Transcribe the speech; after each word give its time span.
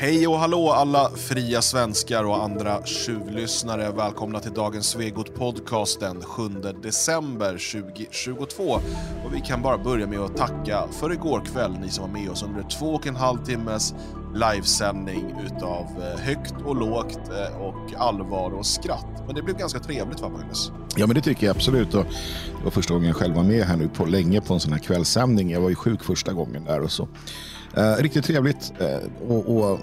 Hej 0.00 0.28
och 0.28 0.38
hallå 0.38 0.70
alla 0.70 1.10
fria 1.10 1.62
svenskar 1.62 2.24
och 2.24 2.44
andra 2.44 2.84
tjuvlyssnare. 2.84 3.92
Välkomna 3.92 4.40
till 4.40 4.52
dagens 4.52 4.86
Svegot 4.86 5.34
podcast 5.34 6.00
den 6.00 6.22
7 6.22 6.48
december 6.82 7.50
2022. 7.82 8.62
Och 9.24 9.34
vi 9.34 9.40
kan 9.40 9.62
bara 9.62 9.78
börja 9.78 10.06
med 10.06 10.18
att 10.18 10.36
tacka 10.36 10.84
för 10.92 11.12
igår 11.12 11.42
kväll, 11.52 11.72
ni 11.80 11.88
som 11.88 12.04
var 12.04 12.20
med 12.20 12.30
oss 12.30 12.42
under 12.42 12.62
två 12.62 12.86
och 12.86 13.06
en 13.06 13.16
halv 13.16 13.44
timmes 13.44 13.94
livesändning 14.34 15.34
utav 15.46 15.86
eh, 16.00 16.20
högt 16.20 16.54
och 16.64 16.76
lågt 16.76 17.20
eh, 17.28 17.60
och 17.60 17.94
allvar 17.96 18.50
och 18.50 18.66
skratt. 18.66 19.22
Men 19.26 19.34
det 19.34 19.42
blev 19.42 19.56
ganska 19.56 19.78
trevligt 19.78 20.20
va 20.20 20.28
Magnus? 20.28 20.72
Ja 20.96 21.06
men 21.06 21.14
det 21.14 21.22
tycker 21.22 21.46
jag 21.46 21.56
absolut. 21.56 21.94
Och 21.94 22.04
det 22.58 22.64
var 22.64 22.70
första 22.70 22.94
gången 22.94 23.06
jag 23.06 23.16
själv 23.16 23.34
var 23.34 23.44
med 23.44 23.64
här 23.64 23.76
nu 23.76 23.88
på 23.88 24.04
länge 24.04 24.40
på 24.40 24.54
en 24.54 24.60
sån 24.60 24.72
här 24.72 24.80
kvällssändning. 24.80 25.50
Jag 25.50 25.60
var 25.60 25.68
ju 25.68 25.74
sjuk 25.74 26.02
första 26.02 26.32
gången 26.32 26.64
där 26.64 26.80
och 26.80 26.92
så. 26.92 27.08
Eh, 27.74 27.96
riktigt 27.96 28.24
trevligt 28.24 28.72
eh, 28.78 29.28
och, 29.28 29.56
och 29.56 29.80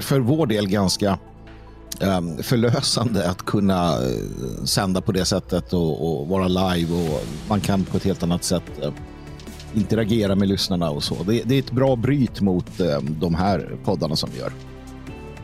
för 0.00 0.20
vår 0.20 0.46
del 0.46 0.68
ganska 0.68 1.18
eh, 2.00 2.20
förlösande 2.42 3.30
att 3.30 3.42
kunna 3.42 3.92
eh, 3.92 4.64
sända 4.64 5.00
på 5.00 5.12
det 5.12 5.24
sättet 5.24 5.72
och, 5.72 6.20
och, 6.20 6.28
vara 6.28 6.48
live 6.48 6.94
och 6.94 7.24
man 7.48 7.60
kan 7.60 7.84
på 7.84 7.96
ett 7.96 8.04
helt 8.04 8.22
annat 8.22 8.44
sätt 8.44 8.62
eh, 8.82 8.92
interagera 9.74 10.34
med 10.34 10.48
lyssnarna 10.48 10.90
och 10.90 11.04
så. 11.04 11.22
Det, 11.22 11.42
det 11.42 11.54
är 11.54 11.58
ett 11.58 11.70
bra 11.70 11.96
bryt 11.96 12.40
mot 12.40 12.80
eh, 12.80 13.00
de 13.00 13.34
här 13.34 13.76
poddarna 13.84 14.16
som 14.16 14.30
vi 14.32 14.38
gör. 14.38 14.52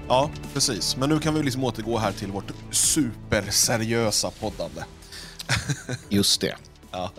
Ja, 0.09 0.31
precis. 0.53 0.97
Men 0.97 1.09
nu 1.09 1.19
kan 1.19 1.35
vi 1.35 1.43
liksom 1.43 1.65
återgå 1.65 1.99
här 1.99 2.13
till 2.13 2.33
vårt 2.33 2.53
superseriösa 2.71 4.31
poddande. 4.41 4.83
Just 6.09 6.41
det. 6.41 6.55
ja. 6.91 7.11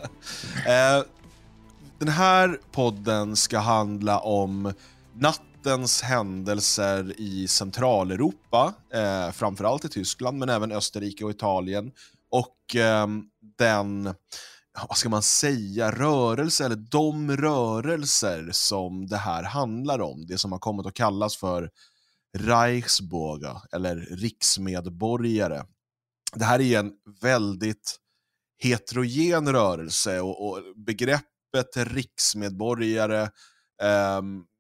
Den 1.99 2.09
här 2.09 2.59
podden 2.71 3.35
ska 3.35 3.59
handla 3.59 4.19
om 4.19 4.73
nattens 5.15 6.01
händelser 6.01 7.13
i 7.17 7.48
Centraleuropa, 7.48 8.73
eh, 8.93 9.31
framförallt 9.31 9.85
i 9.85 9.89
Tyskland, 9.89 10.37
men 10.37 10.49
även 10.49 10.71
Österrike 10.71 11.26
och 11.26 11.31
Italien. 11.31 11.91
Och 12.31 12.76
eh, 12.76 13.07
den, 13.57 14.04
vad 14.87 14.98
ska 14.98 15.09
man 15.09 15.23
säga, 15.23 15.91
rörelse, 15.91 16.65
eller 16.65 16.76
de 16.76 17.37
rörelser 17.37 18.49
som 18.51 19.07
det 19.07 19.17
här 19.17 19.43
handlar 19.43 20.01
om. 20.01 20.26
Det 20.27 20.37
som 20.37 20.51
har 20.51 20.59
kommit 20.59 20.85
att 20.85 20.93
kallas 20.93 21.37
för 21.37 21.70
Reichsbürger, 22.37 23.61
eller 23.71 23.95
riksmedborgare. 23.95 25.63
Det 26.35 26.45
här 26.45 26.61
är 26.61 26.79
en 26.79 26.91
väldigt 27.21 27.98
heterogen 28.59 29.51
rörelse 29.51 30.21
och, 30.21 30.48
och 30.48 30.63
begrepp 30.76 31.26
begreppet 31.51 31.93
riksmedborgare 31.93 33.29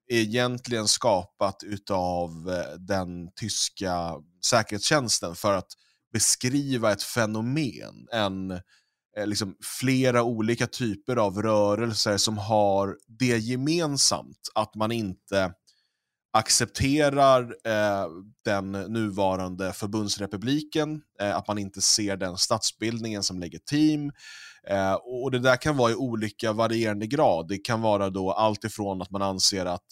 är 0.07 0.17
egentligen 0.17 0.87
skapat 0.87 1.63
utav 1.63 2.49
eh, 2.49 2.79
den 2.79 3.31
tyska 3.35 4.13
säkerhetstjänsten 4.45 5.35
för 5.35 5.53
att 5.53 5.67
beskriva 6.13 6.91
ett 6.91 7.03
fenomen, 7.03 8.07
en, 8.11 8.51
eh, 8.51 9.25
liksom 9.25 9.55
flera 9.79 10.23
olika 10.23 10.67
typer 10.67 11.15
av 11.15 11.41
rörelser 11.41 12.17
som 12.17 12.37
har 12.37 12.97
det 13.07 13.37
gemensamt 13.37 14.51
att 14.55 14.75
man 14.75 14.91
inte 14.91 15.53
accepterar 16.33 17.55
eh, 17.63 18.07
den 18.45 18.71
nuvarande 18.71 19.73
förbundsrepubliken, 19.73 21.01
eh, 21.21 21.35
att 21.35 21.47
man 21.47 21.57
inte 21.57 21.81
ser 21.81 22.17
den 22.17 22.37
statsbildningen 22.37 23.23
som 23.23 23.39
legitim, 23.39 24.11
Eh, 24.63 24.93
och 24.93 25.31
Det 25.31 25.39
där 25.39 25.55
kan 25.61 25.77
vara 25.77 25.91
i 25.91 25.95
olika 25.95 26.53
varierande 26.53 27.07
grad. 27.07 27.47
Det 27.47 27.57
kan 27.57 27.81
vara 27.81 28.09
då 28.09 28.31
allt 28.31 28.63
ifrån 28.63 29.01
att 29.01 29.11
man 29.11 29.21
anser 29.21 29.65
att 29.65 29.87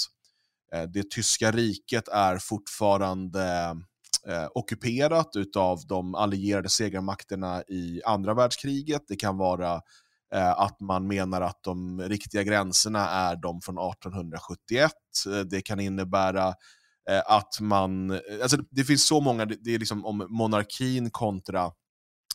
eh, 0.73 0.83
det 0.83 1.11
tyska 1.11 1.51
riket 1.51 2.07
är 2.07 2.37
fortfarande 2.37 3.75
eh, 4.27 4.47
ockuperat 4.55 5.35
av 5.57 5.79
de 5.87 6.15
allierade 6.15 6.69
segermakterna 6.69 7.63
i 7.67 8.01
andra 8.05 8.33
världskriget. 8.33 9.01
Det 9.07 9.15
kan 9.15 9.37
vara 9.37 9.81
eh, 10.33 10.59
att 10.59 10.79
man 10.79 11.07
menar 11.07 11.41
att 11.41 11.63
de 11.63 12.01
riktiga 12.01 12.43
gränserna 12.43 13.09
är 13.09 13.35
de 13.35 13.61
från 13.61 13.77
1871. 13.77 14.91
Det 15.49 15.61
kan 15.61 15.79
innebära 15.79 16.47
eh, 17.09 17.21
att 17.25 17.59
man... 17.59 18.19
Alltså 18.41 18.57
det 18.71 18.83
finns 18.83 19.07
så 19.07 19.21
många, 19.21 19.45
det 19.45 19.75
är 19.75 19.79
liksom 19.79 20.05
om 20.05 20.27
monarkin 20.29 21.09
kontra 21.09 21.71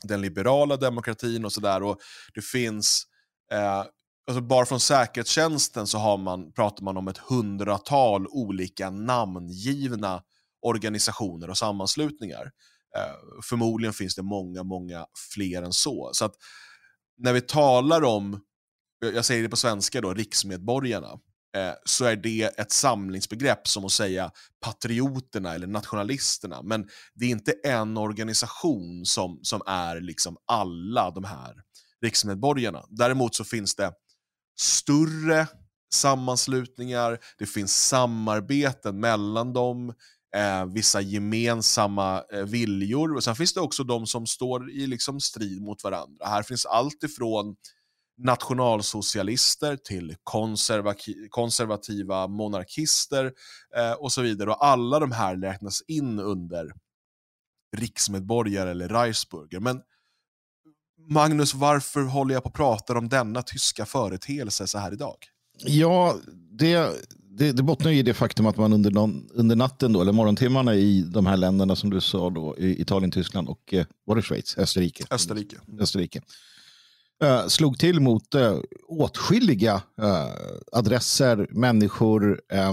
den 0.03 0.21
liberala 0.21 0.77
demokratin 0.77 1.45
och 1.45 1.53
sådär. 1.53 1.97
Det 2.35 2.45
finns, 2.45 3.07
eh, 3.53 3.85
alltså 4.27 4.41
bara 4.41 4.67
från 4.67 4.81
säkerhetstjänsten 4.81 5.87
så 5.87 5.99
har 5.99 6.19
man, 6.19 6.53
pratar 6.53 6.85
man 6.85 6.97
om 6.97 7.09
ett 7.09 7.19
hundratal 7.19 8.27
olika 8.27 8.91
namngivna 8.91 10.23
organisationer 10.63 11.51
och 11.51 11.59
sammanslutningar. 11.59 12.51
Eh, 12.97 13.43
förmodligen 13.45 13.93
finns 13.93 14.15
det 14.15 14.23
många, 14.23 14.63
många 14.63 15.07
fler 15.35 15.63
än 15.63 15.73
så. 15.73 16.11
Så 16.13 16.25
att 16.25 16.35
när 17.19 17.33
vi 17.33 17.41
talar 17.41 18.05
om, 18.05 18.41
jag 19.01 19.25
säger 19.25 19.43
det 19.43 19.49
på 19.49 19.57
svenska 19.57 20.01
då, 20.01 20.15
riksmedborgarna, 20.15 21.19
eh, 21.57 21.73
så 21.85 22.05
är 22.05 22.17
det 22.17 22.59
ett 22.59 22.73
samlingsbegrepp 22.73 23.69
som 23.69 23.85
att 23.85 23.93
säga 23.93 24.31
patrioterna 24.61 25.55
eller 25.55 25.67
nationalisterna. 25.67 26.63
Men 26.63 26.89
det 27.15 27.25
är 27.25 27.31
inte 27.31 27.53
en 27.65 27.97
organisation 27.97 29.05
som, 29.05 29.41
som 29.43 29.63
är 29.67 30.01
liksom 30.01 30.37
alla 30.47 31.11
de 31.11 31.25
här 31.25 31.55
riksmedborgarna. 32.03 32.85
Däremot 32.89 33.35
så 33.35 33.45
finns 33.45 33.77
det 33.77 33.93
större 34.61 35.47
sammanslutningar, 35.95 37.19
det 37.39 37.47
finns 37.47 37.87
samarbeten 37.87 39.01
mellan 39.01 39.53
dem, 39.53 39.95
eh, 40.37 40.67
vissa 40.67 41.01
gemensamma 41.01 42.25
eh, 42.33 42.43
viljor. 42.45 43.17
Och 43.17 43.25
sen 43.25 43.37
finns 43.37 43.55
det 43.55 43.61
också 43.61 43.85
de 43.85 44.07
som 44.07 44.27
står 44.27 44.71
i 44.71 44.87
liksom 44.87 45.21
strid 45.21 45.63
mot 45.63 45.85
varandra. 45.85 46.27
Här 46.27 46.43
finns 46.43 46.67
allt 46.67 47.03
ifrån 47.03 47.57
nationalsocialister 48.25 49.77
till 49.77 50.17
konservativa 51.31 52.27
monarkister 52.27 53.33
eh, 53.77 53.93
och 53.93 54.13
så 54.13 54.23
vidare. 54.23 54.51
Och 54.51 54.67
alla 54.67 54.99
de 54.99 55.13
här 55.13 55.37
räknas 55.37 55.83
in 55.87 56.19
under 56.19 56.73
riksmedborgare 57.77 58.71
eller 58.71 58.89
Reichsbürger. 58.89 59.61
Men 59.61 59.81
Magnus, 61.09 61.55
varför 61.55 62.03
håller 62.03 62.35
jag 62.35 62.43
på 62.43 62.49
att 62.49 62.55
prata 62.55 62.99
om 62.99 63.09
denna 63.09 63.43
tyska 63.43 63.87
företeelse 63.87 64.67
så 64.67 64.79
här 64.79 64.93
idag? 64.93 65.17
Ja, 65.59 66.17
det, 66.53 66.89
det, 67.39 67.53
det 67.53 67.63
bottnar 67.63 67.91
i 67.91 68.03
det 68.03 68.15
faktum 68.15 68.47
att 68.47 68.57
man 68.57 68.73
under, 68.73 68.91
någon, 68.91 69.29
under 69.31 69.57
natten, 69.57 69.93
då, 69.93 70.01
eller 70.01 70.13
morgontimmarna 70.13 70.75
i 70.75 71.03
de 71.03 71.27
här 71.27 71.37
länderna 71.37 71.77
som 71.77 71.91
du 71.91 72.01
sa, 72.01 72.31
då, 72.31 72.55
Italien, 72.59 73.11
Tyskland 73.11 73.49
och 73.49 73.75
eh, 73.75 73.87
var 74.05 74.17
det 74.17 74.23
Schweiz? 74.23 74.59
Österrike. 74.59 75.05
Österrike. 75.11 75.57
Österrike 75.81 76.23
eh, 77.23 77.47
slog 77.47 77.79
till 77.79 78.01
mot 78.01 78.35
eh, 78.35 78.59
åtskilliga 78.89 79.83
eh, 80.03 80.29
adresser, 80.73 81.47
människor 81.51 82.41
eh, 82.53 82.73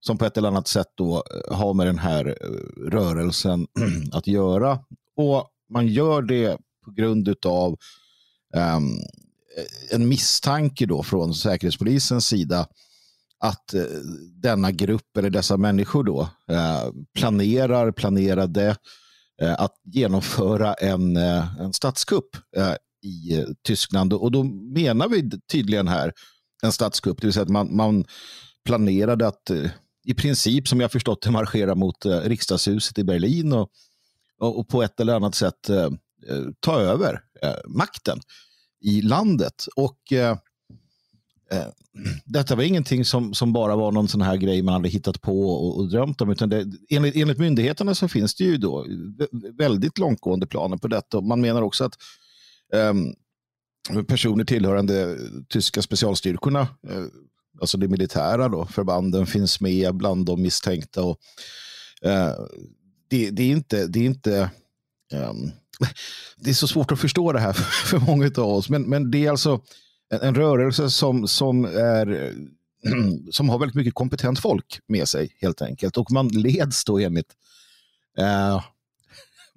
som 0.00 0.18
på 0.18 0.24
ett 0.24 0.36
eller 0.36 0.48
annat 0.48 0.68
sätt 0.68 0.86
då 0.94 1.24
eh, 1.48 1.56
har 1.56 1.74
med 1.74 1.86
den 1.86 1.98
här 1.98 2.26
eh, 2.26 2.90
rörelsen 2.90 3.66
att 4.12 4.26
göra. 4.26 4.78
Och 5.16 5.48
man 5.72 5.88
gör 5.88 6.22
det 6.22 6.58
på 6.84 6.90
grund 6.90 7.36
av 7.46 7.76
en 9.90 10.08
misstanke 10.08 10.86
då 10.86 11.02
från 11.02 11.34
Säkerhetspolisens 11.34 12.26
sida 12.26 12.66
att 13.38 13.74
eh, 13.74 13.82
denna 14.42 14.70
grupp 14.70 15.16
eller 15.18 15.30
dessa 15.30 15.56
människor 15.56 16.04
då 16.04 16.28
planerar, 17.14 17.92
planerade 17.92 18.76
att 19.58 19.74
genomföra 19.84 20.74
en, 20.74 21.16
en 21.16 21.72
statskupp 21.72 22.36
i 23.02 23.44
Tyskland. 23.66 24.12
Och 24.12 24.30
då 24.30 24.42
menar 24.44 25.08
vi 25.08 25.30
tydligen 25.52 25.88
här 25.88 26.12
en 26.62 26.72
statskupp, 26.72 27.20
det 27.20 27.26
vill 27.26 27.34
säga 27.34 27.42
att 27.42 27.48
man, 27.48 27.76
man 27.76 28.04
planerade 28.64 29.26
att 29.26 29.50
eh, 29.50 29.70
i 30.04 30.14
princip, 30.14 30.68
som 30.68 30.80
jag 30.80 30.92
förstått 30.92 31.22
det, 31.22 31.30
marschera 31.30 31.74
mot 31.74 32.04
eh, 32.04 32.20
riksdagshuset 32.20 32.98
i 32.98 33.04
Berlin 33.04 33.52
och, 33.52 33.70
och, 34.40 34.68
på 34.68 34.82
ett 34.82 35.00
eller 35.00 35.14
annat 35.14 35.34
sätt 35.34 35.68
eh, 35.68 35.90
ta 36.60 36.80
över 36.80 37.20
makten 37.66 38.20
i 38.80 39.02
landet. 39.02 39.66
Och 39.76 40.12
eh, 40.12 40.36
detta 42.24 42.56
var 42.56 42.62
ingenting 42.62 43.04
som, 43.04 43.34
som 43.34 43.52
bara 43.52 43.76
var 43.76 43.92
någon 43.92 44.08
sån 44.08 44.22
här 44.22 44.36
grej 44.36 44.62
man 44.62 44.74
hade 44.74 44.88
hittat 44.88 45.20
på 45.20 45.50
och, 45.50 45.78
och 45.78 45.88
drömt 45.88 46.20
om. 46.20 46.30
Utan 46.30 46.48
det, 46.48 46.66
enligt, 46.90 47.16
enligt 47.16 47.38
myndigheterna 47.38 47.94
så 47.94 48.08
finns 48.08 48.34
det 48.34 48.44
ju 48.44 48.56
då 48.56 48.86
väldigt 49.58 49.98
långtgående 49.98 50.46
planer 50.46 50.76
på 50.76 50.88
detta. 50.88 51.20
Man 51.20 51.40
menar 51.40 51.62
också 51.62 51.84
att 51.84 51.94
Ehm, 52.74 53.14
personer 54.06 54.44
tillhörande 54.44 55.18
tyska 55.48 55.82
specialstyrkorna, 55.82 56.60
eh, 56.60 57.04
alltså 57.60 57.78
det 57.78 57.88
militära 57.88 58.48
då, 58.48 58.66
förbanden 58.66 59.26
finns 59.26 59.60
med 59.60 59.94
bland 59.94 60.26
de 60.26 60.42
misstänkta. 60.42 61.02
Och, 61.02 61.18
eh, 62.02 62.34
det, 63.08 63.30
det, 63.30 63.42
är 63.42 63.50
inte, 63.50 63.86
det 63.86 63.98
är 63.98 64.04
inte 64.04 64.50
ehm, 65.12 65.50
det 66.36 66.50
är 66.50 66.54
så 66.54 66.68
svårt 66.68 66.92
att 66.92 67.00
förstå 67.00 67.32
det 67.32 67.40
här 67.40 67.52
för, 67.86 67.98
många 67.98 68.26
av 68.26 68.48
oss, 68.48 68.68
men, 68.68 68.82
men 68.82 69.10
det 69.10 69.26
är 69.26 69.30
alltså 69.30 69.60
en, 70.10 70.20
en 70.20 70.34
rörelse 70.34 70.90
som, 70.90 71.28
som 71.28 71.64
är 71.64 72.34
som 73.30 73.48
har 73.48 73.58
väldigt 73.58 73.76
mycket 73.76 73.94
kompetent 73.94 74.38
folk 74.38 74.80
med 74.86 75.08
sig 75.08 75.36
helt 75.40 75.62
enkelt. 75.62 75.96
Och 75.96 76.12
man 76.12 76.28
leds 76.28 76.84
då 76.84 76.98
enligt 76.98 77.32
eh, 78.18 78.62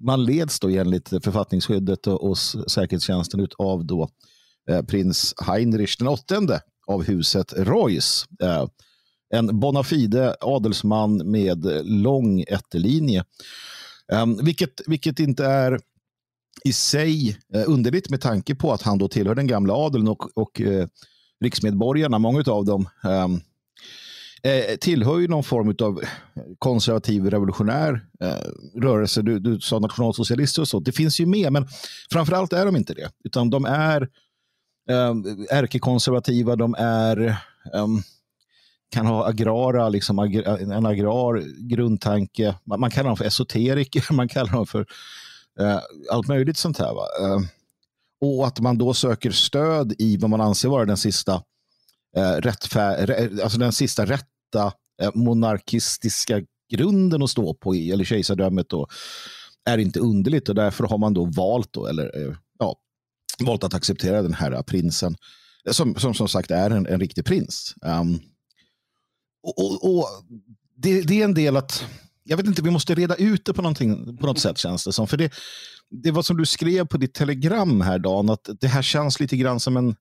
man 0.04 0.24
leds 0.24 0.60
då 0.60 0.68
enligt 0.68 1.08
författningsskyddet 1.08 2.06
och, 2.06 2.30
och 2.30 2.38
säkerhetstjänsten 2.38 3.48
av 3.58 3.84
då 3.84 4.08
eh, 4.70 4.82
prins 4.82 5.34
Heinrich 5.46 5.96
den 5.98 6.08
åttonde 6.08 6.60
av 6.86 7.04
huset 7.04 7.52
Reuss. 7.52 8.26
Eh, 8.42 8.66
en 9.34 9.60
bona 9.60 9.82
fide 9.82 10.36
adelsman 10.40 11.30
med 11.30 11.66
lång 11.84 12.40
ättelinje. 12.40 13.24
Eh, 14.12 14.26
vilket, 14.42 14.80
vilket 14.86 15.20
inte 15.20 15.44
är 15.44 15.80
i 16.64 16.72
sig 16.72 17.38
eh, 17.54 17.64
underligt 17.66 18.10
med 18.10 18.20
tanke 18.20 18.54
på 18.54 18.72
att 18.72 18.82
han 18.82 18.98
då 18.98 19.08
tillhör 19.08 19.34
den 19.34 19.46
gamla 19.46 19.74
adeln 19.74 20.08
och, 20.08 20.38
och 20.38 20.60
eh, 20.60 20.86
riksmedborgarna, 21.40 22.18
många 22.18 22.44
av 22.46 22.64
dem, 22.64 22.88
ehm, 23.04 23.40
eh, 24.46 24.76
tillhör 24.76 25.18
ju 25.18 25.28
någon 25.28 25.44
form 25.44 25.74
av 25.82 26.00
konservativ 26.58 27.30
revolutionär 27.30 28.00
eh, 28.20 28.80
rörelse. 28.80 29.22
Du, 29.22 29.38
du 29.38 29.60
sa 29.60 29.78
nationalsocialister 29.78 30.62
och 30.62 30.68
så. 30.68 30.80
Det 30.80 30.92
finns 30.92 31.20
ju 31.20 31.26
med, 31.26 31.52
men 31.52 31.68
framförallt 32.12 32.52
är 32.52 32.66
de 32.66 32.76
inte 32.76 32.94
det. 32.94 33.10
Utan 33.24 33.50
de 33.50 33.64
är 33.64 34.02
eh, 34.90 35.14
ärkekonservativa, 35.50 36.56
de 36.56 36.74
är 36.78 37.26
eh, 37.74 37.86
kan 38.90 39.06
ha 39.06 39.28
agrara, 39.28 39.88
liksom, 39.88 40.18
en 40.18 40.86
agrar 40.86 41.42
grundtanke. 41.68 42.54
Man, 42.64 42.80
man 42.80 42.90
kallar 42.90 43.08
dem 43.08 43.16
för 43.16 43.24
esoteriker, 43.24 44.06
man 44.12 44.28
kallar 44.28 44.52
dem 44.52 44.66
för 44.66 44.86
eh, 45.60 45.78
allt 46.10 46.28
möjligt 46.28 46.56
sånt 46.56 46.78
här. 46.78 46.94
Va? 46.94 47.06
Eh, 47.20 47.40
och 48.20 48.46
att 48.46 48.60
man 48.60 48.78
då 48.78 48.94
söker 48.94 49.30
stöd 49.30 49.94
i 49.98 50.16
vad 50.16 50.30
man 50.30 50.40
anser 50.40 50.68
vara 50.68 50.84
den 50.84 50.96
sista, 50.96 51.42
eh, 52.16 52.32
rättfär, 52.32 53.30
alltså 53.42 53.58
den 53.58 53.72
sista 53.72 54.06
rätta 54.46 54.72
eh, 55.02 55.10
monarkistiska 55.14 56.42
grunden 56.70 57.22
att 57.22 57.30
stå 57.30 57.54
på, 57.54 57.74
i, 57.74 57.90
eller 57.90 58.04
kejsardömet, 58.04 58.68
då, 58.68 58.86
är 59.66 59.78
inte 59.78 60.00
underligt 60.00 60.48
och 60.48 60.54
därför 60.54 60.84
har 60.84 60.98
man 60.98 61.14
då 61.14 61.24
valt, 61.24 61.72
då, 61.72 61.86
eller, 61.86 62.20
eh, 62.22 62.36
ja, 62.58 62.76
valt 63.38 63.64
att 63.64 63.74
acceptera 63.74 64.22
den 64.22 64.34
här 64.34 64.62
prinsen, 64.62 65.16
eh, 65.66 65.72
som 65.72 65.94
som, 65.94 66.14
som 66.14 66.28
sagt 66.28 66.50
är 66.50 66.70
en, 66.70 66.86
en 66.86 67.00
riktig 67.00 67.24
prins. 67.24 67.74
Um, 67.82 68.20
och, 69.42 69.58
och, 69.58 69.98
och 69.98 70.08
det, 70.76 71.02
det, 71.02 71.20
är 71.20 71.24
en 71.24 71.34
del 71.34 71.56
att, 71.56 71.84
jag 72.24 72.36
vet 72.36 72.46
inte, 72.46 72.62
vi 72.62 72.70
måste 72.70 72.94
reda 72.94 73.14
ut 73.14 73.44
det 73.44 73.52
på, 73.52 73.62
på 74.20 74.26
något 74.26 74.38
sätt 74.38 74.58
känns 74.58 74.84
det 74.84 74.92
som. 74.92 75.06
För 75.06 75.16
det, 75.16 75.32
det 75.90 76.10
var 76.10 76.22
som 76.22 76.36
du 76.36 76.46
skrev 76.46 76.86
på 76.86 76.96
ditt 76.96 77.14
telegram 77.14 77.80
här 77.80 77.98
Dan, 77.98 78.30
att 78.30 78.48
det 78.60 78.68
här 78.68 78.82
känns 78.82 79.20
lite 79.20 79.36
grann 79.36 79.60
som 79.60 79.76
en 79.76 79.96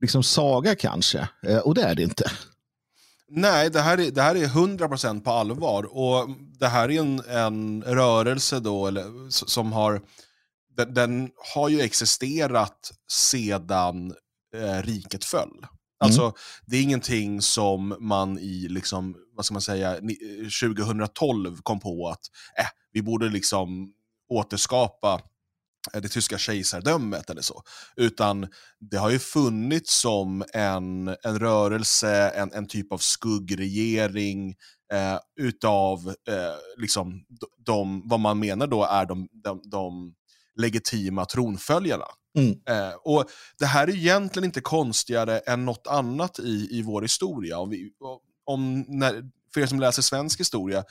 liksom, 0.00 0.22
saga 0.22 0.74
kanske. 0.74 1.28
Eh, 1.46 1.58
och 1.58 1.74
det 1.74 1.82
är 1.82 1.94
det 1.94 2.02
inte. 2.02 2.30
Nej, 3.28 3.70
det 3.70 3.80
här 3.80 3.98
är, 3.98 4.10
det 4.10 4.22
här 4.22 4.34
är 4.34 4.46
100% 4.46 5.20
på 5.20 5.30
allvar. 5.30 5.84
Och 5.96 6.28
det 6.58 6.66
här 6.68 6.90
är 6.90 7.00
en, 7.00 7.20
en 7.20 7.82
rörelse 7.82 8.60
då, 8.60 8.86
eller, 8.86 9.30
som 9.30 9.72
har, 9.72 10.02
den, 10.76 10.94
den 10.94 11.30
har 11.54 11.68
ju 11.68 11.80
existerat 11.80 12.92
sedan 13.12 14.14
eh, 14.56 14.82
riket 14.82 15.24
föll. 15.24 15.58
Mm. 15.58 15.68
Alltså, 15.98 16.32
det 16.66 16.76
är 16.76 16.82
ingenting 16.82 17.42
som 17.42 17.96
man 18.00 18.38
i, 18.38 18.68
liksom, 18.68 19.16
vad 19.36 19.44
ska 19.44 19.54
man 19.54 19.62
säga, 19.62 19.94
2012 20.62 21.56
kom 21.62 21.80
på 21.80 22.08
att 22.08 22.20
eh, 22.58 22.66
vi 22.92 23.02
borde 23.02 23.28
liksom 23.28 23.92
återskapa 24.28 25.14
eh, 25.14 25.20
det 25.92 26.08
tyska 26.08 26.38
kejsardömet 26.38 27.30
eller 27.30 27.42
så. 27.42 27.62
Utan 27.96 28.48
det 28.90 28.96
har 28.96 29.10
ju 29.10 29.18
funnits 29.18 30.00
som 30.00 30.44
en, 30.52 31.08
en 31.22 31.38
rörelse, 31.38 32.28
en, 32.28 32.52
en 32.52 32.66
typ 32.68 32.92
av 32.92 32.98
skuggregering 32.98 34.54
eh, 34.92 35.18
utav 35.40 36.08
eh, 36.28 36.54
liksom 36.76 37.24
de, 37.66 38.08
vad 38.08 38.20
man 38.20 38.38
menar 38.38 38.66
då 38.66 38.84
är 38.84 39.06
de, 39.06 39.28
de, 39.44 39.60
de 39.64 40.14
legitima 40.56 41.24
tronföljarna. 41.24 42.06
Mm. 42.38 42.50
Eh, 42.68 42.94
och 43.04 43.24
Det 43.58 43.66
här 43.66 43.88
är 43.88 43.94
egentligen 43.94 44.44
inte 44.44 44.60
konstigare 44.60 45.38
än 45.38 45.64
något 45.64 45.86
annat 45.86 46.38
i, 46.38 46.68
i 46.70 46.82
vår 46.82 47.02
historia. 47.02 47.58
Om 47.58 47.70
vi, 47.70 47.90
om, 48.44 48.84
när, 48.88 49.30
för 49.54 49.60
er 49.60 49.66
som 49.66 49.80
läser 49.80 50.02
svensk 50.02 50.40
historia, 50.40 50.84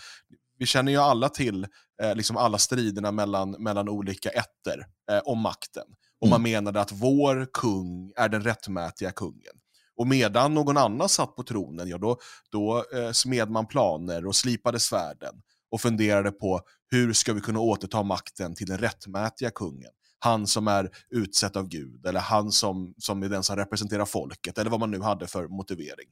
vi 0.58 0.66
känner 0.66 0.92
ju 0.92 0.98
alla 0.98 1.30
till 1.30 1.68
eh, 2.02 2.16
liksom 2.16 2.38
alla 2.38 2.58
striderna 2.58 3.12
mellan, 3.12 3.52
mellan 3.52 3.90
olika 3.90 4.30
ätter 4.30 4.88
eh, 5.12 5.22
om 5.26 5.40
makten. 5.40 5.86
Och 6.22 6.28
man 6.28 6.42
mm. 6.42 6.52
menade 6.52 6.82
att 6.82 6.92
vår 6.92 7.48
kung 7.54 8.14
är 8.16 8.30
den 8.30 8.44
rättmätiga 8.44 9.12
kungen. 9.12 9.54
Och 9.98 10.08
medan 10.08 10.54
någon 10.54 10.78
annan 10.78 11.10
satt 11.10 11.36
på 11.36 11.44
tronen, 11.44 11.90
ja 11.90 11.98
då, 11.98 12.18
då 12.52 12.86
eh, 12.94 13.12
smed 13.12 13.50
man 13.50 13.68
planer 13.68 14.26
och 14.26 14.36
slipade 14.36 14.80
svärden 14.80 15.42
och 15.72 15.82
funderade 15.82 16.32
på 16.32 16.62
hur 16.92 17.14
ska 17.14 17.34
vi 17.34 17.42
kunna 17.42 17.60
återta 17.60 18.04
makten 18.04 18.56
till 18.56 18.68
den 18.68 18.78
rättmätiga 18.78 19.52
kungen. 19.52 19.92
Han 20.20 20.48
som 20.48 20.68
är 20.68 20.90
utsett 21.10 21.56
av 21.56 21.68
Gud, 21.68 22.06
eller 22.06 22.20
han 22.20 22.52
som, 22.52 22.94
som 22.98 23.24
är 23.24 23.30
den 23.30 23.44
som 23.44 23.56
representerar 23.56 24.06
folket, 24.06 24.58
eller 24.58 24.70
vad 24.70 24.80
man 24.80 24.92
nu 24.92 25.02
hade 25.02 25.28
för 25.28 25.48
motivering. 25.48 26.08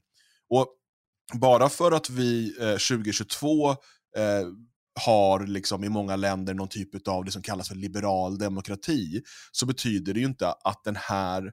Och 0.50 0.68
bara 1.34 1.70
för 1.70 1.92
att 1.92 2.10
vi 2.10 2.56
eh, 2.60 2.98
2022 2.98 3.76
eh, 4.18 4.48
har 5.00 5.48
liksom 5.48 5.84
i 5.84 5.90
många 5.90 6.16
länder 6.16 6.54
någon 6.54 6.68
typ 6.68 7.08
av 7.08 7.26
det 7.26 7.32
som 7.32 7.42
kallas 7.42 7.68
för 7.68 7.76
liberal 7.76 8.38
demokrati, 8.38 9.22
så 9.52 9.66
betyder 9.66 10.14
det 10.14 10.20
ju 10.20 10.26
inte 10.26 10.48
att, 10.52 10.84
den 10.84 10.96
här, 10.96 11.52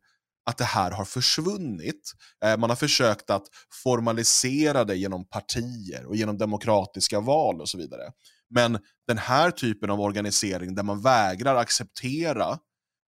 att 0.51 0.59
det 0.59 0.65
här 0.65 0.91
har 0.91 1.05
försvunnit. 1.05 2.12
Eh, 2.45 2.57
man 2.57 2.71
har 2.71 2.77
försökt 2.77 3.31
att 3.31 3.47
formalisera 3.85 4.85
det 4.85 4.97
genom 4.97 5.29
partier 5.29 6.07
och 6.07 6.17
genom 6.17 6.39
demokratiska 6.39 7.21
val 7.21 7.61
och 7.61 7.69
så 7.69 7.79
vidare. 7.79 8.12
Men 8.51 8.79
den 9.07 9.19
här 9.19 9.51
typen 9.51 9.91
av 9.91 10.01
organisering 10.01 10.75
där 10.75 10.83
man 10.83 11.03
vägrar 11.03 11.57
acceptera 11.57 12.59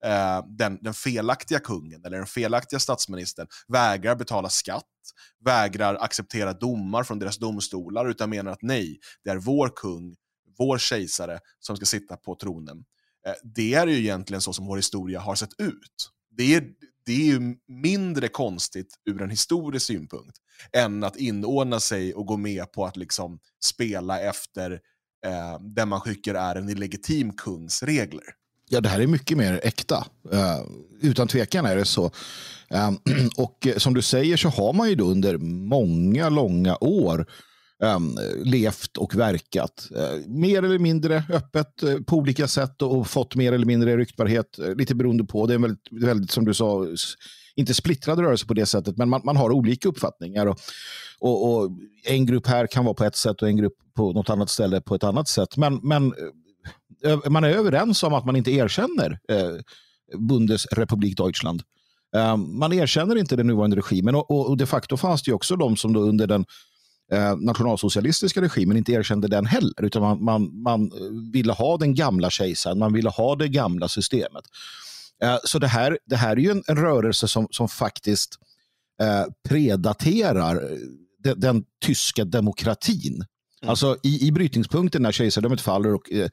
eh, 0.05 0.45
den, 0.49 0.79
den 0.83 0.95
felaktiga 0.95 1.59
kungen 1.59 2.05
eller 2.05 2.17
den 2.17 2.27
felaktiga 2.27 2.81
statsministern 2.81 3.47
vägrar 3.69 4.17
betala 4.17 4.49
skatt, 4.49 4.85
vägrar 5.45 5.95
acceptera 5.95 6.53
domar 6.53 7.05
från 7.05 7.19
deras 7.19 7.39
domstolar 7.39 8.09
utan 8.09 8.31
menar 8.31 8.53
att 8.53 8.63
nej, 8.63 8.99
det 9.25 9.31
är 9.31 9.37
vår 9.37 9.69
kung, 9.69 10.17
vår 10.59 10.79
kejsare 10.79 11.39
som 11.59 11.77
ska 11.77 11.87
sitta 11.87 12.17
på 12.17 12.35
tronen. 12.35 12.85
Eh, 13.27 13.35
det 13.43 13.75
är 13.75 13.87
ju 13.87 13.99
egentligen 13.99 14.41
så 14.41 14.53
som 14.53 14.67
vår 14.67 14.77
historia 14.77 15.21
har 15.21 15.35
sett 15.35 15.61
ut. 15.61 16.11
Det 16.31 16.55
är, 16.55 16.65
det 17.07 17.13
är 17.13 17.27
ju 17.27 17.57
mindre 17.69 18.29
konstigt 18.29 18.95
ur 19.05 19.23
en 19.23 19.31
historisk 19.31 19.87
synpunkt 19.87 20.39
än 20.73 21.05
att 21.05 21.17
inordna 21.17 21.81
sig 21.81 22.15
och 22.15 22.27
gå 22.27 22.37
med 22.37 22.73
på 22.73 22.87
att 22.87 22.97
liksom 22.97 23.39
spela 23.65 24.21
efter 24.21 24.73
eh, 25.27 25.61
det 25.61 25.87
man 25.87 26.03
tycker 26.03 26.35
är 26.35 26.57
en 26.57 26.69
illegitim 26.69 27.33
kungs 27.33 27.83
regler. 27.83 28.25
Ja, 28.69 28.81
det 28.81 28.89
här 28.89 29.01
är 29.01 29.07
mycket 29.07 29.37
mer 29.37 29.61
äkta. 29.63 30.07
Uh, 30.33 30.63
utan 31.01 31.29
tvekan 31.29 31.67
är 31.67 31.77
det 31.77 31.85
så. 31.85 32.11
Um, 32.71 32.99
och 33.37 33.67
eh, 33.67 33.77
som 33.77 33.95
du 33.95 34.03
säger 34.03 34.37
så 34.37 34.49
har 34.49 34.73
man 34.73 34.89
ju 34.89 34.95
då 34.95 35.05
under 35.05 35.37
många 35.39 36.29
långa 36.29 36.77
år 36.81 37.27
um, 37.83 38.19
levt 38.45 38.97
och 38.97 39.15
verkat 39.15 39.89
uh, 39.97 40.27
mer 40.27 40.63
eller 40.63 40.79
mindre 40.79 41.25
öppet 41.33 41.83
uh, 41.83 42.01
på 42.01 42.17
olika 42.17 42.49
sätt 42.49 42.83
och, 42.83 42.99
och 42.99 43.07
fått 43.07 43.35
mer 43.35 43.53
eller 43.53 43.67
mindre 43.67 43.97
ryktbarhet, 43.97 44.59
lite 44.77 44.95
beroende 44.95 45.25
på. 45.25 45.47
Det 45.47 45.53
är 45.53 45.55
en 45.55 45.63
väldigt, 45.63 45.89
väldigt 45.91 46.31
som 46.31 46.45
du 46.45 46.55
sa, 46.55 46.87
inte 47.57 47.75
splittrad 47.75 48.19
rörelse 48.19 48.47
på 48.47 48.55
det 48.55 48.67
sättet, 48.67 48.97
men 48.97 49.09
man, 49.09 49.21
man 49.25 49.37
har 49.37 49.51
olika 49.51 49.89
uppfattningar. 49.89 50.47
Och, 50.47 50.59
och, 51.21 51.55
och, 51.55 51.71
En 52.05 52.27
grupp 52.27 52.47
här 52.47 52.67
kan 52.67 52.85
vara 52.85 52.95
på 52.95 53.05
ett 53.05 53.17
sätt 53.17 53.43
och 53.43 53.49
en 53.49 53.57
grupp 53.57 53.75
på 53.97 54.13
något 54.13 54.31
annat 54.31 54.51
ställe 54.51 54.81
på 54.81 54.95
ett 54.95 55.05
annat 55.05 55.29
sätt. 55.29 55.57
Men, 55.57 55.81
men 55.83 56.13
man 57.31 57.45
är 57.45 57.49
överens 57.49 58.03
om 58.03 58.15
att 58.15 58.25
man 58.25 58.37
inte 58.37 58.51
erkänner 58.51 59.19
eh, 59.29 59.51
Bundesrepublik 60.19 61.17
Deutschland. 61.17 61.63
Um, 62.17 62.59
man 62.59 62.73
erkänner 62.73 63.17
inte 63.17 63.37
den 63.37 63.47
nuvarande 63.47 63.77
regimen 63.77 64.15
och, 64.15 64.31
och, 64.31 64.57
de 64.57 64.67
facto 64.67 64.97
fanns 64.97 65.23
det 65.23 65.33
också 65.33 65.57
de 65.57 65.77
som 65.77 65.97
under 65.97 66.27
den 66.27 66.45
eh, 67.13 67.37
nationalsocialistiska 67.37 68.41
regimen 68.41 68.77
inte 68.77 68.93
erkände 68.93 69.29
den 69.29 69.47
heller, 69.47 69.85
utan 69.85 70.03
man, 70.03 70.25
man, 70.25 70.63
man 70.63 70.91
ville 71.33 71.53
ha 71.53 71.77
den 71.77 71.95
gamla 71.95 72.31
kejsaren, 72.31 72.79
man 72.79 72.93
ville 72.93 73.11
ha 73.11 73.37
det 73.37 73.49
gamla 73.49 73.89
systemet. 73.89 74.45
Eh, 75.23 75.37
så 75.45 75.59
det 75.59 75.67
här, 75.67 75.99
det 76.07 76.17
här 76.17 76.33
är 76.33 76.41
ju 76.41 76.51
en, 76.51 76.63
en 76.67 76.77
rörelse 76.77 77.29
som, 77.29 77.49
som 77.51 77.69
faktiskt 77.69 78.39
eh, 79.03 79.25
predaterar 79.49 80.79
den, 81.19 81.41
den 81.41 81.65
tyska 81.85 82.25
demokratin. 82.25 83.15
Mm. 83.15 83.71
Alltså 83.71 83.97
i, 84.03 84.27
i 84.27 84.33
brytningspunkten 84.33 85.03
när 85.03 85.13
kejsardömet 85.13 85.61
faller 85.61 85.95
och 85.95 86.13
eh, 86.13 86.29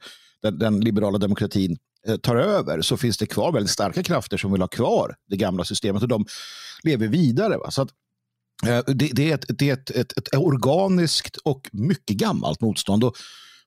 den, 0.50 0.58
den 0.58 0.80
liberala 0.80 1.18
demokratin 1.18 1.78
eh, 2.08 2.16
tar 2.16 2.36
över 2.36 2.82
så 2.82 2.96
finns 2.96 3.18
det 3.18 3.26
kvar 3.26 3.52
väldigt 3.52 3.70
starka 3.70 4.02
krafter 4.02 4.36
som 4.36 4.52
vill 4.52 4.60
ha 4.60 4.68
kvar 4.68 5.14
det 5.28 5.36
gamla 5.36 5.64
systemet 5.64 6.02
och 6.02 6.08
de 6.08 6.26
lever 6.82 7.08
vidare. 7.08 7.56
Va? 7.56 7.70
Så 7.70 7.82
att, 7.82 7.88
eh, 8.66 8.94
det, 8.94 9.10
det, 9.12 9.30
är, 9.30 9.34
ett, 9.34 9.44
det 9.48 9.70
är 9.70 9.72
ett, 9.72 9.90
ett, 9.90 10.18
ett, 10.18 10.34
organiskt 10.36 11.36
och 11.36 11.68
mycket 11.72 12.16
gammalt 12.16 12.60
motstånd. 12.60 13.04
Och 13.04 13.16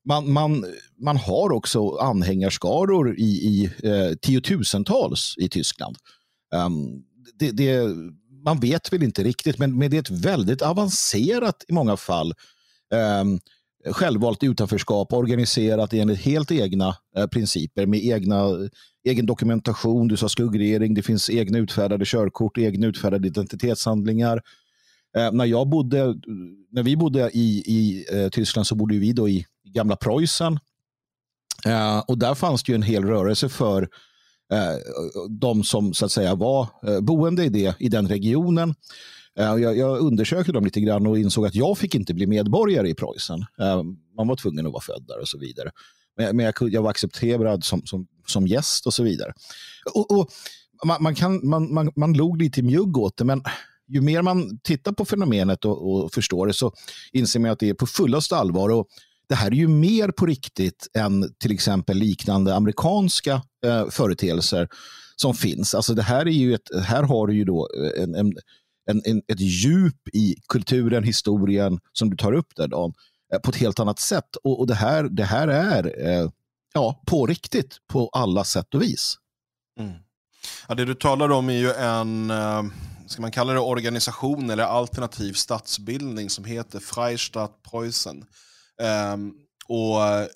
man, 0.05 0.31
man, 0.31 0.65
man 1.01 1.17
har 1.17 1.51
också 1.51 1.95
anhängarskaror 1.95 3.19
i, 3.19 3.24
i 3.24 3.71
eh, 3.83 4.15
tiotusentals 4.21 5.36
i 5.38 5.50
Tyskland. 5.50 5.95
Um, 6.55 7.03
det, 7.39 7.51
det, 7.51 7.95
man 8.45 8.59
vet 8.59 8.93
väl 8.93 9.03
inte 9.03 9.24
riktigt, 9.24 9.57
men, 9.57 9.77
men 9.77 9.91
det 9.91 9.98
är 9.98 10.01
ett 10.01 10.25
väldigt 10.25 10.62
avancerat 10.62 11.63
i 11.67 11.74
många 11.74 11.98
fall 11.98 12.33
um, 13.21 13.39
självvalt 13.86 14.43
utanförskap 14.43 15.13
organiserat 15.13 15.93
enligt 15.93 16.19
helt 16.19 16.51
egna 16.51 16.95
eh, 17.15 17.27
principer 17.27 17.86
med 17.86 18.05
egna, 18.05 18.43
egen 19.05 19.25
dokumentation. 19.25 20.07
Du 20.07 20.17
sa 20.17 20.29
skuggregering, 20.29 20.93
det 20.93 21.03
finns 21.03 21.29
egna 21.29 21.57
utfärdade 21.57 22.05
körkort, 22.05 22.57
egna 22.57 22.88
utfärdade 22.88 23.27
identitetshandlingar. 23.27 24.41
Eh, 25.17 25.31
när, 25.31 25.45
jag 25.45 25.69
bodde, 25.69 26.15
när 26.71 26.83
vi 26.83 26.95
bodde 26.95 27.29
i, 27.33 27.63
i 27.65 28.05
eh, 28.12 28.29
Tyskland 28.29 28.67
så 28.67 28.75
bodde 28.75 28.98
vi 28.98 29.13
då 29.13 29.29
i 29.29 29.45
gamla 29.63 29.95
Preussen. 29.95 30.59
Eh, 31.65 32.00
och 32.00 32.17
där 32.17 32.36
fanns 32.36 32.63
det 32.63 32.71
ju 32.71 32.75
en 32.75 32.83
hel 32.83 33.05
rörelse 33.05 33.50
för 33.50 33.81
eh, 34.53 34.75
de 35.29 35.63
som 35.63 35.93
så 35.93 36.05
att 36.05 36.12
säga 36.12 36.36
var 36.36 36.67
eh, 36.88 37.00
boende 37.00 37.43
i, 37.45 37.50
det, 37.50 37.75
i 37.79 37.89
den 37.89 38.07
regionen. 38.07 38.75
Eh, 39.39 39.55
jag, 39.55 39.77
jag 39.77 40.00
undersökte 40.00 40.51
dem 40.51 40.65
lite 40.65 40.81
grann 40.81 41.08
och 41.08 41.17
insåg 41.17 41.46
att 41.46 41.55
jag 41.55 41.77
fick 41.77 41.96
inte 41.96 42.13
bli 42.13 42.27
medborgare 42.27 42.89
i 42.89 42.93
Preussen. 42.93 43.46
Eh, 43.60 43.84
man 44.17 44.27
var 44.27 44.36
tvungen 44.36 44.65
att 44.65 44.72
vara 44.72 44.81
född 44.81 45.05
där 45.08 45.19
och 45.19 45.27
så 45.27 45.38
vidare. 45.38 45.72
Men 46.17 46.39
jag, 46.39 46.53
jag 46.62 46.81
var 46.81 46.89
accepterad 46.89 47.63
som, 47.63 47.81
som, 47.86 48.08
som 48.27 48.48
gäst 48.48 48.88
och 48.88 48.93
så 48.93 49.03
vidare. 49.03 49.34
Och, 49.93 50.19
och 50.19 50.29
man, 50.86 51.03
man, 51.03 51.15
kan, 51.15 51.50
man, 51.50 51.74
man, 51.74 51.91
man 51.96 52.13
log 52.13 52.41
lite 52.41 52.60
i 52.60 52.63
mjugg 52.63 52.98
åt 52.98 53.17
det, 53.17 53.25
men 53.25 53.43
ju 53.88 54.01
mer 54.01 54.22
man 54.22 54.60
tittar 54.63 54.91
på 54.91 55.05
fenomenet 55.05 55.65
och, 55.65 55.91
och, 55.91 56.13
förstår 56.13 56.48
det 56.48 56.53
så 56.53 56.74
inser 57.12 57.39
man 57.39 57.51
att 57.51 57.60
det 57.60 57.69
är 57.69 57.74
på 57.74 57.88
fullaste 57.88 58.36
allvar. 58.36 58.69
Och 58.69 58.88
det 59.29 59.36
här 59.36 59.51
är 59.51 59.55
ju 59.55 59.67
mer 59.67 60.12
på 60.12 60.25
riktigt 60.25 60.88
än 60.98 61.34
till 61.39 61.51
exempel 61.51 61.98
liknande 61.98 62.55
amerikanska 62.55 63.41
eh, 63.65 63.89
företeelser 63.89 64.67
som 65.15 65.34
finns. 65.34 65.75
Alltså 65.75 65.93
det 65.93 66.01
här, 66.01 66.25
är 66.25 66.31
ju 66.31 66.53
ett, 66.53 66.84
här 66.84 67.03
har 67.03 67.27
du 67.27 67.34
ju 67.34 67.43
då 67.43 67.69
eh, 67.77 68.03
en, 68.03 68.15
en, 68.15 68.34
en, 68.89 69.01
en, 69.05 69.22
ett 69.27 69.39
djup 69.39 70.08
i 70.13 70.36
kulturen, 70.48 71.03
historien 71.03 71.79
som 71.93 72.10
du 72.10 72.17
tar 72.17 72.34
upp 72.34 72.55
där 72.55 72.67
Dan, 72.67 72.93
eh, 73.34 73.39
på 73.39 73.50
ett 73.50 73.55
helt 73.55 73.79
annat 73.79 74.00
sätt. 74.00 74.36
Och, 74.43 74.60
och 74.60 74.67
det, 74.67 74.75
här, 74.75 75.03
det 75.03 75.24
här 75.24 75.48
är 75.48 76.08
eh, 76.08 76.29
ja, 76.74 77.01
på 77.08 77.25
riktigt 77.25 77.77
på 77.88 78.10
alla 78.10 78.43
sätt 78.43 78.75
och 78.75 78.81
vis. 78.81 79.15
Mm. 79.79 79.93
Ja, 80.67 80.75
det 80.75 80.86
du 80.86 80.96
talar 80.96 81.29
om 81.31 81.50
är 81.50 81.53
ju 81.53 81.72
en, 81.72 82.31
eh, 82.31 82.63
ska 83.08 83.22
man 83.22 83.31
kalla 83.31 83.53
det 83.53 83.60
organisation 83.60 84.50
eller 84.50 84.63
alternativ 84.63 85.34
statsbildning 85.34 86.29
som 86.29 86.46
heter 86.46 86.79
Freistadt 86.79 87.63
Preussen. 87.72 88.17
Um, 88.17 88.88
ehm, 88.88 89.34
och 89.67 90.03
eh, 90.03 90.27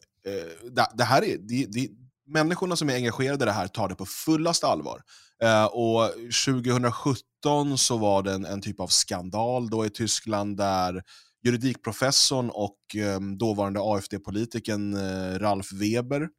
det, 0.72 0.88
det, 0.94 1.04
här 1.04 1.24
är, 1.24 1.38
det, 1.38 1.66
det, 1.66 1.90
människorna 2.28 2.76
som 2.76 2.90
är 2.90 2.96
engagerade 2.96 3.44
i 3.44 3.46
det 3.46 3.52
här 3.52 3.68
tar 3.68 3.90
det 3.90 3.96
på 3.96 4.06
fullaste 4.06 4.68
allvar. 4.68 5.02
Eh, 5.44 5.66
och 5.66 6.10
2017 6.46 7.78
så 7.78 7.98
var 7.98 8.24
det 8.24 8.34
en, 8.34 8.46
en, 8.46 8.62
typ 8.62 8.80
av 8.80 8.88
skandal 8.88 9.70
då 9.70 9.86
i 9.86 9.90
Tyskland 9.90 10.58
där 10.58 11.04
juridikprofessorn 11.44 12.50
och 12.50 12.96
eh, 12.96 13.20
dåvarande 13.20 13.80
AFD-politikern 13.80 14.94
eh, 14.94 15.40
Ralf 15.40 15.72
Weber 15.72 16.30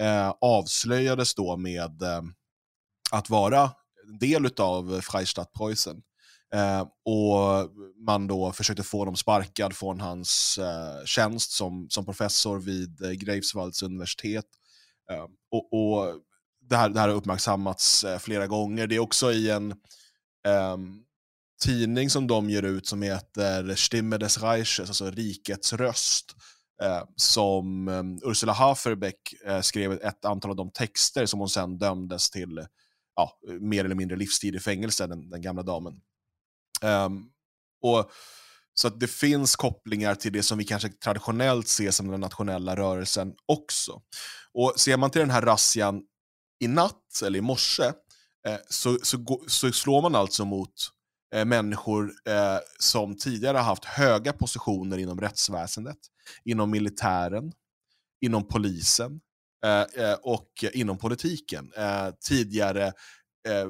eh, 0.00 0.32
avslöjades 0.40 1.34
då 1.34 1.56
med 1.56 2.02
ehm, 2.02 2.32
att 3.10 3.30
vara 3.30 3.70
del 4.20 4.50
av 4.58 5.00
Freistadt 5.00 5.52
Preussen. 5.52 6.02
Eh, 6.54 6.80
och 7.04 7.70
man 8.06 8.26
då 8.26 8.52
försökte 8.52 8.82
få 8.82 8.98
honom 8.98 9.16
sparkad 9.16 9.76
från 9.76 10.00
hans 10.00 10.58
eh, 10.58 11.04
tjänst 11.04 11.52
som, 11.52 11.86
som 11.90 12.04
professor 12.04 12.58
vid 12.58 13.02
eh, 13.02 13.10
Greifswalds 13.10 13.82
universitet. 13.82 14.44
Eh, 15.10 15.26
och, 15.50 15.72
och 15.72 16.20
det, 16.60 16.76
här, 16.76 16.88
det 16.88 17.00
här 17.00 17.08
har 17.08 17.14
uppmärksammats 17.14 18.04
eh, 18.04 18.18
flera 18.18 18.46
gånger. 18.46 18.86
Det 18.86 18.94
är 18.94 19.00
också 19.00 19.32
i 19.32 19.50
en 19.50 19.74
ehm, 20.48 21.02
tidning 21.62 22.10
som 22.10 22.26
de 22.26 22.50
ger 22.50 22.62
ut 22.62 22.86
som 22.86 23.02
heter 23.02 23.74
Stimme 23.74 24.18
des 24.18 24.42
Reiches, 24.42 24.88
alltså 24.88 25.10
Rikets 25.10 25.72
röst. 25.72 26.36
Eh, 26.82 27.02
som 27.16 27.88
ehm, 27.88 28.18
Ursula 28.22 28.52
Haferbeck 28.52 29.34
eh, 29.46 29.60
skrev 29.60 29.92
ett 29.92 30.24
antal 30.24 30.50
av 30.50 30.56
de 30.56 30.70
texter 30.70 31.26
som 31.26 31.40
hon 31.40 31.48
sen 31.48 31.78
dömdes 31.78 32.30
till 32.30 32.66
ja, 33.16 33.38
mer 33.60 33.84
eller 33.84 33.94
mindre 33.94 34.16
livstid 34.16 34.54
i 34.54 34.60
fängelse, 34.60 35.06
den, 35.06 35.30
den 35.30 35.42
gamla 35.42 35.62
damen. 35.62 36.00
Um, 36.82 37.30
och 37.82 38.10
så 38.74 38.88
att 38.88 39.00
det 39.00 39.08
finns 39.08 39.56
kopplingar 39.56 40.14
till 40.14 40.32
det 40.32 40.42
som 40.42 40.58
vi 40.58 40.64
kanske 40.64 40.88
traditionellt 40.88 41.68
ser 41.68 41.90
som 41.90 42.08
den 42.08 42.20
nationella 42.20 42.76
rörelsen 42.76 43.34
också. 43.46 44.02
Och 44.52 44.72
Ser 44.76 44.96
man 44.96 45.10
till 45.10 45.20
den 45.20 45.30
här 45.30 45.42
razzian 45.42 46.02
i 46.60 46.68
natt, 46.68 47.22
eller 47.24 47.38
i 47.38 47.42
morse, 47.42 47.84
eh, 48.48 48.58
så, 48.68 48.98
så, 49.02 49.42
så, 49.46 49.72
slår 49.72 50.02
man 50.02 50.14
alltså 50.14 50.44
mot 50.44 50.74
eh, 51.34 51.44
människor 51.44 52.12
eh, 52.28 52.58
som 52.78 53.16
tidigare 53.16 53.56
har 53.56 53.64
haft 53.64 53.84
höga 53.84 54.32
positioner 54.32 54.98
inom 54.98 55.20
rättsväsendet, 55.20 55.98
inom 56.44 56.70
militären, 56.70 57.52
inom 58.20 58.48
polisen 58.48 59.20
eh, 59.64 60.04
eh 60.04 60.16
och 60.22 60.64
inom 60.72 60.98
politiken. 60.98 61.72
Eh, 61.76 62.10
tidigare 62.28 62.86
eh, 63.48 63.68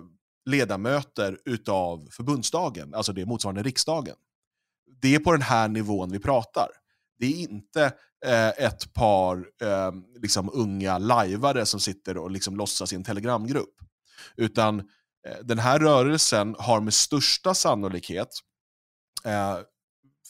ledamöter 0.50 1.38
utav 1.44 2.08
förbundsdagen, 2.10 2.94
alltså 2.94 3.12
det 3.12 3.26
motsvarande 3.26 3.62
riksdagen. 3.62 4.16
Det 5.00 5.14
är 5.14 5.18
på 5.18 5.32
den 5.32 5.42
här 5.42 5.68
nivån 5.68 6.12
vi 6.12 6.18
pratar. 6.18 6.68
Det 7.18 7.26
är 7.26 7.36
inte 7.36 7.84
eh, 8.26 8.48
ett 8.48 8.92
par 8.92 9.36
eh, 9.62 9.92
liksom 10.22 10.50
unga 10.52 10.98
lajvare 10.98 11.66
som 11.66 11.80
sitter 11.80 12.16
och 12.16 12.30
liksom 12.30 12.56
låtsas 12.56 12.92
i 12.92 12.96
en 12.96 13.04
telegramgrupp. 13.04 13.74
Utan 14.36 14.80
eh, 15.28 15.36
den 15.42 15.58
här 15.58 15.78
rörelsen 15.78 16.56
har 16.58 16.80
med 16.80 16.94
största 16.94 17.54
sannolikhet 17.54 18.28
eh, 19.24 19.58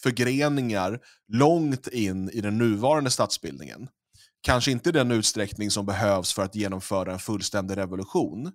förgreningar 0.03 1.01
långt 1.29 1.89
in 1.89 2.31
i 2.31 2.41
den 2.41 2.59
nuvarande 2.59 3.11
statsbildningen. 3.11 3.89
Kanske 4.41 4.71
inte 4.71 4.89
i 4.89 4.93
den 4.93 5.11
utsträckning 5.11 5.71
som 5.71 5.87
behövs 5.87 6.33
för 6.33 6.43
att 6.43 6.55
genomföra 6.55 7.13
en 7.13 7.19
fullständig 7.19 7.77
revolution, 7.77 8.53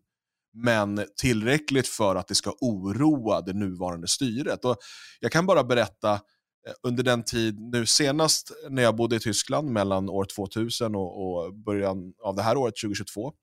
men 0.54 1.06
tillräckligt 1.22 1.88
för 1.88 2.16
att 2.16 2.28
det 2.28 2.36
ska 2.36 2.52
oroa 2.62 3.42
det 3.42 3.54
nuvarande 3.54 4.08
styret. 4.08 4.66
Och 4.66 4.78
jag 5.20 5.32
kan 5.32 5.46
bara 5.46 5.64
berätta, 5.64 6.14
eh, 6.14 6.74
under 6.84 7.04
den 7.04 7.24
tid, 7.24 7.60
nu 7.60 7.86
senast 7.86 8.52
när 8.70 8.84
jag 8.84 8.96
bodde 8.96 9.16
i 9.16 9.20
Tyskland 9.20 9.70
mellan 9.70 10.10
år 10.10 10.26
2000 10.26 10.96
och, 10.96 11.24
och 11.24 11.54
början 11.54 12.14
av 12.24 12.36
det 12.36 12.42
här 12.42 12.58
året, 12.58 12.74
2022, 12.84 13.34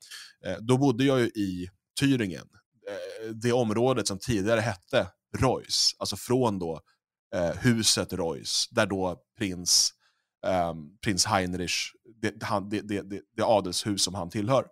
eh, 0.46 0.56
då 0.60 0.78
bodde 0.78 1.04
jag 1.04 1.20
ju 1.20 1.26
i 1.26 1.68
Thüringen, 2.00 2.46
eh, 2.88 3.30
det 3.34 3.52
området 3.52 4.08
som 4.08 4.18
tidigare 4.18 4.60
hette 4.60 5.06
Reuss, 5.38 5.96
alltså 5.98 6.16
från 6.16 6.58
då 6.58 6.80
huset 7.62 8.12
Reuss, 8.12 8.68
där 8.70 8.86
då 8.86 9.18
prins 9.38 9.90
ehm, 10.46 10.76
prins 11.04 11.26
Heinrich, 11.26 11.92
det, 12.20 12.42
han, 12.42 12.68
det, 12.68 12.80
det, 12.80 13.02
det, 13.36 13.42
adelshus 13.42 14.04
som 14.04 14.14
han 14.14 14.30
tillhör, 14.30 14.66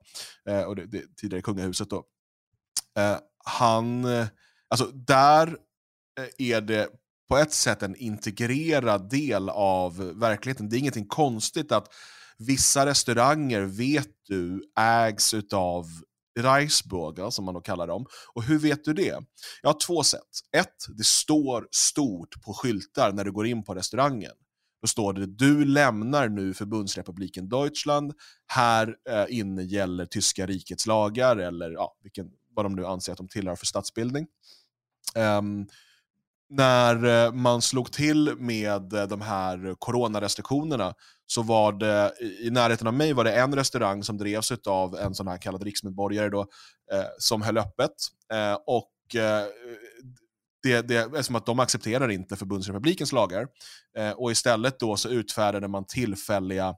och 0.67 0.77
det, 0.77 0.87
det 0.87 1.17
tidigare 1.17 1.43
kungahuset. 1.43 1.91
Då. 1.91 2.05
Eh, 2.99 3.17
han, 3.45 4.05
eh, 4.05 4.27
alltså 4.69 4.87
där 4.87 5.49
eh, 6.19 6.49
är 6.49 6.61
det 6.61 6.89
på 7.29 7.37
ett 7.39 7.53
sätt 7.53 7.83
en 7.83 7.97
integrerad 7.97 9.11
del 9.11 9.49
av 9.49 9.97
verkligheten. 9.97 10.69
Det 10.69 10.77
är 10.77 10.79
ingenting 10.79 11.09
konstigt 11.09 11.73
att 11.73 11.89
vissa 12.39 12.87
restauranger, 12.87 13.61
vet 13.63 14.09
du, 14.29 14.63
ägs 14.81 15.35
av 15.53 15.87
Reichsburger, 16.39 17.31
som 17.31 17.45
man 17.45 17.55
då 17.55 17.61
kallar 17.61 17.87
dem. 17.87 18.07
Och 18.35 18.43
hur 18.43 18.59
vet 18.59 18.85
du 18.85 18.93
det? 18.93 19.19
Jag 19.63 19.69
har 19.69 19.79
två 19.87 20.03
sätt. 20.03 20.21
Ett, 20.57 20.87
det 20.97 21.05
står 21.05 21.69
stort 21.71 22.43
på 22.45 22.55
skyltar 22.55 23.13
när 23.13 23.25
du 23.25 23.33
går 23.33 23.47
in 23.47 23.65
på 23.65 23.75
restaurangen. 23.75 24.33
Då 24.83 24.89
står 24.89 25.13
det 25.13 25.27
du 25.27 25.65
lämnar 25.65 26.29
nu 26.29 26.55
förbundsrepubliken 26.55 27.49
Deutschland. 27.49 28.13
Här 28.47 28.97
eh, 29.11 29.27
inne 29.29 29.63
gäller 29.63 30.07
tyska 30.07 30.47
rikets 30.47 30.87
lagar 30.87 31.37
eller 31.37 31.71
ja, 31.71 31.97
vilken 32.03 32.27
vad 32.55 32.65
de 32.65 32.75
nu 32.75 32.87
anser 32.87 33.13
att 33.13 33.19
de 33.19 33.29
tillhör 33.29 33.57
för 33.57 33.67
statsbildning. 33.67 34.27
Um, 35.17 35.67
när 36.49 37.27
eh, 37.27 37.33
man 37.33 37.63
slog 37.63 37.93
till 37.93 38.37
med 38.39 38.93
eh, 38.93 39.07
de 39.07 39.21
här 39.21 39.75
coronarestriktionerna 39.79 40.95
så 41.27 41.43
var 41.43 41.73
det 41.73 42.13
i 42.41 42.51
närheten 42.51 42.87
av 42.87 42.95
mig 42.95 43.13
var 43.13 43.25
det 43.25 43.33
en 43.33 43.55
restaurang 43.55 44.03
som 44.03 44.19
drevs 44.19 44.53
av 44.67 44.97
en 44.97 45.15
sån 45.15 45.29
här 45.29 45.39
kallad 45.39 45.63
riksmedborgare 45.63 46.29
då, 46.29 46.41
eh, 46.93 47.05
som 47.19 47.43
höll 47.43 47.59
öppet. 47.59 47.91
Eh, 48.33 48.59
och 48.67 49.17
eh, 49.17 49.47
det, 50.63 50.83
det 50.83 50.97
är 50.97 51.23
som 51.23 51.37
att 51.37 51.47
de 51.47 51.61
accepterar 51.61 52.09
inte 52.09 52.37
förbundsrepublikens 52.37 53.13
lagar. 53.13 53.47
Eh, 53.99 54.11
och 54.11 54.33
istället 54.33 54.79
då 54.79 54.97
så 54.97 55.09
utfärdade 55.09 55.69
man 55.69 55.87
tillfälliga 55.87 56.75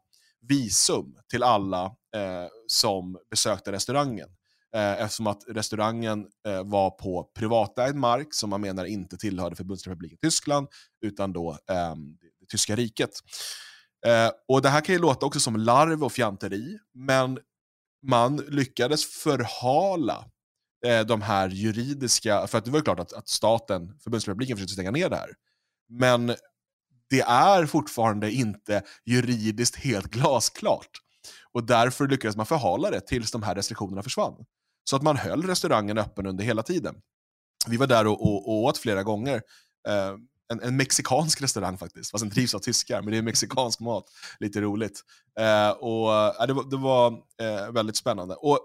visum 0.48 1.16
till 1.30 1.42
alla 1.42 1.84
eh, 1.84 2.46
som 2.66 3.18
besökte 3.30 3.72
restaurangen 3.72 4.28
Eh, 4.76 5.02
eftersom 5.02 5.26
att 5.26 5.42
restaurangen 5.48 6.26
eh, 6.48 6.64
var 6.64 6.90
på 6.90 7.30
privatägd 7.38 7.96
mark 7.96 8.34
som 8.34 8.50
man 8.50 8.60
menar 8.60 8.84
inte 8.84 9.16
tillhörde 9.16 9.56
Förbundsrepubliken 9.56 10.18
Tyskland 10.22 10.68
utan 11.00 11.32
då 11.32 11.50
eh, 11.50 11.94
det 12.40 12.46
tyska 12.48 12.76
riket. 12.76 13.10
Eh, 14.06 14.30
och 14.48 14.62
Det 14.62 14.68
här 14.68 14.80
kan 14.80 14.94
ju 14.94 15.00
låta 15.00 15.26
också 15.26 15.40
som 15.40 15.56
larv 15.56 16.04
och 16.04 16.12
fjanteri, 16.12 16.78
men 16.94 17.38
man 18.06 18.36
lyckades 18.36 19.04
förhala 19.04 20.24
eh, 20.86 21.00
de 21.00 21.22
här 21.22 21.48
juridiska, 21.48 22.46
för 22.46 22.58
att 22.58 22.64
det 22.64 22.70
var 22.70 22.78
ju 22.78 22.84
klart 22.84 23.00
att, 23.00 23.12
att 23.12 23.28
staten, 23.28 23.98
förbundsrepubliken 24.04 24.56
försökte 24.56 24.72
stänga 24.72 24.90
ner 24.90 25.10
det 25.10 25.16
här. 25.16 25.30
Men 25.88 26.26
det 27.10 27.20
är 27.20 27.66
fortfarande 27.66 28.32
inte 28.32 28.82
juridiskt 29.04 29.76
helt 29.76 30.06
glasklart. 30.06 30.90
Och 31.52 31.66
därför 31.66 32.08
lyckades 32.08 32.36
man 32.36 32.46
förhala 32.46 32.90
det 32.90 33.00
tills 33.00 33.30
de 33.30 33.42
här 33.42 33.54
restriktionerna 33.54 34.02
försvann. 34.02 34.44
Så 34.90 34.96
att 34.96 35.02
man 35.02 35.16
höll 35.16 35.42
restaurangen 35.42 35.98
öppen 35.98 36.26
under 36.26 36.44
hela 36.44 36.62
tiden. 36.62 36.94
Vi 37.66 37.76
var 37.76 37.86
där 37.86 38.06
och, 38.06 38.22
och, 38.22 38.48
och 38.48 38.64
åt 38.64 38.78
flera 38.78 39.02
gånger. 39.02 39.42
Eh, 39.88 40.14
en, 40.52 40.60
en, 40.62 40.76
mexikansk 40.76 41.42
restaurang 41.42 41.78
faktiskt, 41.78 42.10
fast 42.10 42.22
den 42.22 42.30
drivs 42.30 42.54
av 42.54 42.58
tyskar, 42.58 43.02
men 43.02 43.12
det 43.12 43.18
är 43.18 43.22
mexikansk 43.22 43.80
mat. 43.80 44.04
Lite 44.40 44.60
roligt. 44.60 45.00
Eh, 45.38 45.70
och 45.70 46.14
eh, 46.14 46.46
det 46.46 46.52
var, 46.52 46.70
det 46.70 46.76
var 46.76 47.12
eh, 47.42 47.72
väldigt 47.72 47.96
spännande. 47.96 48.34
Och 48.34 48.58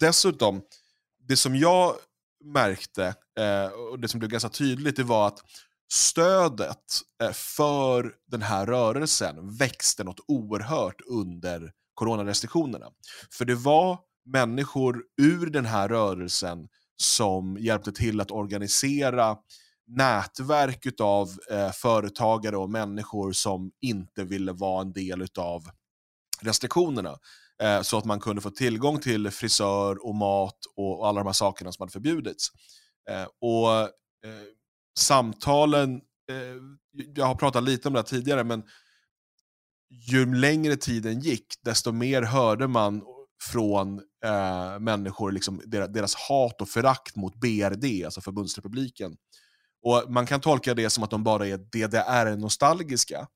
dessutom, 0.00 0.62
det 1.28 1.36
som 1.36 1.56
jag 1.56 1.94
märkte, 2.44 3.14
eh, 3.38 3.72
och 3.72 3.98
det 3.98 4.08
som 4.08 4.18
blev 4.20 4.30
ganska 4.30 4.48
tydligt, 4.48 4.96
det 4.96 5.04
var 5.04 5.26
att 5.26 5.38
stödet 5.92 7.00
eh, 7.22 7.32
för 7.32 8.14
den 8.26 8.42
här 8.42 8.66
rörelsen 8.66 9.56
växte 9.56 10.04
något 10.04 10.20
oerhört 10.28 11.00
under 11.06 11.72
coronarestriktionerna. 11.94 12.86
För 13.30 13.44
det 13.44 13.54
var 13.54 13.98
människor 14.32 15.02
ur 15.22 15.46
den 15.46 15.66
här 15.66 15.88
rörelsen 15.88 16.68
som 16.96 17.56
hjälpte 17.60 17.92
till 17.92 18.20
att 18.20 18.30
organisera 18.30 19.36
nätverk 19.86 21.00
av 21.00 21.28
eh, 21.50 21.70
företagare 21.70 22.56
och 22.56 22.70
människor 22.70 23.32
som 23.32 23.70
inte 23.80 24.24
ville 24.24 24.52
vara 24.52 24.80
en 24.80 24.92
del 24.92 25.26
av 25.38 25.70
restriktionerna. 26.40 27.18
Eh, 27.62 27.82
så 27.82 27.98
att 27.98 28.04
man 28.04 28.20
kunde 28.20 28.42
få 28.42 28.50
tillgång 28.50 29.00
till 29.00 29.30
frisör 29.30 30.06
och 30.06 30.14
mat 30.14 30.58
och, 30.76 31.08
alla 31.08 31.20
de 31.20 31.26
här 31.26 31.32
sakerna 31.32 31.72
som 31.72 31.82
hade 31.82 31.92
förbjudits. 31.92 32.48
Eh, 33.10 33.26
och 33.40 33.80
eh, 33.80 33.88
samtalen, 34.98 35.94
eh, 36.30 36.56
jag 37.14 37.26
har 37.26 37.34
pratat 37.34 37.62
lite 37.62 37.88
om 37.88 37.94
det 37.94 38.00
här 38.00 38.06
tidigare, 38.06 38.44
men 38.44 38.62
ju 39.90 40.34
längre 40.34 40.76
tiden 40.76 41.20
gick, 41.20 41.46
desto 41.64 41.92
mer 41.92 42.22
hörde 42.22 42.68
man 42.68 43.02
från 43.42 44.00
eh, 44.24 44.78
människor, 44.78 45.32
liksom, 45.32 45.62
deras, 45.64 45.88
deras, 45.88 46.14
hat 46.14 46.60
och 46.60 46.68
förakt 46.68 47.16
mot 47.16 47.34
BRD, 47.34 48.04
alltså 48.04 48.20
förbundsrepubliken. 48.20 49.16
Och 49.82 50.12
Man 50.12 50.26
kan 50.26 50.40
tolka 50.40 50.74
det 50.74 50.90
som 50.90 51.04
att 51.04 51.10
de 51.10 51.24
bara 51.24 51.46
är 51.46 51.58
DDR-nostalgiska. 51.58 53.26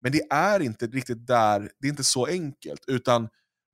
Men 0.00 0.12
det 0.12 0.22
är 0.30 0.60
inte 0.60 0.86
riktigt 0.86 1.26
där, 1.26 1.70
det 1.78 1.86
är 1.86 1.90
inte 1.90 2.04
så 2.04 2.26
enkelt, 2.26 2.84
utan 2.86 3.28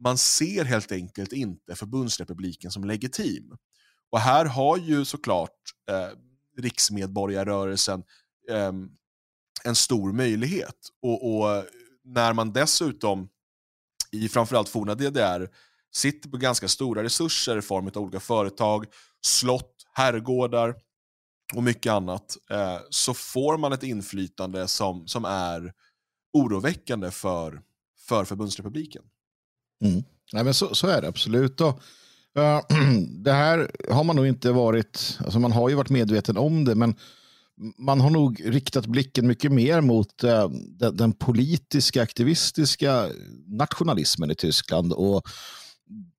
man 0.04 0.18
ser 0.18 0.64
helt 0.64 0.92
enkelt 0.92 1.32
inte 1.32 1.74
förbundsrepubliken 1.74 2.70
som 2.70 2.84
legitim. 2.84 3.56
Och 4.10 4.20
här 4.20 4.44
har 4.44 4.76
ju 4.76 5.04
såklart 5.04 5.60
eh, 5.90 6.18
riksmedborgarrörelsen 6.62 8.02
eh, 8.50 8.72
en 9.64 9.74
stor 9.74 10.12
möjlighet. 10.12 10.76
Och, 11.02 11.36
och, 11.36 11.64
när 12.04 12.32
man 12.32 12.52
dessutom 12.52 13.28
i 14.12 14.28
framförallt 14.28 14.68
forna 14.68 14.94
DDR 14.94 15.48
sitter 15.96 16.28
på 16.28 16.36
ganska 16.36 16.68
stora 16.68 17.02
resurser 17.02 17.58
i 17.58 17.62
form 17.62 17.86
av 17.86 17.96
olika 17.96 18.20
företag, 18.20 18.86
slott, 19.26 19.74
herrgårdar 19.94 20.74
och 21.54 21.62
mycket 21.62 21.92
annat, 21.92 22.36
eh, 22.50 22.78
så 22.90 23.14
får 23.14 23.58
man 23.58 23.72
ett 23.72 23.82
inflytande 23.82 24.68
som, 24.68 25.08
som 25.08 25.24
är 25.24 25.72
oroväckande 26.32 27.10
för, 27.10 27.60
för 28.08 28.24
förbundsrepubliken. 28.24 29.02
Mm. 29.84 30.02
Nej, 30.32 30.44
men 30.44 30.54
så, 30.54 30.74
så 30.74 30.86
är 30.86 31.02
det 31.02 31.08
absolut. 31.08 31.60
Och, 31.60 31.80
uh, 32.38 32.60
det 33.22 33.32
här 33.32 33.70
har 33.90 34.04
man 34.04 34.16
nog 34.16 34.26
inte 34.26 34.52
varit, 34.52 35.18
alltså 35.24 35.38
man 35.38 35.52
har 35.52 35.68
ju 35.68 35.74
varit 35.74 35.90
medveten 35.90 36.36
om 36.36 36.64
det, 36.64 36.74
men 36.74 36.94
man 37.78 38.00
har 38.00 38.10
nog 38.10 38.42
riktat 38.44 38.86
blicken 38.86 39.26
mycket 39.26 39.52
mer 39.52 39.80
mot 39.80 40.24
uh, 40.24 40.48
den, 40.48 40.96
den, 40.96 41.12
politiska, 41.12 42.02
aktivistiska 42.02 43.08
nationalismen 43.46 44.30
i 44.30 44.34
Tyskland. 44.34 44.92
Och 44.92 45.22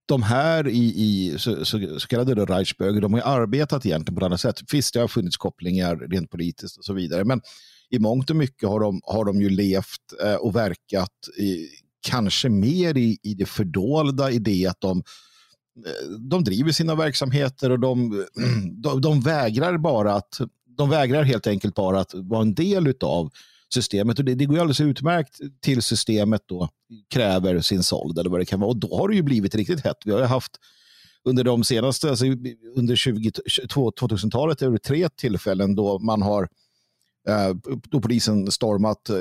de 0.06 0.24
här 0.24 0.68
i, 0.68 0.78
i 0.78 1.36
så, 1.38 1.66
så, 1.66 2.00
så 2.00 2.08
kallade 2.08 2.46
Reichsböger, 2.46 3.02
de 3.02 3.14
har 3.14 3.22
arbetat 3.22 3.86
egentligen 3.86 4.16
på 4.16 4.22
ett 4.22 4.26
annat 4.26 4.42
sätt. 4.42 4.62
Visst, 4.72 4.94
det 4.94 5.00
har 5.00 5.08
funnits 5.08 5.38
kopplingar 5.38 5.96
rent 5.96 6.30
politiskt 6.30 6.78
och 6.78 6.86
så 6.86 6.94
vidare, 6.94 7.24
men 7.24 7.42
i 7.90 8.00
mångt 8.00 8.30
och 8.30 8.36
mycket 8.36 8.70
har 8.70 8.80
de, 8.80 9.02
har 9.04 9.26
de 9.26 9.42
ju 9.42 9.50
levt 9.50 10.22
eh, 10.24 10.36
och 10.36 10.56
verkat 10.56 11.12
i, 11.40 11.68
kanske 12.08 12.50
mer 12.50 12.98
i, 12.98 13.18
i 13.24 13.34
det 13.34 13.46
fördolda, 13.46 14.32
i 14.32 14.40
det 14.40 14.68
att 14.68 14.82
de, 14.82 14.98
eh, 15.86 16.10
de 16.20 16.44
driver 16.44 16.72
sina 16.72 16.96
verksamheter 16.96 17.70
och 17.70 17.80
de, 17.80 18.26
de, 18.84 19.02
de, 19.02 19.22
vägrar 19.22 19.78
bara 19.78 20.14
att 20.14 20.40
de 20.78 20.90
vägrar 20.90 21.24
helt 21.24 21.48
enkelt 21.48 21.76
bara 21.76 22.00
att 22.00 22.14
vara 22.14 22.42
en 22.42 22.56
del 22.56 22.94
av 23.02 23.30
systemet. 23.76 24.20
Och 24.20 24.26
det, 24.26 24.36
det 24.36 24.46
går 24.46 24.56
ju 24.56 24.62
alldeles 24.62 24.82
utmärkt 24.82 25.40
till 25.62 25.82
systemet 25.82 26.42
då 26.46 26.70
kräver 27.10 27.60
sin 27.60 27.84
såld 27.84 28.20
eller 28.20 28.30
vad 28.30 28.40
det 28.40 28.46
kan 28.46 28.60
vara. 28.60 28.70
Och 28.70 28.78
då 28.78 28.98
har 28.98 29.10
det 29.10 29.16
ju 29.16 29.22
blivit 29.22 29.56
riktigt 29.56 29.86
hett. 29.86 29.98
Vi 30.06 30.12
har 30.12 30.20
ju 30.20 30.26
haft 30.26 30.52
under 31.26 31.44
de 31.44 31.64
senaste, 31.64 32.10
alltså 32.10 32.26
under 32.76 32.96
2000-talet 32.96 34.62
är 34.62 34.72
det 34.72 34.80
tre 34.80 35.10
tillfällen 35.10 35.76
då 35.76 36.00
man 36.00 36.22
har 36.22 36.44
eh, 37.28 37.56
då 37.90 38.02
polisen 38.02 38.52
stormat 38.52 39.10
eh, 39.10 39.18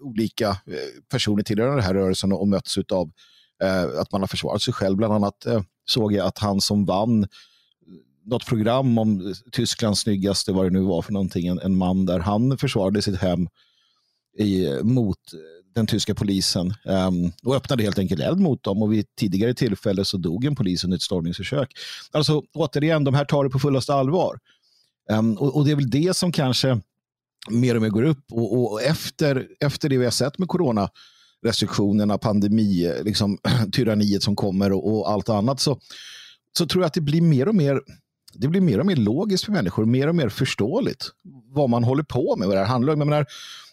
olika 0.00 0.48
eh, 0.48 1.02
personer 1.10 1.42
tillhörande 1.42 1.76
den 1.76 1.84
här 1.84 1.94
rörelsen 1.94 2.32
och 2.32 2.48
mötts 2.48 2.78
av 2.78 3.10
att 3.98 4.12
man 4.12 4.20
har 4.20 4.28
försvarat 4.28 4.62
sig 4.62 4.74
själv. 4.74 4.96
Bland 4.96 5.14
annat 5.14 5.46
såg 5.86 6.12
jag 6.12 6.26
att 6.26 6.38
han 6.38 6.60
som 6.60 6.84
vann 6.84 7.26
något 8.24 8.46
program 8.46 8.98
om 8.98 9.34
Tysklands 9.52 10.00
snyggaste, 10.00 10.52
vad 10.52 10.66
det 10.66 10.70
nu 10.70 10.80
var 10.80 11.02
för 11.02 11.12
någonting, 11.12 11.46
en, 11.46 11.58
en 11.58 11.76
man 11.76 12.06
där 12.06 12.18
han 12.18 12.58
försvarade 12.58 13.02
sitt 13.02 13.20
hem 13.20 13.48
i, 14.38 14.82
mot 14.82 15.32
eh, 15.32 15.38
den 15.74 15.86
tyska 15.86 16.14
polisen 16.14 16.74
um, 16.84 17.32
och 17.42 17.56
öppnade 17.56 17.82
helt 17.82 17.98
enkelt 17.98 18.20
eld 18.20 18.40
mot 18.40 18.62
dem. 18.62 18.82
Och 18.82 18.92
vid 18.92 19.06
tidigare 19.16 19.54
tillfälle 19.54 20.04
så 20.04 20.16
dog 20.16 20.44
en 20.44 20.56
polis 20.56 20.84
under 20.84 20.96
ett 20.96 21.02
stormningsförsök. 21.02 21.72
Alltså 22.10 22.42
återigen, 22.54 23.04
de 23.04 23.14
här 23.14 23.24
tar 23.24 23.44
det 23.44 23.50
på 23.50 23.58
fullaste 23.58 23.94
allvar. 23.94 24.38
Um, 25.10 25.34
och, 25.34 25.56
och, 25.56 25.64
det 25.64 25.70
är 25.70 25.76
väl 25.76 25.90
det 25.90 26.16
som 26.16 26.32
kanske 26.32 26.80
mer 27.50 27.74
och 27.74 27.82
mer 27.82 27.88
går 27.88 28.02
upp. 28.02 28.24
Och, 28.32 28.72
och 28.72 28.82
efter, 28.82 29.48
efter 29.60 29.88
det 29.88 29.98
vi 29.98 30.04
har 30.04 30.10
sett 30.10 30.38
med 30.38 30.48
corona 30.48 30.88
restriktionerna, 31.46 32.18
pandemi, 32.18 32.92
liksom, 33.04 33.38
tyranniet 33.72 34.22
som 34.22 34.36
kommer 34.36 34.72
och, 34.72 34.92
och, 34.92 35.10
allt 35.10 35.28
annat 35.28 35.60
så, 35.60 35.78
så 36.58 36.66
tror 36.66 36.82
jag 36.82 36.86
att 36.86 36.94
det 36.94 37.00
blir 37.00 37.22
mer 37.22 37.48
och 37.48 37.54
mer 37.54 37.80
det 38.34 38.48
blir 38.48 38.60
mer 38.60 38.80
och 38.80 38.86
mer 38.86 38.96
logiskt 38.96 39.44
för 39.44 39.52
människor, 39.52 39.84
mer 39.84 40.08
och 40.08 40.14
mer 40.14 40.28
förståeligt 40.28 41.08
vad 41.54 41.70
man 41.70 41.84
håller 41.84 42.02
på 42.02 42.36
med, 42.36 42.48
vad 42.48 42.56
det 42.56 42.60
här 42.60 42.68
handlar 42.68 42.92
om. 42.92 42.98
Menar, 42.98 43.26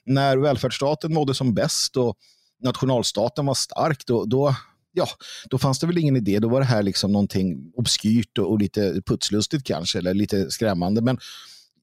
när 0.09 0.37
välfärdsstaten 0.37 1.13
mådde 1.13 1.33
som 1.33 1.53
bäst 1.53 1.97
och 1.97 2.17
nationalstaten 2.63 3.45
var 3.45 3.53
stark, 3.53 4.05
då, 4.05 4.25
då, 4.25 4.55
ja, 4.91 5.07
då 5.49 5.57
fanns 5.57 5.79
det 5.79 5.87
väl 5.87 5.97
ingen 5.97 6.15
idé. 6.15 6.39
Då 6.39 6.49
var 6.49 6.59
det 6.59 6.65
här 6.65 6.83
liksom 6.83 7.11
någonting 7.11 7.71
obskyrt 7.75 8.37
och, 8.37 8.51
och 8.51 8.59
lite 8.59 9.01
putslustigt 9.05 9.63
kanske, 9.63 9.97
eller 9.99 10.13
lite 10.13 10.51
skrämmande. 10.51 11.01
Men 11.01 11.17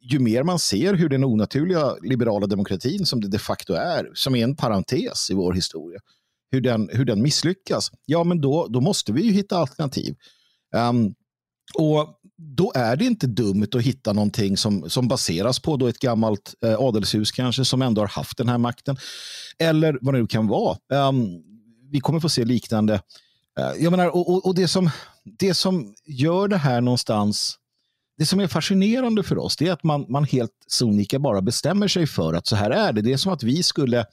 ju 0.01 0.19
mer 0.19 0.43
man 0.43 0.59
ser 0.59 0.95
hur 0.95 1.09
den 1.09 1.25
onaturliga 1.25 1.95
liberala 2.03 2.47
demokratin 2.47 3.07
som 3.07 3.21
det 3.21 3.29
de 3.29 3.39
facto 3.39 3.75
är, 3.75 4.11
som 4.15 4.35
är 4.37 4.45
en 4.45 4.57
parentes 4.57 5.31
i 5.31 5.35
vår 5.35 5.53
historia, 5.53 6.01
hur 6.51 6.61
den, 6.61 6.91
hur 6.93 7.05
den 7.05 7.23
misslyckas, 7.23 7.91
ja 8.05 8.25
men 8.25 8.41
då, 8.41 8.67
då 8.67 8.81
måste 8.81 9.13
vi 9.13 9.23
ju 9.23 9.33
hitta 9.33 9.59
alternativ. 9.59 10.17
Um, 10.91 11.15
och 11.79 12.21
då 12.37 12.73
är 12.75 12.97
det 12.97 13.05
inte 13.05 13.27
dumt 13.27 13.69
att 13.75 13.83
hitta 13.83 14.13
någonting 14.13 14.57
som, 14.57 14.91
som 14.91 15.09
baseras 15.09 15.59
på 15.61 15.77
då 15.77 15.87
ett 15.87 15.99
gammalt 15.99 16.55
eh, 16.65 16.81
adelshus 16.81 17.33
kanske 17.33 17.65
som 17.65 17.83
ändå 17.83 18.03
har 18.03 18.09
haft 18.09 18.39
den 18.39 18.49
här 18.49 18.59
makten. 18.59 18.97
Eller 19.59 19.99
vad 20.01 20.15
det 20.15 20.21
nu 20.21 20.27
kan 20.27 20.47
vara. 20.47 20.79
Um, 20.89 21.43
vi 21.91 22.01
kommer 22.01 22.21
få 22.21 22.29
se 22.29 22.45
liknande. 22.45 22.95
Uh, 23.61 23.83
jag 23.83 23.91
menar, 23.91 24.09
och, 24.09 24.31
och, 24.31 24.47
och, 24.47 24.55
det, 24.55 24.69
som, 24.69 24.91
det 25.25 25.55
som 25.55 25.95
gör 26.07 26.49
det 26.49 26.57
här 26.57 26.81
någonstans 26.81 27.59
det 28.19 28.27
som 28.27 28.41
är 28.41 28.47
fascinerande 28.47 29.23
för 29.23 29.39
oss 29.39 29.57
det 29.57 29.69
är 29.69 29.73
att 29.73 29.85
man, 29.85 30.07
man 30.09 30.25
helt 30.25 30.53
sonika 30.67 31.19
bara 31.19 31.43
bestämmer 31.43 31.89
sig 31.89 32.07
för 32.07 32.35
att 32.35 32.47
så 32.47 32.57
här 32.57 32.71
är 32.71 32.93
det. 32.93 33.03
Det 33.03 33.13
är 33.13 33.17
som 33.17 33.33
att 33.33 33.43
vi 33.43 33.63
skulle 33.63 34.07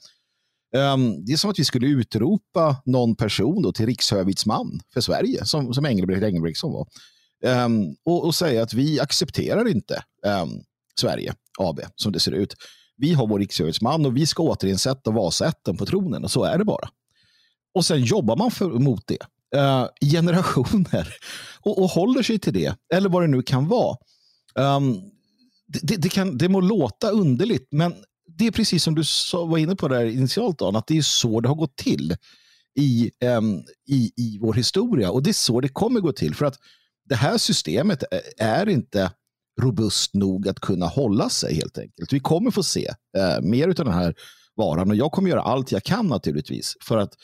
um, 0.76 1.24
det 1.24 1.32
är 1.32 1.36
som 1.36 1.50
att 1.50 1.58
vi 1.58 1.64
skulle 1.64 1.86
utropa 1.86 2.76
någon 2.84 3.16
person 3.16 3.62
då 3.62 3.72
till 3.72 3.86
rikshövitsman 3.86 4.80
för 4.94 5.00
Sverige, 5.00 5.44
som, 5.44 5.74
som 5.74 5.86
Engelbrekt 5.86 6.22
Engelbrektsson 6.22 6.72
var. 6.72 6.86
Um, 7.44 7.96
och, 8.04 8.24
och, 8.24 8.34
säga 8.34 8.62
att 8.62 8.74
vi 8.74 9.00
accepterar 9.00 9.68
inte 9.68 10.04
um, 10.42 10.62
Sverige 11.00 11.34
AB 11.58 11.80
som 11.96 12.12
det 12.12 12.20
ser 12.20 12.32
ut. 12.32 12.54
Vi 12.96 13.12
har 13.12 13.26
vår 13.26 13.38
rikshövitsman 13.38 14.06
och 14.06 14.16
vi 14.16 14.26
ska 14.26 14.42
återinsätta 14.42 15.10
Vasaätten 15.10 15.76
på 15.76 15.86
tronen 15.86 16.24
och 16.24 16.30
så 16.30 16.44
är 16.44 16.58
det 16.58 16.64
bara. 16.64 16.88
Och 17.74 17.84
sen 17.84 18.02
jobbar 18.02 18.36
man 18.36 18.50
för, 18.50 18.70
mot 18.70 19.06
det 19.06 19.18
uh, 19.56 20.10
generationer 20.10 21.14
och, 21.60 21.82
och, 21.82 21.88
håller 21.88 22.22
sig 22.22 22.38
till 22.38 22.52
det, 22.52 22.76
eller 22.94 23.08
vad 23.08 23.22
det 23.22 23.26
nu 23.26 23.42
kan 23.42 23.68
vara. 23.68 23.96
Um, 24.54 25.00
det, 25.66 25.96
det, 25.96 26.08
kan, 26.08 26.38
det 26.38 26.48
må 26.48 26.60
låta 26.60 27.10
underligt, 27.10 27.68
men 27.70 27.94
det 28.26 28.46
är 28.46 28.50
precis 28.50 28.82
som 28.82 28.94
du 28.94 29.04
sa, 29.04 29.44
var 29.44 29.58
inne 29.58 29.76
på 29.76 29.88
där 29.88 30.04
initialt, 30.04 30.58
Dan, 30.58 30.76
att 30.76 30.86
det 30.86 30.98
är 30.98 31.02
så 31.02 31.40
det 31.40 31.48
har 31.48 31.54
gått 31.54 31.76
till 31.76 32.16
i, 32.78 33.10
um, 33.38 33.62
i, 33.88 34.12
i 34.16 34.38
vår 34.40 34.54
historia. 34.54 35.10
Och 35.10 35.22
det 35.22 35.30
är 35.30 35.34
så 35.34 35.60
det 35.60 35.68
kommer 35.68 36.00
gå 36.00 36.12
till. 36.12 36.34
För 36.34 36.46
att 36.46 36.58
det 37.04 37.14
här 37.14 37.38
systemet 37.38 38.04
är 38.38 38.68
inte 38.68 39.10
robust 39.62 40.14
nog 40.14 40.48
att 40.48 40.60
kunna 40.60 40.86
hålla 40.86 41.28
sig 41.28 41.54
helt 41.54 41.78
enkelt. 41.78 42.12
Vi 42.12 42.20
kommer 42.20 42.50
få 42.50 42.62
se 42.62 42.88
eh, 43.16 43.40
mer 43.42 43.68
av 43.68 43.74
den 43.74 43.92
här 43.94 44.14
varan 44.56 44.90
och 44.90 44.96
jag 44.96 45.12
kommer 45.12 45.30
göra 45.30 45.42
allt 45.42 45.72
jag 45.72 45.82
kan 45.82 46.06
naturligtvis 46.06 46.76
för 46.80 46.98
att, 46.98 47.14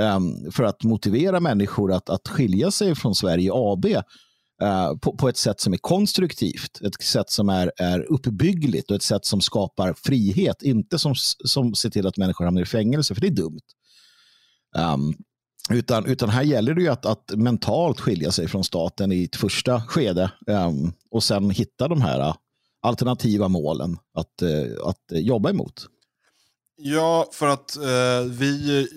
eh, 0.00 0.20
för 0.52 0.64
att 0.64 0.84
motivera 0.84 1.40
människor 1.40 1.92
att, 1.92 2.10
att 2.10 2.28
skilja 2.28 2.70
sig 2.70 2.94
från 2.94 3.14
Sverige 3.14 3.50
AB 3.52 3.84
eh, 3.84 4.96
på, 5.02 5.16
på 5.16 5.28
ett 5.28 5.36
sätt 5.36 5.60
som 5.60 5.72
är 5.72 5.78
konstruktivt, 5.78 6.80
ett 6.80 7.02
sätt 7.02 7.30
som 7.30 7.48
är, 7.48 7.72
är 7.76 8.12
uppbyggligt 8.12 8.90
och 8.90 8.96
ett 8.96 9.02
sätt 9.02 9.24
som 9.24 9.40
skapar 9.40 9.94
frihet, 9.94 10.62
inte 10.62 10.98
som, 10.98 11.14
som 11.44 11.74
ser 11.74 11.90
till 11.90 12.06
att 12.06 12.16
människor 12.16 12.44
hamnar 12.44 12.62
i 12.62 12.66
fängelse, 12.66 13.14
för 13.14 13.20
det 13.20 13.26
är 13.26 13.30
dumt. 13.30 13.60
Um, 14.76 15.14
utan, 15.70 16.06
utan 16.06 16.28
här 16.28 16.42
gäller 16.42 16.74
det 16.74 16.82
ju 16.82 16.88
att, 16.88 17.06
att 17.06 17.30
mentalt 17.36 18.00
skilja 18.00 18.32
sig 18.32 18.48
från 18.48 18.64
staten 18.64 19.12
i 19.12 19.24
ett 19.24 19.36
första 19.36 19.82
skede 19.82 20.30
um, 20.46 20.92
och 21.10 21.24
sen 21.24 21.50
hitta 21.50 21.88
de 21.88 22.02
här 22.02 22.20
äh, 22.20 22.34
alternativa 22.82 23.48
målen 23.48 23.98
att, 24.14 24.42
uh, 24.42 24.88
att 24.88 25.04
jobba 25.10 25.50
emot. 25.50 25.86
Ja, 26.76 27.28
för 27.32 27.46
att 27.46 27.76
uh, 27.76 28.30
vi, 28.30 28.88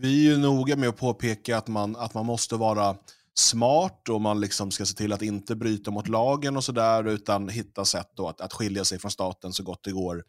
vi 0.00 0.26
är 0.26 0.32
ju 0.32 0.36
noga 0.36 0.76
med 0.76 0.88
att 0.88 0.96
påpeka 0.96 1.56
att 1.56 1.68
man, 1.68 1.96
att 1.96 2.14
man 2.14 2.26
måste 2.26 2.56
vara 2.56 2.96
smart 3.34 4.08
och 4.08 4.20
man 4.20 4.40
liksom 4.40 4.70
ska 4.70 4.86
se 4.86 4.94
till 4.94 5.12
att 5.12 5.22
inte 5.22 5.56
bryta 5.56 5.90
mot 5.90 6.08
lagen 6.08 6.56
och 6.56 6.64
sådär 6.64 7.08
utan 7.08 7.48
hitta 7.48 7.84
sätt 7.84 8.10
då 8.16 8.28
att, 8.28 8.40
att 8.40 8.52
skilja 8.52 8.84
sig 8.84 8.98
från 8.98 9.10
staten 9.10 9.52
så 9.52 9.62
gott 9.62 9.84
det 9.84 9.92
går 9.92 10.24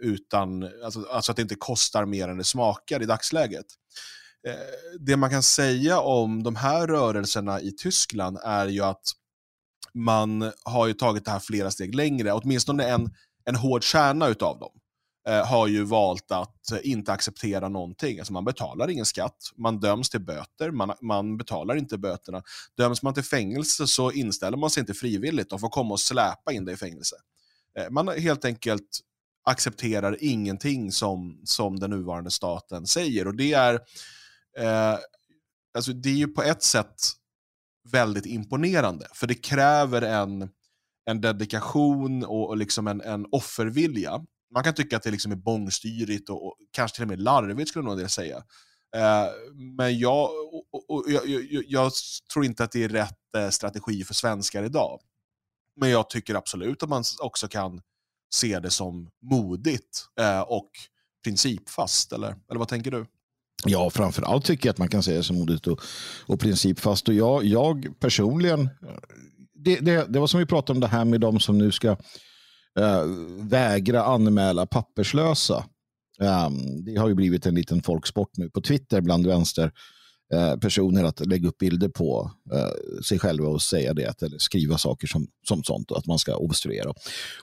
utan, 0.00 0.68
alltså, 0.84 1.06
alltså 1.10 1.32
att 1.32 1.36
det 1.36 1.42
inte 1.42 1.54
kostar 1.54 2.04
mer 2.04 2.28
än 2.28 2.38
det 2.38 2.44
smakar 2.44 3.02
i 3.02 3.06
dagsläget. 3.06 3.66
Eh, 4.48 4.54
det 5.00 5.16
man 5.16 5.30
kan 5.30 5.42
säga 5.42 6.00
om 6.00 6.42
de 6.42 6.56
här 6.56 6.86
rörelserna 6.86 7.60
i 7.60 7.72
Tyskland 7.72 8.38
är 8.44 8.66
ju 8.66 8.80
att 8.80 9.02
man 9.94 10.52
har 10.64 10.86
ju 10.86 10.92
tagit 10.92 11.24
det 11.24 11.30
här 11.30 11.38
flera 11.38 11.70
steg 11.70 11.94
längre. 11.94 12.32
Åtminstone 12.32 12.84
en, 12.84 13.10
en 13.44 13.56
hård 13.56 13.84
kärna 13.84 14.28
utav 14.28 14.58
dem 14.58 14.72
eh, 15.28 15.46
har 15.46 15.66
ju 15.66 15.84
valt 15.84 16.30
att 16.30 16.72
inte 16.82 17.12
acceptera 17.12 17.68
någonting. 17.68 18.18
Alltså 18.18 18.32
man 18.32 18.44
betalar 18.44 18.90
ingen 18.90 19.06
skatt, 19.06 19.36
man 19.56 19.80
döms 19.80 20.10
till 20.10 20.20
böter, 20.20 20.70
man, 20.70 20.92
man 21.00 21.36
betalar 21.36 21.76
inte 21.76 21.98
böterna. 21.98 22.42
Döms 22.76 23.02
man 23.02 23.14
till 23.14 23.22
fängelse 23.22 23.86
så 23.86 24.12
inställer 24.12 24.56
man 24.56 24.70
sig 24.70 24.80
inte 24.80 24.94
frivilligt 24.94 25.50
De 25.50 25.58
får 25.58 25.68
komma 25.68 25.92
och 25.92 26.00
släpa 26.00 26.52
in 26.52 26.64
dig 26.64 26.74
i 26.74 26.76
fängelse. 26.76 27.16
Eh, 27.78 27.90
man 27.90 28.08
helt 28.08 28.44
enkelt 28.44 29.00
accepterar 29.44 30.16
ingenting 30.20 30.92
som, 30.92 31.40
som 31.44 31.80
den 31.80 31.90
nuvarande 31.90 32.30
staten 32.30 32.86
säger. 32.86 33.26
Och 33.26 33.34
det 33.34 33.52
är 33.52 33.80
eh, 34.58 34.98
alltså 35.74 35.92
det 35.92 36.08
är 36.08 36.14
ju 36.14 36.28
på 36.28 36.42
ett 36.42 36.62
sätt 36.62 36.94
väldigt 37.92 38.26
imponerande, 38.26 39.06
för 39.14 39.26
det 39.26 39.34
kräver 39.34 40.02
en, 40.02 40.48
en 41.10 41.20
dedikation 41.20 42.24
och, 42.24 42.48
och 42.48 42.56
liksom 42.56 42.86
en, 42.86 43.00
en 43.00 43.26
offervilja. 43.32 44.24
Man 44.54 44.64
kan 44.64 44.74
tycka 44.74 44.96
att 44.96 45.02
det 45.02 45.10
liksom 45.10 45.32
är 45.32 45.36
bångstyrigt 45.36 46.30
och, 46.30 46.46
och 46.46 46.56
kanske 46.70 46.94
till 46.94 47.04
och 47.04 47.08
med 47.08 47.20
larvigt 47.20 47.68
skulle 47.68 47.88
jag 47.88 47.98
nog 47.98 48.10
säga. 48.10 48.36
Eh, 48.96 49.26
men 49.76 49.98
jag, 49.98 50.30
och, 50.72 50.90
och, 50.90 51.04
jag, 51.06 51.28
jag, 51.28 51.64
jag, 51.66 51.92
tror 52.32 52.44
inte 52.44 52.64
att 52.64 52.72
det 52.72 52.84
är 52.84 52.88
rätt 52.88 53.34
eh, 53.36 53.48
strategi 53.48 54.04
för 54.04 54.14
svenskar 54.14 54.62
idag. 54.62 55.00
Men 55.76 55.90
jag 55.90 56.10
tycker 56.10 56.34
absolut 56.34 56.82
att 56.82 56.88
man 56.88 57.04
också 57.20 57.48
kan 57.48 57.82
se 58.34 58.60
det 58.60 58.70
som 58.70 59.10
modigt 59.22 60.06
eh, 60.20 60.40
och 60.40 60.70
principfast. 61.24 62.12
Eller, 62.12 62.28
eller 62.50 62.58
vad 62.58 62.68
tänker 62.68 62.90
du? 62.90 63.06
Ja, 63.64 63.90
framför 63.90 64.22
allt 64.22 64.44
tycker 64.44 64.68
jag 64.68 64.72
att 64.72 64.78
man 64.78 64.88
kan 64.88 65.02
säga 65.02 65.22
som 65.22 65.36
modigt 65.36 65.66
och, 65.66 65.80
och 66.26 66.40
principfast. 66.40 67.08
Och 67.08 67.14
jag, 67.14 67.44
jag 67.44 68.00
personligen, 68.00 68.68
det, 69.54 69.76
det, 69.76 70.06
det 70.08 70.18
var 70.18 70.26
som 70.26 70.40
vi 70.40 70.46
pratade 70.46 70.76
om 70.76 70.80
det 70.80 70.86
här 70.86 71.04
med 71.04 71.20
de 71.20 71.40
som 71.40 71.58
nu 71.58 71.72
ska 71.72 71.88
äh, 72.78 73.04
vägra 73.40 74.04
anmäla 74.04 74.66
papperslösa. 74.66 75.64
Um, 76.20 76.84
det 76.84 76.96
har 76.96 77.08
ju 77.08 77.14
blivit 77.14 77.46
en 77.46 77.54
liten 77.54 77.82
folksport 77.82 78.30
nu 78.36 78.50
på 78.50 78.60
Twitter 78.60 79.00
bland 79.00 79.26
vänster 79.26 79.72
eh, 80.32 80.56
personer 80.56 81.04
att 81.04 81.26
lägga 81.26 81.48
upp 81.48 81.58
bilder 81.58 81.88
på 81.88 82.30
eh, 82.52 83.02
sig 83.02 83.18
själva 83.18 83.48
och 83.48 83.62
säga 83.62 83.94
det 83.94 84.22
eller 84.22 84.38
skriva 84.38 84.78
saker 84.78 85.06
som, 85.06 85.26
som 85.48 85.62
sånt 85.64 85.90
och 85.90 85.98
att 85.98 86.06
man 86.06 86.18
ska 86.18 86.36
obstruera. 86.36 86.94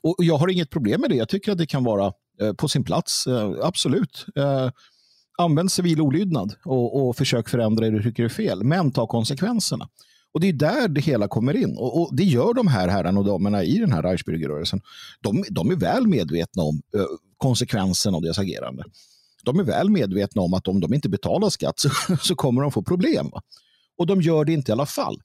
Och 0.02 0.16
jag 0.18 0.38
har 0.38 0.48
inget 0.48 0.70
problem 0.70 1.02
med 1.02 1.10
det. 1.10 1.16
Jag 1.16 1.30
tycker 1.30 1.52
att 1.52 1.58
det 1.58 1.66
kan 1.66 1.84
vara 1.84 2.14
på 2.58 2.68
sin 2.68 2.84
plats, 2.84 3.28
absolut 3.62 4.26
använd 5.38 5.72
civil 5.72 6.02
olydnad 6.02 6.54
och, 6.66 7.08
och 7.08 7.18
försök 7.18 7.50
förändra 7.50 7.86
det 7.86 7.92
du 7.92 8.04
tycker 8.04 8.24
är 8.24 8.30
fel, 8.30 8.64
men 8.64 8.92
ta 8.92 9.08
konsekvenserna. 9.08 9.90
Och 10.34 10.42
Det 10.42 10.48
är 10.48 10.54
där 10.54 10.88
det 10.88 11.02
hela 11.02 11.28
kommer 11.28 11.58
in. 11.58 11.78
Och, 11.78 12.02
och 12.02 12.16
det 12.16 12.24
gör 12.24 12.54
de 12.54 12.68
här 12.68 12.88
herrarna 12.88 13.20
och 13.20 13.26
damerna 13.26 13.64
i 13.64 13.78
den 13.78 13.92
här 13.92 14.04
Reichsbürgerrörelsen. 14.04 14.82
De, 15.22 15.44
de 15.50 15.72
är 15.72 15.76
väl 15.76 16.08
medvetna 16.08 16.64
om 16.64 16.82
uh, 16.96 17.06
konsekvensen 17.38 18.16
av 18.16 18.22
deras 18.22 18.40
agerande. 18.40 18.84
De 19.44 19.60
är 19.60 19.64
väl 19.64 19.90
medvetna 19.90 20.42
om 20.42 20.54
att 20.54 20.68
om 20.68 20.80
de 20.80 20.94
inte 20.94 21.10
betalar 21.10 21.50
skatt 21.50 21.80
så, 21.80 21.90
så 22.22 22.36
kommer 22.36 22.62
de 22.62 22.72
få 22.72 22.82
problem. 22.84 23.32
Och 23.98 24.08
de 24.08 24.22
gör 24.22 24.46
det 24.46 24.54
inte 24.54 24.72
i 24.72 24.74
alla 24.74 24.86
fall. 24.86 25.22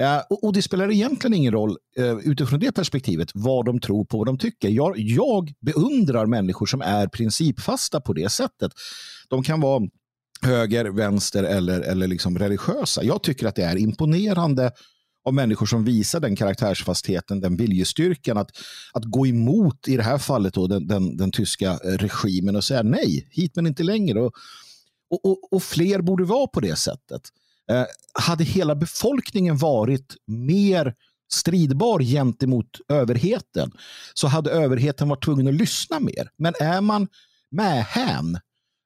Eh, 0.00 0.20
och, 0.30 0.44
och, 0.44 0.52
Det 0.52 0.62
spelar 0.62 0.90
egentligen 0.90 1.34
ingen 1.34 1.52
roll 1.52 1.76
eh, 1.96 2.18
utifrån 2.18 2.60
det 2.60 2.72
perspektivet 2.72 3.30
vad 3.34 3.64
de 3.64 3.80
tror 3.80 4.04
på, 4.04 4.18
vad 4.18 4.26
de 4.26 4.38
tycker. 4.38 4.68
Jag, 4.68 4.98
jag 4.98 5.52
beundrar 5.60 6.26
människor 6.26 6.66
som 6.66 6.80
är 6.80 7.06
principfasta 7.06 8.00
på 8.00 8.12
det 8.12 8.28
sättet. 8.28 8.72
De 9.28 9.42
kan 9.42 9.60
vara 9.60 9.82
höger, 10.42 10.84
vänster 10.84 11.44
eller, 11.44 11.80
eller 11.80 12.06
liksom 12.06 12.38
religiösa. 12.38 13.04
Jag 13.04 13.22
tycker 13.22 13.46
att 13.46 13.54
det 13.54 13.62
är 13.64 13.76
imponerande 13.76 14.72
av 15.24 15.34
människor 15.34 15.66
som 15.66 15.84
visar 15.84 16.20
den 16.20 16.36
karaktärsfastheten, 16.36 17.40
den 17.40 17.56
viljestyrkan 17.56 18.36
att, 18.36 18.50
att 18.92 19.04
gå 19.04 19.26
emot, 19.26 19.88
i 19.88 19.96
det 19.96 20.02
här 20.02 20.18
fallet, 20.18 20.54
då, 20.54 20.66
den, 20.66 20.86
den, 20.86 21.16
den 21.16 21.30
tyska 21.30 21.76
regimen 21.84 22.56
och 22.56 22.64
säga 22.64 22.82
nej, 22.82 23.28
hit 23.30 23.56
men 23.56 23.66
inte 23.66 23.82
längre. 23.82 24.20
Och, 24.20 24.32
och, 25.10 25.24
och, 25.24 25.52
och 25.52 25.62
fler 25.62 26.00
borde 26.00 26.24
vara 26.24 26.46
på 26.46 26.60
det 26.60 26.76
sättet. 26.76 27.22
Eh, 27.70 27.84
hade 28.22 28.44
hela 28.44 28.74
befolkningen 28.74 29.56
varit 29.56 30.16
mer 30.26 30.94
stridbar 31.32 32.00
gentemot 32.00 32.66
överheten 32.88 33.72
så 34.14 34.26
hade 34.26 34.50
överheten 34.50 35.08
varit 35.08 35.24
tvungen 35.24 35.48
att 35.48 35.54
lyssna 35.54 36.00
mer. 36.00 36.28
Men 36.36 36.54
är 36.60 36.80
man 36.80 37.08
mähän 37.50 38.38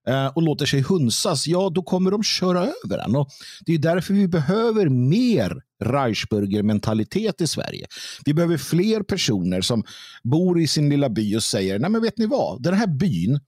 eh, 0.08 0.26
och 0.26 0.42
låter 0.42 0.66
sig 0.66 0.80
hunsas, 0.80 1.46
ja 1.46 1.70
då 1.74 1.82
kommer 1.82 2.10
de 2.10 2.22
köra 2.22 2.72
över 2.84 2.98
en. 2.98 3.16
Och 3.16 3.28
det 3.66 3.74
är 3.74 3.78
därför 3.78 4.14
vi 4.14 4.28
behöver 4.28 4.88
mer 4.88 5.62
Reichsburger-mentalitet 5.84 7.40
i 7.40 7.46
Sverige. 7.46 7.86
Vi 8.24 8.34
behöver 8.34 8.56
fler 8.56 9.02
personer 9.02 9.60
som 9.60 9.84
bor 10.24 10.60
i 10.60 10.66
sin 10.66 10.88
lilla 10.88 11.08
by 11.08 11.36
och 11.36 11.42
säger, 11.42 11.78
nej 11.78 11.90
men 11.90 12.02
vet 12.02 12.18
ni 12.18 12.26
vad, 12.26 12.62
den 12.62 12.74
här 12.74 12.86
byn, 12.86 13.40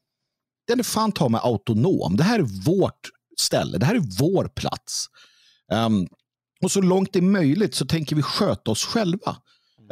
den 0.66 0.78
är 0.78 0.84
fan 0.84 1.12
ta 1.12 1.28
mig 1.28 1.40
autonom. 1.44 2.16
Det 2.16 2.22
här 2.22 2.38
är 2.38 2.64
vårt 2.64 3.10
ställe, 3.40 3.78
det 3.78 3.86
här 3.86 3.94
är 3.94 4.18
vår 4.18 4.44
plats. 4.44 5.06
Um, 5.72 6.08
och 6.62 6.72
så 6.72 6.80
långt 6.80 7.12
det 7.12 7.18
är 7.18 7.22
möjligt 7.22 7.74
så 7.74 7.86
tänker 7.86 8.16
vi 8.16 8.22
sköta 8.22 8.70
oss 8.70 8.84
själva. 8.84 9.36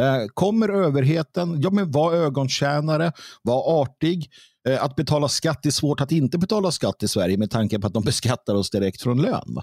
Uh, 0.01 0.27
kommer 0.35 0.69
överheten, 0.69 1.61
ja 1.61 1.71
men 1.71 1.91
var 1.91 2.15
ögontjänare, 2.15 3.13
var 3.43 3.83
artig, 3.83 4.31
Eh, 4.69 4.85
att 4.85 4.97
betala 4.97 5.29
skatt 5.29 5.67
är 5.67 5.71
svårt 5.71 6.01
att 6.01 6.13
inte 6.13 6.39
betala 6.39 6.71
skatt 6.71 7.03
i 7.03 7.09
Sverige 7.09 7.37
med 7.37 7.51
tanke 7.51 7.79
på 7.79 7.87
att 7.87 7.93
de 7.93 8.03
beskattar 8.05 8.55
oss 8.55 8.71
direkt 8.71 9.03
från 9.03 9.23
lön. 9.23 9.59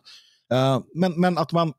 Eh, 0.53 0.79
men, 0.95 1.21
men 1.21 1.37
att 1.37 1.51
man 1.51 1.73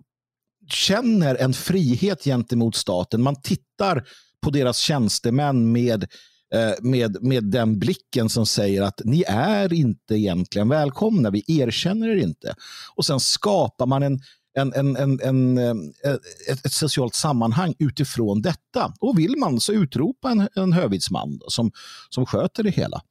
känner 0.69 1.35
en 1.35 1.53
frihet 1.53 2.25
gentemot 2.25 2.77
staten. 2.77 3.23
Man 3.23 3.43
tittar 3.43 4.09
på 4.43 4.51
deras 4.51 4.79
tjänstemän 4.79 5.73
med, 5.73 6.03
eh, 6.03 6.09
Eh, 6.55 6.73
med, 6.83 7.23
med 7.23 7.45
den 7.45 7.79
blicken 7.79 8.29
som 8.29 8.47
säger 8.47 8.83
att 8.83 9.01
ni 9.05 9.25
är 9.29 9.73
inte 9.73 10.15
egentligen 10.15 10.69
välkomna, 10.69 11.31
vi 11.31 11.45
erkänner 11.47 12.09
er 12.09 12.17
inte. 12.17 12.55
Och 12.95 13.07
sen 13.07 13.21
skapar 13.21 13.87
man 13.87 14.03
en, 14.03 14.21
en, 14.59 14.73
en, 14.73 14.97
en, 14.97 15.21
en, 15.21 15.59
eh, 15.59 16.13
ett, 16.51 16.67
ett 16.67 16.73
socialt 16.73 17.15
sammanhang 17.15 17.75
utifrån 17.79 18.43
detta. 18.43 18.95
Och 19.01 19.19
vill 19.19 19.37
man 19.37 19.61
så 19.61 19.73
utropa 19.73 20.31
en, 20.31 20.49
en 20.55 20.73
hövitsman 20.73 21.41
som, 21.49 21.73
som 22.11 22.27
sköter 22.27 22.63
det 22.63 22.71
hela 22.71 23.03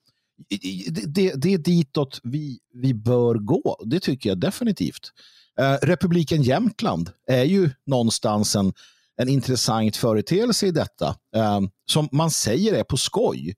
det, 1.07 1.33
det 1.35 1.53
är 1.53 1.57
ditåt 1.57 2.19
vi, 2.23 2.59
vi 2.73 2.93
bör 2.93 3.35
gå. 3.35 3.83
Det 3.85 3.99
tycker 3.99 4.29
jag 4.29 4.39
definitivt. 4.39 5.11
Eh, 5.59 5.73
Republiken 5.81 6.43
Jämtland 6.43 7.09
är 7.27 7.43
ju 7.43 7.69
någonstans 7.85 8.55
en, 8.55 8.73
en 9.17 9.29
intressant 9.29 9.95
företeelse 9.95 10.67
i 10.67 10.71
detta. 10.71 11.15
Eh, 11.35 11.61
som 11.85 12.09
man 12.11 12.31
säger 12.31 12.73
är 12.73 12.83
på 12.83 12.97
skoj. 12.97 13.55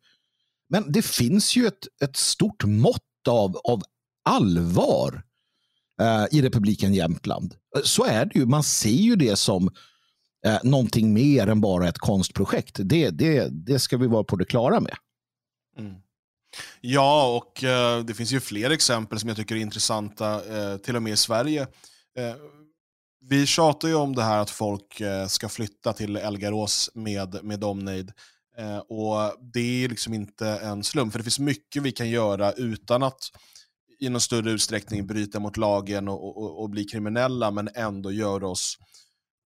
Men 0.69 0.91
det 0.91 1.05
finns 1.05 1.55
ju 1.55 1.67
ett, 1.67 1.87
ett 2.01 2.15
stort 2.15 2.63
mått 2.63 3.27
av, 3.29 3.57
av 3.57 3.83
allvar 4.25 5.23
eh, 6.01 6.25
i 6.31 6.41
Republiken 6.41 6.93
Jämtland. 6.93 7.55
Eh, 7.75 7.81
så 7.83 8.05
är 8.05 8.25
det 8.25 8.39
ju. 8.39 8.45
Man 8.45 8.63
ser 8.63 8.89
ju 8.89 9.15
det 9.15 9.35
som 9.35 9.69
eh, 10.45 10.59
någonting 10.63 11.13
mer 11.13 11.47
än 11.47 11.61
bara 11.61 11.87
ett 11.87 11.97
konstprojekt. 11.97 12.75
Det, 12.79 13.09
det, 13.09 13.47
det 13.51 13.79
ska 13.79 13.97
vi 13.97 14.07
vara 14.07 14.23
på 14.23 14.35
det 14.35 14.45
klara 14.45 14.79
med. 14.79 14.95
Mm. 15.77 15.95
Ja, 16.81 17.37
och 17.37 17.63
eh, 17.63 18.03
det 18.03 18.13
finns 18.13 18.31
ju 18.31 18.39
fler 18.39 18.69
exempel 18.69 19.19
som 19.19 19.29
jag 19.29 19.37
tycker 19.37 19.55
är 19.55 19.59
intressanta, 19.59 20.57
eh, 20.57 20.77
till 20.77 20.95
och 20.95 21.03
med 21.03 21.13
i 21.13 21.17
Sverige. 21.17 21.61
Eh, 22.17 22.35
vi 23.29 23.45
tjatar 23.45 23.87
ju 23.87 23.95
om 23.95 24.15
det 24.15 24.23
här 24.23 24.39
att 24.39 24.49
folk 24.49 25.01
eh, 25.01 25.27
ska 25.27 25.49
flytta 25.49 25.93
till 25.93 26.15
Elgarås 26.15 26.89
med, 26.93 27.43
med 27.43 27.59
Domnade. 27.59 28.13
Eh, 28.57 28.77
och 28.77 29.35
det 29.53 29.83
är 29.83 29.89
liksom 29.89 30.13
inte 30.13 30.47
en 30.47 30.83
slump, 30.83 31.11
för 31.11 31.19
det 31.19 31.23
finns 31.23 31.39
mycket 31.39 31.83
vi 31.83 31.91
kan 31.91 32.09
göra 32.09 32.51
utan 32.51 33.03
att 33.03 33.19
i 33.99 34.09
någon 34.09 34.21
större 34.21 34.51
utsträckning 34.51 35.07
bryta 35.07 35.39
mot 35.39 35.57
lagen 35.57 36.07
och, 36.07 36.37
och, 36.37 36.61
och 36.61 36.69
bli 36.69 36.83
kriminella, 36.83 37.51
men 37.51 37.69
ändå 37.75 38.11
göra 38.11 38.47
oss 38.47 38.77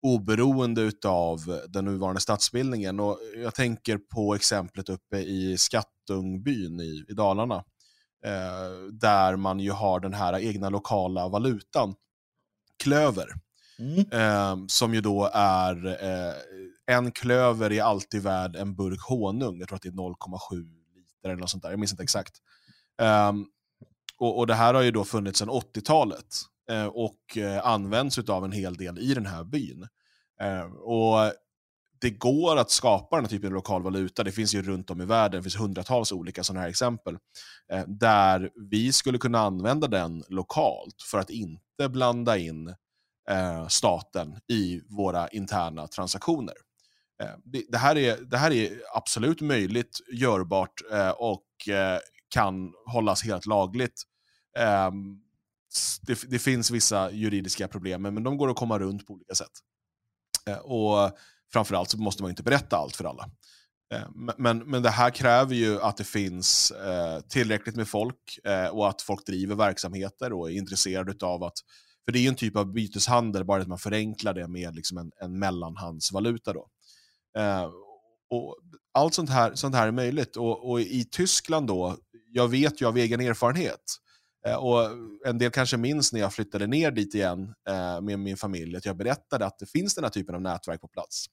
oberoende 0.01 0.91
av 1.05 1.61
den 1.67 1.85
nuvarande 1.85 2.21
statsbildningen. 2.21 2.99
Och 2.99 3.19
jag 3.35 3.55
tänker 3.55 3.97
på 3.97 4.35
exemplet 4.35 4.89
uppe 4.89 5.17
i 5.17 5.57
Skattungbyn 5.57 6.79
i, 6.79 7.05
i 7.09 7.13
Dalarna, 7.13 7.55
eh, 8.25 8.91
där 8.91 9.35
man 9.35 9.59
ju 9.59 9.71
har 9.71 9.99
den 9.99 10.13
här 10.13 10.39
egna 10.39 10.69
lokala 10.69 11.27
valutan, 11.27 11.95
klöver. 12.83 13.27
Mm. 13.81 14.05
Eh, 14.11 14.65
som 14.67 14.93
ju 14.93 15.01
då 15.01 15.29
är, 15.33 15.85
eh, 15.85 16.33
en 16.95 17.11
klöver 17.11 17.71
är 17.71 17.83
alltid 17.83 18.23
värd 18.23 18.55
en 18.55 18.75
burk 18.75 19.01
honung, 19.01 19.59
jag 19.59 19.67
tror 19.67 19.75
att 19.75 19.81
det 19.81 19.89
är 19.89 19.93
0,7 19.93 20.55
liter 20.95 21.29
eller 21.29 21.35
något 21.35 21.49
sånt 21.49 21.63
där, 21.63 21.69
jag 21.69 21.79
minns 21.79 21.91
inte 21.91 22.03
exakt. 22.03 22.33
Eh, 23.01 23.31
och, 24.17 24.37
och, 24.37 24.47
det 24.47 24.53
här 24.53 24.73
har 24.73 24.81
ju 24.81 24.91
då 24.91 25.03
funnits 25.03 25.39
sedan 25.39 25.49
80-talet 25.49 26.25
eh, 26.69 26.85
och 26.85 27.37
eh, 27.37 27.67
används 27.67 28.17
av 28.17 28.45
en 28.45 28.51
hel 28.51 28.75
del 28.75 28.99
i 28.99 29.13
den 29.13 29.25
här 29.25 29.43
byn. 29.43 29.87
Eh, 30.41 30.65
och 30.73 31.33
det 32.01 32.09
går 32.09 32.57
att 32.57 32.71
skapa 32.71 33.15
den 33.15 33.25
här 33.25 33.29
typen 33.29 33.47
av 33.47 33.53
lokal 33.53 33.83
valuta. 33.83 34.23
Det 34.23 34.31
finns 34.31 34.55
ju 34.55 34.61
runt 34.61 34.89
om 34.89 35.01
i 35.01 35.05
världen, 35.05 35.39
det 35.39 35.43
finns 35.43 35.59
hundratals 35.59 36.11
olika 36.11 36.43
sådana 36.43 36.61
här 36.61 36.69
exempel. 36.69 37.17
Eh, 37.71 37.83
där 37.87 38.49
vi 38.69 38.93
skulle 38.93 39.17
kunna 39.17 39.39
använda 39.39 39.87
den 39.87 40.23
lokalt 40.29 41.01
för 41.11 41.17
att 41.17 41.29
inte 41.29 41.89
blanda 41.89 42.37
in 42.37 42.75
eh, 43.29 43.67
staten 43.67 44.39
i 44.47 44.81
våra 44.89 45.27
interna 45.27 45.87
transaktioner. 45.87 46.55
Eh, 47.23 47.35
det, 47.43 47.63
det, 47.69 47.77
här 47.77 47.97
är, 47.97 48.17
det 48.17 48.37
här 48.37 48.51
är 48.51 48.81
absolut 48.95 49.41
möjligt, 49.41 49.99
görbart 50.13 50.81
eh, 50.91 51.09
och 51.09 51.69
eh, 51.69 51.99
kan 52.29 52.73
hållas 52.85 53.23
helt 53.23 53.45
lagligt. 53.45 54.03
Ehm, 54.57 55.19
det, 56.01 56.29
det, 56.29 56.39
finns 56.39 56.71
vissa 56.71 57.11
juridiska 57.11 57.67
problem, 57.67 58.01
men 58.01 58.23
de 58.23 58.37
går 58.37 58.49
att 58.49 58.55
komma 58.55 58.79
runt 58.79 59.07
på 59.07 59.13
olika 59.13 59.35
sätt. 59.35 59.51
Eh, 60.47 60.57
och 60.57 61.11
framförallt 61.53 61.89
så 61.89 61.97
måste 61.97 62.23
man 62.23 62.29
inte 62.29 62.43
berätta 62.43 62.77
allt 62.77 62.95
för 62.95 63.05
alla. 63.05 63.29
Eh, 63.93 64.07
men, 64.37 64.57
men 64.57 64.83
det 64.83 64.89
här 64.89 65.09
kräver 65.09 65.55
ju 65.55 65.81
att 65.81 65.97
det 65.97 66.03
finns 66.03 66.71
eh, 66.71 67.19
tillräckligt 67.19 67.75
med 67.75 67.87
folk 67.87 68.39
eh, 68.43 68.67
och 68.67 68.89
att 68.89 69.01
folk 69.01 69.25
driver 69.25 69.55
verksamheter 69.55 70.33
och 70.33 70.51
är 70.51 70.55
intresserade 70.55 71.25
av 71.25 71.43
att 71.43 71.57
för 72.05 72.11
det 72.11 72.19
är 72.19 72.21
ju 72.21 72.27
en 72.27 72.35
typ 72.35 72.55
av 72.55 72.73
byteshandel, 72.73 73.45
bara 73.45 73.61
att 73.61 73.67
man 73.67 73.79
förenklar 73.79 74.33
det 74.33 74.47
med 74.47 74.75
liksom 74.75 74.97
en, 74.97 75.11
en 75.21 75.39
mellanhandsvaluta. 75.39 76.53
Då. 76.53 76.67
Eh, 77.37 77.69
och 78.29 78.57
allt 78.93 79.13
sånt 79.13 79.29
här, 79.29 79.55
sånt 79.55 79.75
här 79.75 79.87
är 79.87 79.91
möjligt. 79.91 80.35
Och, 80.35 80.69
och, 80.71 80.81
i 80.81 81.05
Tyskland 81.11 81.67
då, 81.67 81.97
jag 82.31 82.47
vet 82.47 82.81
ju 82.81 82.85
av 82.87 82.97
egen 82.97 83.21
erfarenhet, 83.21 83.81
Eh, 84.47 84.55
och 84.55 84.89
en 85.25 85.37
del 85.37 85.51
kanske 85.51 85.77
minns 85.77 86.13
när 86.13 86.19
jag 86.19 86.33
flyttade 86.33 86.67
ner 86.67 86.91
dit 86.91 87.15
igen 87.15 87.53
eh, 87.69 88.01
med 88.01 88.19
min 88.19 88.37
familj, 88.37 88.75
att 88.75 88.85
jag 88.85 88.97
berättade 88.97 89.45
att 89.45 89.59
det 89.59 89.65
finns 89.65 89.95
den 89.95 90.03
här 90.03 90.11
typen 90.11 90.35
av 90.35 90.41
nätverk 90.41 90.81
på 90.81 90.87
plats. 90.87 91.25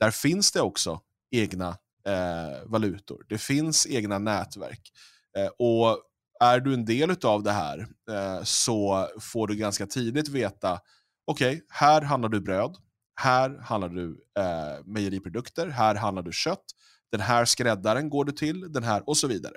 Där 0.00 0.10
finns 0.10 0.52
det 0.52 0.60
också 0.60 1.00
egna 1.30 1.68
eh, 2.06 2.64
valutor. 2.66 3.24
Det 3.28 3.38
finns 3.38 3.86
egna 3.86 4.18
nätverk. 4.18 4.92
Eh, 5.38 5.50
och 5.58 5.98
är 6.40 6.60
du 6.60 6.74
en 6.74 6.84
del 6.84 7.16
av 7.24 7.42
det 7.42 7.52
här 7.52 7.86
eh, 8.10 8.42
så 8.42 9.08
får 9.20 9.46
du 9.46 9.54
ganska 9.54 9.86
tidigt 9.86 10.28
veta, 10.28 10.80
okej, 11.26 11.56
okay, 11.56 11.66
här 11.68 12.02
handlar 12.02 12.28
du 12.28 12.40
bröd, 12.40 12.76
här 13.20 13.58
handlar 13.62 13.88
du 13.88 14.24
eh, 14.38 14.84
mejeriprodukter, 14.84 15.66
här 15.66 15.94
handlar 15.94 16.22
du 16.22 16.32
kött, 16.32 16.64
den 17.12 17.20
här 17.20 17.44
skräddaren 17.44 18.10
går 18.10 18.24
du 18.24 18.32
till, 18.32 18.72
den 18.72 18.82
här 18.82 19.08
och 19.08 19.16
så 19.16 19.28
vidare. 19.28 19.54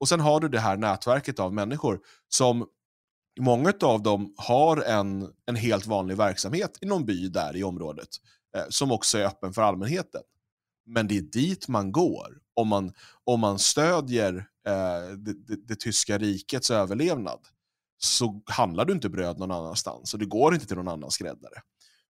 Och 0.00 0.08
sen 0.08 0.20
har 0.20 0.40
du 0.40 0.48
det 0.48 0.60
här 0.60 0.76
nätverket 0.76 1.38
av 1.38 1.54
människor 1.54 2.00
som 2.28 2.66
många 3.40 3.72
av 3.82 4.02
dem 4.02 4.34
har 4.36 4.76
en, 4.76 5.28
en 5.46 5.56
helt 5.56 5.86
vanlig 5.86 6.16
verksamhet 6.16 6.78
i 6.80 6.86
någon 6.86 7.06
by 7.06 7.28
där 7.28 7.56
i 7.56 7.64
området 7.64 8.08
eh, 8.56 8.64
som 8.68 8.92
också 8.92 9.18
är 9.18 9.24
öppen 9.24 9.52
för 9.52 9.62
allmänheten. 9.62 10.22
Men 10.86 11.08
det 11.08 11.18
är 11.18 11.22
dit 11.22 11.68
man 11.68 11.92
går 11.92 12.38
om 12.54 12.68
man, 12.68 12.92
om 13.24 13.40
man 13.40 13.58
stödjer 13.58 14.46
eh, 14.66 15.16
det, 15.16 15.46
det, 15.46 15.66
det, 15.68 15.80
tyska 15.80 16.18
rikets 16.18 16.70
överlevnad 16.70 17.40
så 17.98 18.42
handlar 18.46 18.84
du 18.84 18.92
inte 18.92 19.08
bröd 19.08 19.38
någon 19.38 19.50
annanstans 19.50 20.12
och 20.12 20.20
det 20.20 20.26
går 20.26 20.54
inte 20.54 20.66
till 20.66 20.76
någon 20.76 20.88
annan 20.88 21.10
skräddare. 21.10 21.54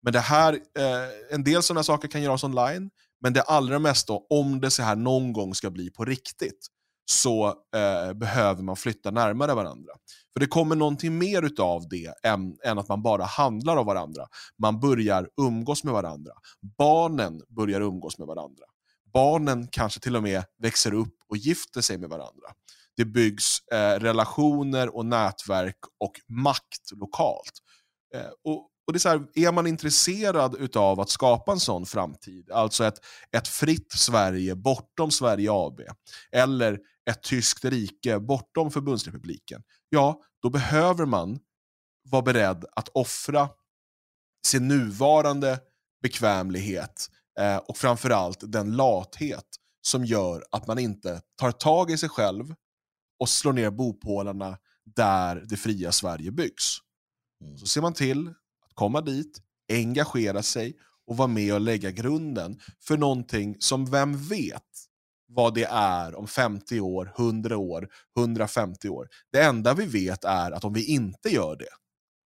Men 0.01 0.13
det 0.13 0.19
här, 0.19 0.53
eh, 0.53 1.33
en 1.35 1.43
del 1.43 1.63
sådana 1.63 1.83
saker 1.83 2.07
kan 2.07 2.21
göras 2.21 2.43
online, 2.43 2.89
men 3.21 3.33
det 3.33 3.41
allra 3.41 3.79
mesta, 3.79 4.13
om 4.29 4.61
det 4.61 4.71
så 4.71 4.83
här 4.83 4.95
någon 4.95 5.33
gång 5.33 5.55
ska 5.55 5.69
bli 5.69 5.89
på 5.89 6.05
riktigt, 6.05 6.67
så 7.11 7.47
eh, 7.47 8.13
behöver 8.13 8.63
man 8.63 8.75
flytta 8.75 9.11
närmare 9.11 9.53
varandra. 9.53 9.91
För 10.33 10.39
det 10.39 10.47
kommer 10.47 10.75
någonting 10.75 11.17
mer 11.17 11.43
utav 11.45 11.89
det 11.89 12.13
än, 12.23 12.57
än, 12.63 12.79
att 12.79 12.87
man 12.87 13.01
bara 13.01 13.23
handlar 13.23 13.77
av 13.77 13.85
varandra. 13.85 14.27
Man 14.57 14.79
börjar 14.79 15.29
umgås 15.41 15.83
med 15.83 15.93
varandra. 15.93 16.31
Barnen 16.77 17.41
börjar 17.47 17.81
umgås 17.81 18.17
med 18.17 18.27
varandra. 18.27 18.63
Barnen 19.13 19.67
kanske 19.67 19.99
till 19.99 20.15
och 20.15 20.23
med 20.23 20.43
växer 20.61 20.93
upp 20.93 21.15
och 21.29 21.37
gifter 21.37 21.81
sig 21.81 21.97
med 21.97 22.09
varandra. 22.09 22.47
Det 22.97 23.05
byggs 23.05 23.67
eh, 23.71 23.99
relationer 23.99 24.95
och 24.95 25.05
nätverk 25.05 25.77
och 25.99 26.13
makt 26.27 26.91
lokalt. 26.91 27.53
Eh, 28.15 28.29
och, 28.43 28.69
och 28.87 28.93
det 28.93 28.97
är, 28.97 28.99
så 28.99 29.09
här, 29.09 29.27
är 29.33 29.51
man 29.51 29.67
intresserad 29.67 30.77
av 30.77 30.99
att 30.99 31.09
skapa 31.09 31.51
en 31.51 31.59
sån 31.59 31.85
framtid, 31.85 32.51
alltså 32.51 32.83
ett, 32.83 33.05
ett 33.31 33.47
fritt 33.47 33.91
Sverige 33.91 34.55
bortom 34.55 35.11
Sverige 35.11 35.49
AB, 35.51 35.81
eller 36.31 36.79
ett 37.09 37.23
tyskt 37.23 37.65
rike 37.65 38.19
bortom 38.19 38.71
förbundsrepubliken, 38.71 39.63
ja, 39.89 40.21
då 40.41 40.49
behöver 40.49 41.05
man 41.05 41.39
vara 42.03 42.21
beredd 42.21 42.65
att 42.75 42.89
offra 42.89 43.49
sin 44.47 44.67
nuvarande 44.67 45.59
bekvämlighet 46.01 47.09
eh, 47.39 47.57
och 47.57 47.77
framförallt 47.77 48.51
den 48.51 48.75
lathet 48.75 49.45
som 49.81 50.05
gör 50.05 50.43
att 50.51 50.67
man 50.67 50.79
inte 50.79 51.21
tar 51.35 51.51
tag 51.51 51.91
i 51.91 51.97
sig 51.97 52.09
själv 52.09 52.55
och 53.19 53.29
slår 53.29 53.53
ner 53.53 53.69
bopålarna 53.69 54.57
där 54.95 55.45
det 55.49 55.57
fria 55.57 55.91
Sverige 55.91 56.31
byggs. 56.31 56.77
Mm. 57.43 57.57
Så 57.57 57.65
ser 57.65 57.81
man 57.81 57.93
till 57.93 58.27
att 58.27 58.73
komma 58.73 59.01
dit, 59.01 59.41
engagera 59.71 60.43
sig 60.43 60.73
och 61.07 61.17
vara 61.17 61.27
med 61.27 61.53
och 61.53 61.61
lägga 61.61 61.91
grunden 61.91 62.59
för 62.79 62.97
någonting 62.97 63.55
som 63.59 63.85
vem 63.85 64.17
vet 64.17 64.63
vad 65.27 65.53
det 65.53 65.67
är 65.71 66.15
om 66.15 66.27
50 66.27 66.79
år, 66.79 67.13
100 67.17 67.57
år, 67.57 67.89
150 68.17 68.89
år. 68.89 69.07
Det 69.31 69.43
enda 69.43 69.73
vi 69.73 69.85
vet 69.85 70.23
är 70.23 70.51
att 70.51 70.63
om 70.63 70.73
vi 70.73 70.85
inte 70.85 71.29
gör 71.29 71.55
det 71.55 71.69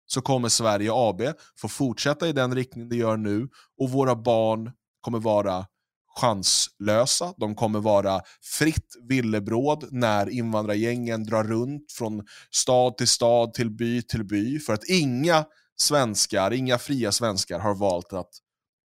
så 0.06 0.20
kommer 0.20 0.48
Sverige 0.48 0.90
AB 0.92 1.22
få 1.56 1.68
fortsätta 1.68 2.28
i 2.28 2.32
den 2.32 2.54
riktning 2.54 2.88
det 2.88 2.96
gör 2.96 3.16
nu 3.16 3.48
och 3.78 3.90
våra 3.90 4.16
barn 4.16 4.72
kommer 5.00 5.18
vara 5.18 5.66
chanslösa. 6.16 7.34
De 7.36 7.54
kommer 7.54 7.80
vara 7.80 8.20
fritt 8.58 8.96
villebråd 9.08 9.88
när 9.90 10.28
invandrargängen 10.28 11.24
drar 11.24 11.44
runt 11.44 11.92
från 11.92 12.26
stad 12.50 12.96
till 12.96 13.08
stad, 13.08 13.54
till 13.54 13.70
by 13.70 14.02
till 14.02 14.24
by. 14.24 14.58
För 14.58 14.72
att 14.72 14.84
inga 14.84 15.44
svenskar, 15.76 16.52
inga 16.52 16.78
fria 16.78 17.12
svenskar 17.12 17.58
har 17.58 17.74
valt 17.74 18.12
att 18.12 18.30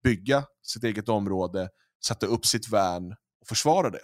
bygga 0.05 0.45
sitt 0.63 0.85
eget 0.85 1.09
område, 1.09 1.69
sätta 2.07 2.27
upp 2.27 2.47
sitt 2.47 2.69
värn 2.69 3.13
och 3.41 3.49
försvara 3.49 3.91
det. 3.91 4.03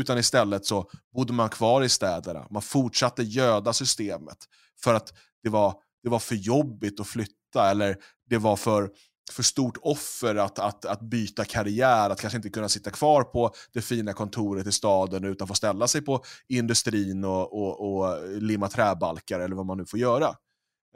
Utan 0.00 0.18
istället 0.18 0.66
så 0.66 0.90
bodde 1.14 1.32
man 1.32 1.48
kvar 1.48 1.82
i 1.82 1.88
städerna. 1.88 2.46
Man 2.50 2.62
fortsatte 2.62 3.22
göda 3.22 3.72
systemet 3.72 4.38
för 4.82 4.94
att 4.94 5.12
det 5.42 5.48
var, 5.48 5.74
det 6.02 6.08
var 6.08 6.18
för 6.18 6.34
jobbigt 6.34 7.00
att 7.00 7.06
flytta 7.06 7.70
eller 7.70 7.96
det 8.30 8.38
var 8.38 8.56
för, 8.56 8.90
för 9.32 9.42
stort 9.42 9.76
offer 9.82 10.34
att, 10.34 10.58
att, 10.58 10.84
att 10.84 11.00
byta 11.00 11.44
karriär, 11.44 12.10
att 12.10 12.20
kanske 12.20 12.36
inte 12.36 12.50
kunna 12.50 12.68
sitta 12.68 12.90
kvar 12.90 13.22
på 13.24 13.50
det 13.72 13.82
fina 13.82 14.12
kontoret 14.12 14.66
i 14.66 14.72
staden 14.72 15.24
utan 15.24 15.48
få 15.48 15.54
ställa 15.54 15.88
sig 15.88 16.00
på 16.02 16.24
industrin 16.48 17.24
och, 17.24 17.52
och, 17.52 17.96
och 17.96 18.28
limma 18.42 18.68
träbalkar 18.68 19.40
eller 19.40 19.56
vad 19.56 19.66
man 19.66 19.78
nu 19.78 19.86
får 19.86 19.98
göra. 19.98 20.28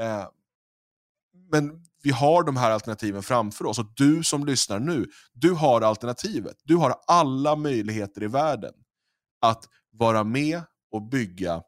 Eh, 0.00 0.28
men 1.52 1.84
vi 2.02 2.10
har 2.10 2.42
de 2.42 2.56
här 2.56 2.70
alternativen 2.70 3.22
framför 3.22 3.66
oss 3.66 3.78
och 3.78 3.92
du 3.96 4.24
som 4.24 4.46
lyssnar 4.46 4.78
nu, 4.78 5.06
du 5.32 5.52
har 5.52 5.80
alternativet. 5.80 6.56
Du 6.64 6.76
har 6.76 6.94
alla 7.06 7.56
möjligheter 7.56 8.22
i 8.22 8.26
världen 8.26 8.74
att 9.40 9.64
vara 9.92 10.24
med 10.24 10.62
och 10.92 11.02
bygga 11.02 11.62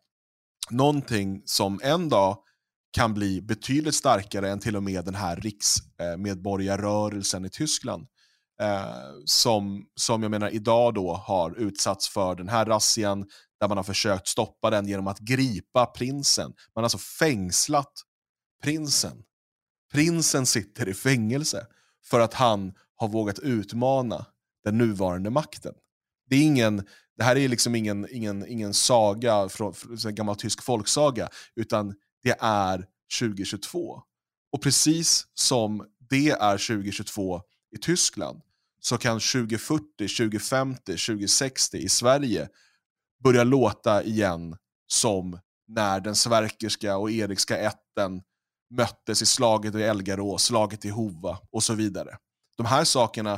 någonting 0.71 1.43
som 1.45 1.81
en 1.83 2.09
dag 2.09 2.39
kan 2.93 3.15
bli 3.15 3.43
betydligt 3.43 3.95
starkare 3.95 4.51
än 4.51 4.61
till 4.61 4.77
och 4.77 4.83
med 4.83 5.05
den 5.05 5.15
här 5.15 5.37
riksmedborgarrörelsen 5.37 7.45
i 7.45 7.51
Tyskland. 7.51 8.07
Eh, 8.61 8.85
som, 9.25 9.87
som 9.95 10.23
jag 10.23 10.31
menar 10.31 10.55
idag 10.55 10.95
då 10.95 11.15
har 11.15 11.59
utsatts 11.59 12.09
för 12.09 12.35
den 12.35 12.49
här 12.49 12.67
razzian 12.67 13.27
där 13.61 13.69
man 13.69 13.77
har 13.77 13.85
försökt 13.85 14.29
stoppa 14.29 14.71
den 14.71 14.89
genom 14.89 15.07
att 15.07 15.19
gripa 15.19 15.87
prinsen. 15.87 16.53
Man 16.75 16.83
har 16.83 16.83
alltså 16.83 16.99
fängslat 16.99 17.93
prinsen 18.63 19.23
Prinsen 19.93 20.47
sitter 20.47 20.89
i 20.89 20.95
fängelse 20.95 21.67
för 22.05 22.21
att 22.21 22.35
han 22.35 22.73
har 22.97 23.09
vågat 23.09 23.39
utmana 23.39 24.27
den 24.65 24.79
nuvarande 24.79 25.31
makten. 25.31 25.75
Det, 26.29 26.37
är 26.37 26.43
ingen, 26.43 26.87
det 27.17 27.25
här 27.25 27.37
är 27.37 27.49
liksom 27.49 27.75
ingen, 27.75 28.07
ingen, 28.11 28.47
ingen 28.47 28.75
saga 28.75 29.49
från, 29.49 29.75
från 29.75 29.99
en 30.07 30.15
gammal 30.15 30.37
tysk 30.37 30.63
folksaga, 30.63 31.29
utan 31.57 31.95
det 32.23 32.37
är 32.41 32.87
2022. 33.21 34.03
Och 34.53 34.63
precis 34.63 35.27
som 35.35 35.87
det 36.11 36.31
är 36.31 36.59
2022 36.59 37.41
i 37.77 37.79
Tyskland 37.79 38.43
så 38.81 38.99
kan 38.99 39.21
2040, 39.21 39.85
2050, 39.99 40.81
2060 40.85 41.77
i 41.77 41.89
Sverige 41.89 42.49
börja 43.25 43.45
låta 43.45 44.03
igen 44.03 44.57
som 44.87 45.39
när 45.69 46.01
den 46.01 46.17
Sverkerska 46.17 46.97
och 46.97 47.11
Erikska 47.11 47.59
ätten 47.59 48.23
möttes 48.71 49.23
i 49.23 49.27
slaget 49.27 49.75
i 49.75 49.83
Elgarå, 49.83 50.39
slaget 50.39 50.85
i 50.85 50.89
Hova 50.89 51.39
och 51.53 51.63
så 51.63 51.75
vidare. 51.75 52.17
De 52.57 52.67
här 52.67 52.85
sakerna 52.85 53.33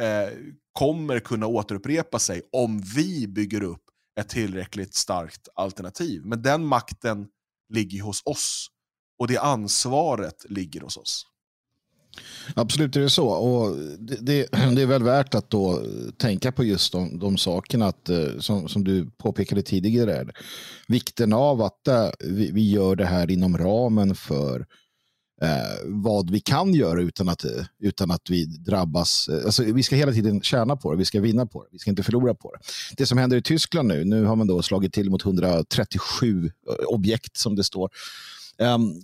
eh, 0.00 0.28
kommer 0.72 1.18
kunna 1.18 1.46
återupprepa 1.46 2.18
sig 2.18 2.42
om 2.52 2.80
vi 2.80 3.28
bygger 3.28 3.62
upp 3.62 3.82
ett 4.20 4.28
tillräckligt 4.28 4.94
starkt 4.94 5.48
alternativ. 5.54 6.22
Men 6.24 6.42
den 6.42 6.66
makten 6.66 7.28
ligger 7.68 8.02
hos 8.02 8.22
oss 8.24 8.66
och 9.18 9.28
det 9.28 9.38
ansvaret 9.38 10.44
ligger 10.48 10.80
hos 10.80 10.96
oss. 10.96 11.26
Absolut 12.54 12.96
är 12.96 13.00
det 13.00 13.10
så. 13.10 13.28
Och 13.28 13.76
det, 13.98 14.16
det, 14.20 14.48
det, 14.76 14.82
är 14.82 14.86
väl 14.86 15.02
värt 15.02 15.34
att 15.34 15.50
då 15.50 15.82
tänka 16.18 16.52
på 16.52 16.64
just 16.64 16.92
de, 16.92 17.18
de 17.18 17.36
sakerna 17.36 17.86
att, 17.86 18.08
eh, 18.08 18.38
som, 18.38 18.68
som 18.68 18.84
du 18.84 19.10
påpekade 19.10 19.62
tidigare. 19.62 20.26
Vikten 20.88 21.32
av 21.32 21.62
att 21.62 21.88
eh, 21.88 22.08
vi, 22.20 22.50
vi, 22.52 22.70
gör 22.70 22.96
det 22.96 23.06
här 23.06 23.30
inom 23.30 23.58
ramen 23.58 24.14
för 24.14 24.66
eh, 25.42 25.48
vad 25.84 26.30
vi 26.30 26.40
kan 26.40 26.74
göra 26.74 27.00
utan 27.00 27.28
att, 27.28 27.44
utan 27.78 28.10
att 28.10 28.30
vi 28.30 28.44
drabbas. 28.44 29.28
Eh, 29.28 29.44
alltså, 29.44 29.62
vi 29.62 29.82
ska 29.82 29.96
hela 29.96 30.12
tiden 30.12 30.40
tjäna 30.42 30.76
på 30.76 30.92
det, 30.92 30.98
vi 30.98 31.04
ska 31.04 31.20
vinna 31.20 31.46
på 31.46 31.62
det, 31.62 31.68
vi 31.72 31.78
ska 31.78 31.90
inte 31.90 32.02
förlora 32.02 32.34
på 32.34 32.52
det. 32.52 32.58
Det 32.96 33.06
som 33.06 33.18
händer 33.18 33.36
i 33.36 33.42
Tyskland 33.42 33.88
nu, 33.88 34.04
nu 34.04 34.24
har 34.24 34.36
man 34.36 34.46
då 34.46 34.62
slagit 34.62 34.92
till 34.92 35.10
mot 35.10 35.24
137 35.24 36.50
eh, 36.68 36.74
objekt 36.86 37.36
som 37.36 37.56
det 37.56 37.64
står. 37.64 37.90
Ehm, 38.58 38.82
um, 38.82 39.02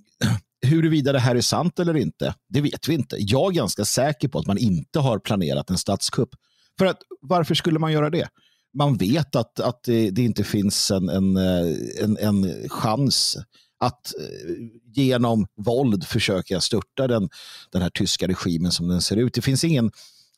huruvida 0.67 1.13
det 1.13 1.19
här 1.19 1.37
är 1.37 1.41
sant 1.41 1.79
eller 1.79 1.97
inte, 1.97 2.35
det 2.49 2.61
vet 2.61 2.89
vi 2.89 2.95
inte. 2.95 3.17
Jag 3.19 3.53
är 3.53 3.57
ganska 3.57 3.85
säker 3.85 4.29
på 4.29 4.39
att 4.39 4.47
man 4.47 4.59
inte 4.59 4.99
har 4.99 5.19
planerat 5.19 5.71
en 5.71 5.79
statskupp. 5.79 6.31
För 6.79 6.87
att, 6.87 6.99
varför 7.21 7.55
skulle 7.55 7.79
man 7.79 7.93
göra 7.93 8.11
det? 8.11 8.29
Man 8.75 8.97
vet 8.97 9.37
att, 9.37 9.61
att 9.61 9.83
det, 9.83 10.11
det 10.11 10.23
inte 10.23 10.45
finns 10.45 10.91
en, 10.91 11.09
en, 11.09 11.37
eh, 11.37 11.77
en, 12.03 12.17
en 12.17 12.69
chans 12.69 13.39
att 13.83 14.13
eh, 14.21 14.55
genom 14.93 15.47
våld 15.57 16.05
försöka 16.05 16.61
störta 16.61 17.07
den, 17.07 17.29
den 17.73 17.83
här 17.83 17.91
tyska 17.91 18.29
regimen 18.29 18.73
som 18.73 18.89
den 18.89 19.01
ser 19.01 19.17
ut. 19.17 19.35
Det 19.35 19.43
finns 19.43 19.65
ingen, 19.65 19.91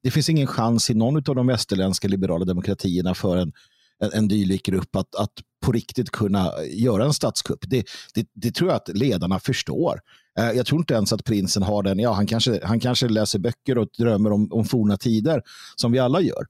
det 0.02 0.10
finns 0.10 0.28
ingen 0.28 0.46
chans 0.46 0.90
i 0.90 0.94
någon 0.94 1.16
av 1.16 1.34
de 1.34 1.46
västerländska 1.46 2.08
liberala 2.08 2.44
demokratierna 2.44 3.14
för 3.14 3.36
en, 3.36 3.52
en, 3.98 4.12
en 4.12 4.28
dylik 4.28 4.66
grupp 4.66 4.96
att, 4.96 5.14
att 5.14 5.32
på 5.64 5.72
riktigt 5.72 6.10
kunna 6.10 6.52
göra 6.70 7.04
en 7.04 7.12
statskupp. 7.12 7.64
Det, 7.66 7.84
det, 8.14 8.28
det 8.34 8.50
tror 8.50 8.70
jag 8.70 8.76
att 8.76 8.88
ledarna 8.88 9.38
förstår. 9.38 10.00
Eh, 10.38 10.50
jag 10.50 10.66
tror 10.66 10.80
inte 10.80 10.94
ens 10.94 11.12
att 11.12 11.24
prinsen 11.24 11.62
har 11.62 11.82
den. 11.82 11.98
Ja, 11.98 12.12
han 12.12 12.26
kanske, 12.26 12.60
han 12.64 12.80
kanske 12.80 13.08
läser 13.08 13.38
böcker 13.38 13.78
och 13.78 13.88
drömmer 13.98 14.32
om, 14.32 14.52
om 14.52 14.64
forna 14.64 14.96
tider 14.96 15.42
som 15.76 15.92
vi 15.92 15.98
alla 15.98 16.20
gör. 16.20 16.46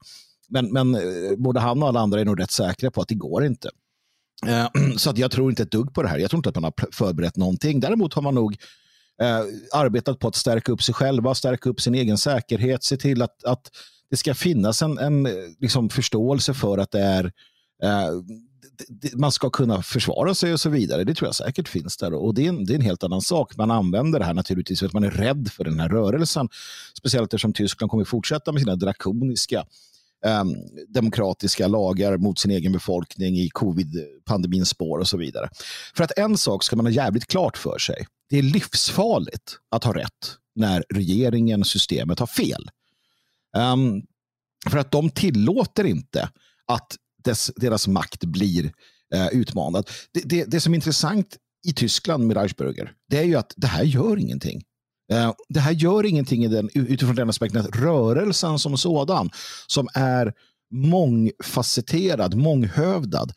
Men, 0.49 0.73
men 0.73 0.95
eh, 0.95 1.01
både 1.37 1.59
han 1.59 1.83
och 1.83 1.89
alla 1.89 1.99
andra 1.99 2.21
är 2.21 2.25
nog 2.25 2.39
rätt 2.39 2.51
säkra 2.51 2.91
på 2.91 3.01
att 3.01 3.07
det 3.07 3.15
går 3.15 3.45
inte. 3.45 3.69
Eh, 4.47 4.67
så 4.97 5.09
att 5.09 5.17
jag 5.17 5.31
tror 5.31 5.49
inte 5.49 5.63
ett 5.63 5.71
dugg 5.71 5.93
på 5.93 6.01
det 6.01 6.07
här. 6.07 6.17
Jag 6.17 6.29
tror 6.29 6.39
inte 6.39 6.49
att 6.49 6.55
man 6.55 6.63
har 6.63 6.91
förberett 6.91 7.35
någonting. 7.35 7.79
Däremot 7.79 8.13
har 8.13 8.21
man 8.21 8.35
nog 8.35 8.57
eh, 9.21 9.41
arbetat 9.73 10.19
på 10.19 10.27
att 10.27 10.35
stärka 10.35 10.71
upp 10.71 10.83
sig 10.83 10.93
själva, 10.93 11.35
stärka 11.35 11.69
upp 11.69 11.81
sin 11.81 11.95
egen 11.95 12.17
säkerhet, 12.17 12.83
se 12.83 12.97
till 12.97 13.21
att, 13.21 13.43
att 13.43 13.71
det 14.09 14.17
ska 14.17 14.35
finnas 14.35 14.81
en, 14.81 14.97
en 14.97 15.27
liksom 15.59 15.89
förståelse 15.89 16.53
för 16.53 16.77
att 16.77 16.91
det 16.91 17.01
är 17.01 17.25
eh, 17.83 18.09
man 19.15 19.31
ska 19.31 19.49
kunna 19.49 19.81
försvara 19.81 20.35
sig 20.35 20.53
och 20.53 20.59
så 20.59 20.69
vidare. 20.69 21.03
Det 21.03 21.13
tror 21.15 21.27
jag 21.27 21.35
säkert 21.35 21.67
finns 21.67 21.97
där. 21.97 22.13
Och 22.13 22.33
det 22.33 22.45
är, 22.45 22.49
en, 22.49 22.65
det 22.65 22.73
är 22.73 22.75
en 22.75 22.81
helt 22.81 23.03
annan 23.03 23.21
sak. 23.21 23.57
Man 23.57 23.71
använder 23.71 24.19
det 24.19 24.25
här 24.25 24.33
naturligtvis 24.33 24.79
för 24.79 24.85
att 24.85 24.93
man 24.93 25.03
är 25.03 25.11
rädd 25.11 25.49
för 25.51 25.63
den 25.63 25.79
här 25.79 25.89
rörelsen. 25.89 26.49
Speciellt 26.97 27.33
eftersom 27.33 27.53
Tyskland 27.53 27.91
kommer 27.91 28.03
fortsätta 28.03 28.51
med 28.51 28.61
sina 28.61 28.75
drakoniska 28.75 29.65
um, 30.25 30.55
demokratiska 30.87 31.67
lagar 31.67 32.17
mot 32.17 32.39
sin 32.39 32.51
egen 32.51 32.71
befolkning 32.71 33.37
i 33.37 33.49
covid-pandemins 33.49 34.69
spår 34.69 34.99
och 34.99 35.07
så 35.07 35.17
vidare. 35.17 35.49
För 35.95 36.03
att 36.03 36.17
en 36.17 36.37
sak 36.37 36.63
ska 36.63 36.75
man 36.75 36.85
ha 36.85 36.93
jävligt 36.93 37.27
klart 37.27 37.57
för 37.57 37.77
sig. 37.77 38.07
Det 38.29 38.37
är 38.37 38.43
livsfarligt 38.43 39.57
att 39.71 39.83
ha 39.83 39.93
rätt 39.93 40.37
när 40.55 40.83
regeringen, 40.89 41.65
systemet 41.65 42.19
har 42.19 42.27
fel. 42.27 42.69
Um, 43.57 44.03
för 44.69 44.77
att 44.77 44.91
de 44.91 45.09
tillåter 45.09 45.83
inte 45.83 46.29
att 46.67 46.95
dess, 47.23 47.51
deras 47.55 47.87
makt 47.87 48.25
blir 48.25 48.63
uh, 49.15 49.27
utmanad. 49.31 49.89
Det, 50.11 50.21
det, 50.25 50.45
det, 50.45 50.61
som 50.61 50.73
är 50.73 50.75
intressant 50.75 51.37
i 51.67 51.73
Tyskland 51.73 52.27
med 52.27 52.37
Reichsbürger, 52.37 52.89
det 53.09 53.17
är 53.17 53.23
ju 53.23 53.35
att 53.35 53.53
det 53.57 53.67
här 53.67 53.83
gör 53.83 54.17
ingenting. 54.17 54.63
Eh, 55.11 55.33
det 55.49 55.59
här 55.59 55.71
gör 55.71 56.05
ingenting 56.05 56.45
i 56.45 56.47
den, 56.47 56.69
utifrån 56.73 57.15
den 57.15 57.29
aspekten 57.29 57.61
att 57.61 57.75
rörelsen 57.75 58.59
som 58.59 58.77
sådan, 58.77 59.29
som 59.67 59.87
är 59.93 60.33
mångfacetterad, 60.71 62.35
månghövdad, 62.35 63.33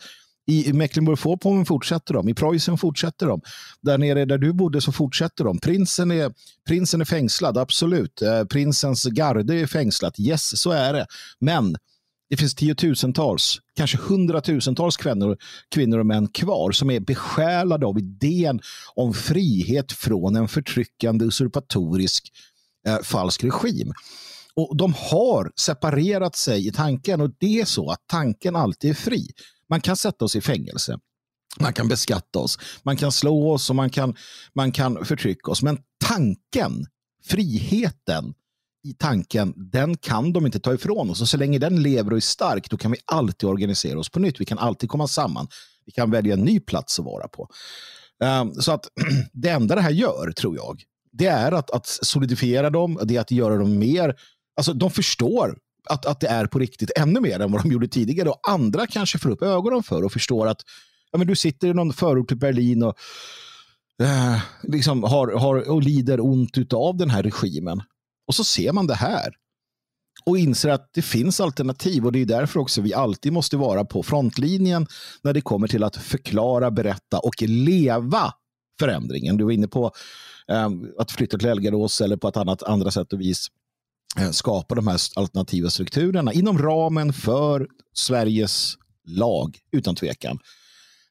i 0.49 0.73
Mecklenburg-Vorpommern 0.73 1.65
fortsätter 1.65 2.15
de, 2.15 2.29
i 2.29 2.35
Preussen 2.35 2.79
fortsätter 2.79 3.27
de. 3.27 3.41
Där 3.81 3.99
nere 3.99 4.25
där 4.25 4.39
du 4.39 4.53
bodde 4.53 4.81
så 4.81 4.93
fortsätter 4.93 5.45
de. 5.45 5.59
Prinsen 5.59 6.11
är, 6.11 6.33
prinsen 6.69 7.01
är 7.01 7.05
fängslad, 7.05 7.59
absolut. 7.59 8.23
Eh, 8.23 8.45
prinsens 8.45 9.05
garde 9.05 9.55
är 9.55 9.67
fängslat, 9.67 10.21
yes, 10.21 10.61
så 10.61 10.71
är 10.71 10.93
det. 10.93 11.07
Men 11.41 11.77
det 12.31 12.37
finns 12.37 12.55
tiotusentals, 12.55 13.61
kanske 13.77 13.99
hundratusentals 13.99 14.97
kvinnor, 14.97 15.37
kvinnor 15.69 15.99
och 15.99 16.07
män 16.07 16.29
kvar 16.29 16.73
som 16.73 16.91
är 16.91 17.01
besjälade 17.01 17.87
av 17.87 17.99
idén 17.99 18.61
om 18.95 19.15
frihet 19.15 19.93
från 19.93 20.37
en 20.37 20.49
förtryckande 20.49 21.25
usurpatorisk 21.25 22.33
eh, 22.87 22.99
falsk 23.03 23.45
regim. 23.45 23.93
Och 24.55 24.77
De 24.77 24.95
har 24.97 25.53
separerat 25.57 26.37
sig 26.37 26.67
i 26.67 26.73
tanken 26.73 27.21
och 27.21 27.31
det 27.39 27.61
är 27.61 27.65
så 27.65 27.91
att 27.91 28.05
tanken 28.07 28.57
alltid 28.57 28.91
är 28.91 28.95
fri. 28.95 29.31
Man 29.69 29.81
kan 29.81 29.97
sätta 29.97 30.25
oss 30.25 30.37
i 30.37 30.41
fängelse. 30.41 30.99
Man 31.61 31.73
kan 31.73 31.89
beskatta 31.89 32.39
oss, 32.39 32.59
man 32.83 32.97
kan 32.97 33.13
slå 33.13 33.53
oss 33.53 33.71
och 33.71 33.77
man 33.77 33.91
kan, 33.91 34.15
man 34.55 34.73
kan 34.73 35.05
förtrycka 35.05 35.51
oss. 35.51 35.63
Men 35.63 35.79
tanken, 36.05 36.87
friheten 37.25 38.35
i 38.85 38.95
tanken, 38.95 39.55
den 39.57 39.97
kan 39.97 40.33
de 40.33 40.47
inte 40.47 40.61
ta 40.61 40.75
ifrån 40.75 41.11
oss. 41.11 41.21
Och 41.21 41.29
så 41.29 41.37
länge 41.37 41.59
den 41.59 41.83
lever 41.83 42.11
och 42.11 42.17
är 42.17 42.21
stark, 42.21 42.71
då 42.71 42.77
kan 42.77 42.91
vi 42.91 42.99
alltid 43.05 43.49
organisera 43.49 43.99
oss 43.99 44.09
på 44.09 44.21
nytt. 44.21 44.41
Vi 44.41 44.45
kan 44.45 44.59
alltid 44.59 44.89
komma 44.89 45.09
samman. 45.09 45.49
Vi 45.87 45.93
kan 45.93 46.11
välja 46.11 46.35
en 46.35 46.41
ny 46.41 46.61
plats 46.61 46.99
att 46.99 47.05
vara 47.05 47.29
på. 47.29 47.49
Ehm, 48.25 48.55
så 48.55 48.73
att 48.73 48.89
det 49.33 49.49
enda 49.49 49.75
det 49.75 49.81
här 49.81 49.91
gör, 49.91 50.33
tror 50.33 50.57
jag, 50.57 50.83
det 51.13 51.27
är 51.27 51.53
att, 51.53 51.71
att 51.71 51.87
solidifiera 51.87 52.71
dem, 52.71 52.99
det 53.03 53.17
är 53.17 53.21
att 53.21 53.31
göra 53.31 53.57
dem 53.57 53.79
mer... 53.79 54.15
Alltså, 54.57 54.73
de 54.73 54.91
förstår 54.91 55.59
att, 55.89 56.07
att 56.07 56.21
det 56.21 56.29
är 56.29 56.47
på 56.47 56.59
riktigt 56.59 56.91
ännu 56.99 57.21
mer 57.21 57.41
än 57.41 57.53
vad 57.53 57.63
de 57.63 57.73
gjorde 57.73 57.89
tidigare. 57.89 58.29
Och 58.29 58.41
andra 58.49 58.87
kanske 58.87 59.19
får 59.19 59.31
upp 59.31 59.43
ögonen 59.43 59.83
för 59.83 60.05
och 60.05 60.13
förstår 60.13 60.47
att 60.47 60.63
ja, 61.13 61.19
men 61.19 61.27
du 61.27 61.37
sitter 61.37 61.69
i 61.69 61.75
någon 61.75 61.93
förort 61.93 62.29
till 62.29 62.39
Berlin 62.39 62.83
och, 62.83 62.95
eh, 64.03 64.41
liksom 64.63 65.03
har, 65.03 65.39
har, 65.39 65.71
och 65.71 65.83
lider 65.83 66.21
ont 66.21 66.73
av 66.73 66.97
den 66.97 67.11
här 67.11 67.23
regimen. 67.23 67.83
Och 68.29 68.35
så 68.35 68.45
ser 68.45 68.73
man 68.73 68.87
det 68.87 68.95
här 68.95 69.35
och 70.25 70.39
inser 70.39 70.69
att 70.69 70.91
det 70.93 71.03
finns 71.03 71.41
alternativ 71.41 72.07
och 72.07 72.13
det 72.13 72.19
är 72.19 72.27
därför 72.27 72.61
också 72.61 72.81
vi 72.81 72.95
alltid 72.95 73.33
måste 73.33 73.57
vara 73.57 73.85
på 73.85 74.03
frontlinjen 74.03 74.87
när 75.23 75.33
det 75.33 75.41
kommer 75.41 75.69
till 75.69 75.85
att 75.85 75.97
förklara, 75.97 76.71
berätta 76.71 77.19
och 77.19 77.43
leva 77.43 78.35
förändringen. 78.81 79.37
Du 79.37 79.45
var 79.45 79.51
inne 79.51 79.69
på 79.69 79.93
eh, 80.49 80.71
att 80.99 81.11
flytta 81.11 81.39
till 81.39 81.49
Elgarås 81.49 82.01
eller 82.01 82.17
på 82.17 82.29
ett 82.29 82.37
annat 82.37 82.63
andra 82.63 82.91
sätt 82.91 83.13
och 83.13 83.21
vis 83.21 83.47
eh, 84.19 84.31
skapa 84.31 84.75
de 84.75 84.87
här 84.87 85.01
alternativa 85.17 85.71
strukturerna 85.71 86.33
inom 86.33 86.59
ramen 86.59 87.13
för 87.13 87.69
Sveriges 87.93 88.75
lag, 89.07 89.59
utan 89.73 89.95
tvekan. 89.95 90.39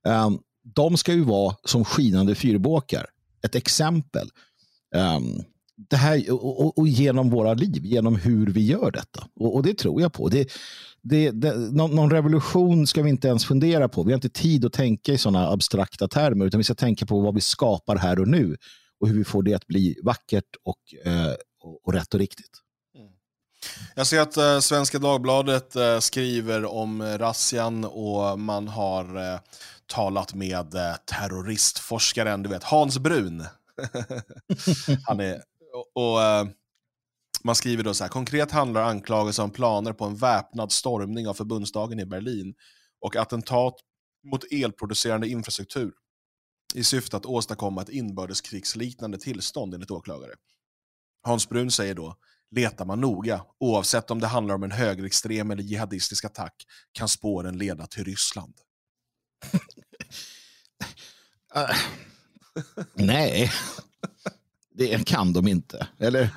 Eh, 0.07 0.29
de 0.75 0.97
ska 0.97 1.13
ju 1.13 1.23
vara 1.23 1.55
som 1.63 1.85
skinande 1.85 2.35
fyrbåkar. 2.35 3.05
Ett 3.43 3.55
exempel. 3.55 4.29
Ehm, 4.95 5.43
det 5.89 5.95
här, 5.95 6.31
och, 6.31 6.77
och, 6.77 6.87
genom 6.87 7.29
våra 7.29 7.53
liv, 7.53 7.85
genom 7.85 8.15
hur 8.15 8.47
vi 8.47 8.65
gör 8.65 8.91
detta. 8.91 9.27
Och, 9.35 9.55
och 9.55 9.63
det 9.63 9.77
tror 9.77 10.01
jag 10.01 10.13
på. 10.13 10.29
Det, 10.29 10.51
det, 11.01 11.31
det, 11.31 11.57
någon, 11.57 11.95
någon, 11.95 12.11
revolution 12.11 12.87
ska 12.87 13.01
vi 13.01 13.09
inte 13.09 13.27
ens 13.27 13.45
fundera 13.45 13.89
på. 13.89 14.03
Vi 14.03 14.11
har 14.11 14.15
inte 14.17 14.29
tid 14.29 14.65
att 14.65 14.73
tänka 14.73 15.13
i 15.13 15.17
sådana 15.17 15.49
abstrakta 15.49 16.07
termer, 16.07 16.45
utan 16.45 16.57
vi 16.57 16.63
ska 16.63 16.75
tänka 16.75 17.05
på 17.05 17.19
vad 17.19 17.35
vi 17.35 17.41
skapar 17.41 17.95
här 17.95 18.19
och 18.19 18.27
nu 18.27 18.57
och 18.99 19.07
hur 19.07 19.17
vi 19.17 19.23
får 19.23 19.43
det 19.43 19.53
att 19.53 19.67
bli 19.67 19.99
vackert 20.03 20.55
och, 20.63 21.09
eh, 21.11 21.33
och, 21.63 21.87
och 21.87 21.93
rätt 21.93 22.13
och 22.13 22.19
riktigt. 22.19 22.61
Mm. 22.97 23.09
Jag 23.95 24.07
ser 24.07 24.19
att 24.19 24.37
eh, 24.37 24.59
Svenska 24.59 24.99
Dagbladet 24.99 25.75
eh, 25.75 25.99
skriver 25.99 26.65
om 26.65 27.01
eh, 27.01 27.17
razzian 27.17 27.85
och 27.85 28.39
man 28.39 28.67
har 28.67 29.33
eh, 29.33 29.39
talat 29.85 30.33
med 30.33 30.75
eh, 30.75 30.95
terroristforskaren, 31.05 32.43
du 32.43 32.49
vet 32.49 32.63
Hans 32.63 32.97
Brun 32.99 33.45
Han 35.05 35.19
är, 35.19 35.41
och, 35.77 36.13
och 36.13 36.23
eh, 36.23 36.47
man 37.43 37.55
skriver 37.55 37.83
då 37.83 37.93
så 37.93 38.03
här, 38.03 38.11
konkret 38.11 38.51
handlar 38.51 38.81
anklagelser 38.81 39.43
om 39.43 39.51
planer 39.51 39.93
på 39.93 40.05
en 40.05 40.15
väpnad 40.15 40.71
stormning 40.71 41.27
av 41.27 41.33
förbundsdagen 41.33 41.99
i 41.99 42.05
Berlin 42.05 42.55
och 43.01 43.15
attentat 43.15 43.75
mot 44.31 44.51
elproducerande 44.51 45.27
infrastruktur 45.27 45.93
i 46.73 46.83
syfte 46.83 47.17
att 47.17 47.25
åstadkomma 47.25 47.81
ett 47.81 47.89
inbördeskrigsliknande 47.89 49.17
tillstånd 49.17 49.73
enligt 49.73 49.91
åklagare. 49.91 50.33
Hans 51.21 51.49
Brun 51.49 51.71
säger 51.71 51.93
då, 51.93 52.15
letar 52.51 52.85
man 52.85 53.01
noga, 53.01 53.45
oavsett 53.59 54.11
om 54.11 54.19
det 54.19 54.27
handlar 54.27 54.55
om 54.55 54.63
en 54.63 54.71
högerextrem 54.71 55.51
eller 55.51 55.63
jihadistisk 55.63 56.25
attack, 56.25 56.65
kan 56.91 57.09
spåren 57.09 57.57
leda 57.57 57.87
till 57.87 58.03
Ryssland. 58.03 58.53
uh, 61.55 61.75
nej, 62.93 63.51
det 64.77 65.05
kan 65.05 65.33
de 65.33 65.47
inte. 65.47 65.87
Eller? 65.99 66.29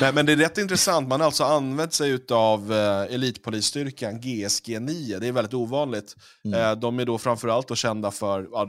Men, 0.00 0.14
men 0.14 0.26
det 0.26 0.32
är 0.32 0.36
rätt 0.36 0.58
intressant, 0.58 1.08
man 1.08 1.20
har 1.20 1.26
alltså 1.26 1.44
använt 1.44 1.92
sig 1.92 2.18
av 2.30 2.72
eh, 2.72 3.14
elitpolisstyrkan 3.14 4.20
GSG 4.20 4.80
9, 4.80 5.18
det 5.18 5.26
är 5.26 5.32
väldigt 5.32 5.54
ovanligt. 5.54 6.16
Mm. 6.44 6.60
Eh, 6.60 6.72
de 6.72 6.98
är 6.98 7.04
då 7.04 7.18
framförallt 7.18 7.68
då 7.68 7.74
kända 7.74 8.10
för, 8.10 8.40
eh, 8.40 8.68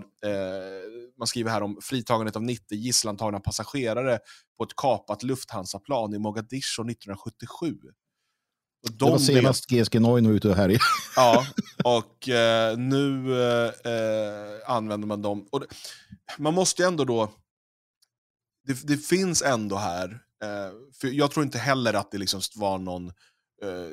man 1.20 1.28
skriver 1.28 1.52
här 1.52 1.64
om 1.64 1.78
fritagandet 1.82 2.36
av 2.36 2.44
90 2.44 2.78
gisslantagna 2.78 3.40
passagerare 3.40 4.20
på 4.58 4.64
ett 4.64 4.76
kapat 4.76 5.24
Lufthansa-plan 5.24 6.14
i 6.14 6.20
Mogadishu 6.20 6.84
1977. 6.84 7.76
Och 8.84 8.92
de 8.92 9.06
det 9.06 9.12
var 9.12 9.20
senast 9.20 9.72
vet... 9.72 9.88
GSG 9.88 10.02
9 10.02 10.10
var 10.10 10.32
ute 10.32 10.54
här 10.54 10.72
i. 10.72 10.78
ja, 11.16 11.46
och 11.84 12.30
eh, 12.30 12.78
nu 12.78 13.34
använder 14.66 15.08
man 15.08 15.22
dem. 15.22 15.48
Och 15.52 15.60
det, 15.60 15.66
man 16.38 16.54
måste 16.54 16.82
ju 16.82 16.88
ändå 16.88 17.06
då, 17.06 17.32
det, 18.68 18.88
det 18.88 18.98
finns 18.98 19.42
ändå 19.42 19.76
här 19.76 20.22
Eh, 20.44 20.72
för 21.02 21.08
jag 21.08 21.32
tror 21.32 21.46
inte 21.46 21.58
heller 21.58 21.94
att 21.94 22.12
det 22.12 22.18
liksom 22.18 22.42
var 22.56 22.78
någon 22.78 23.08
eh, 23.64 23.92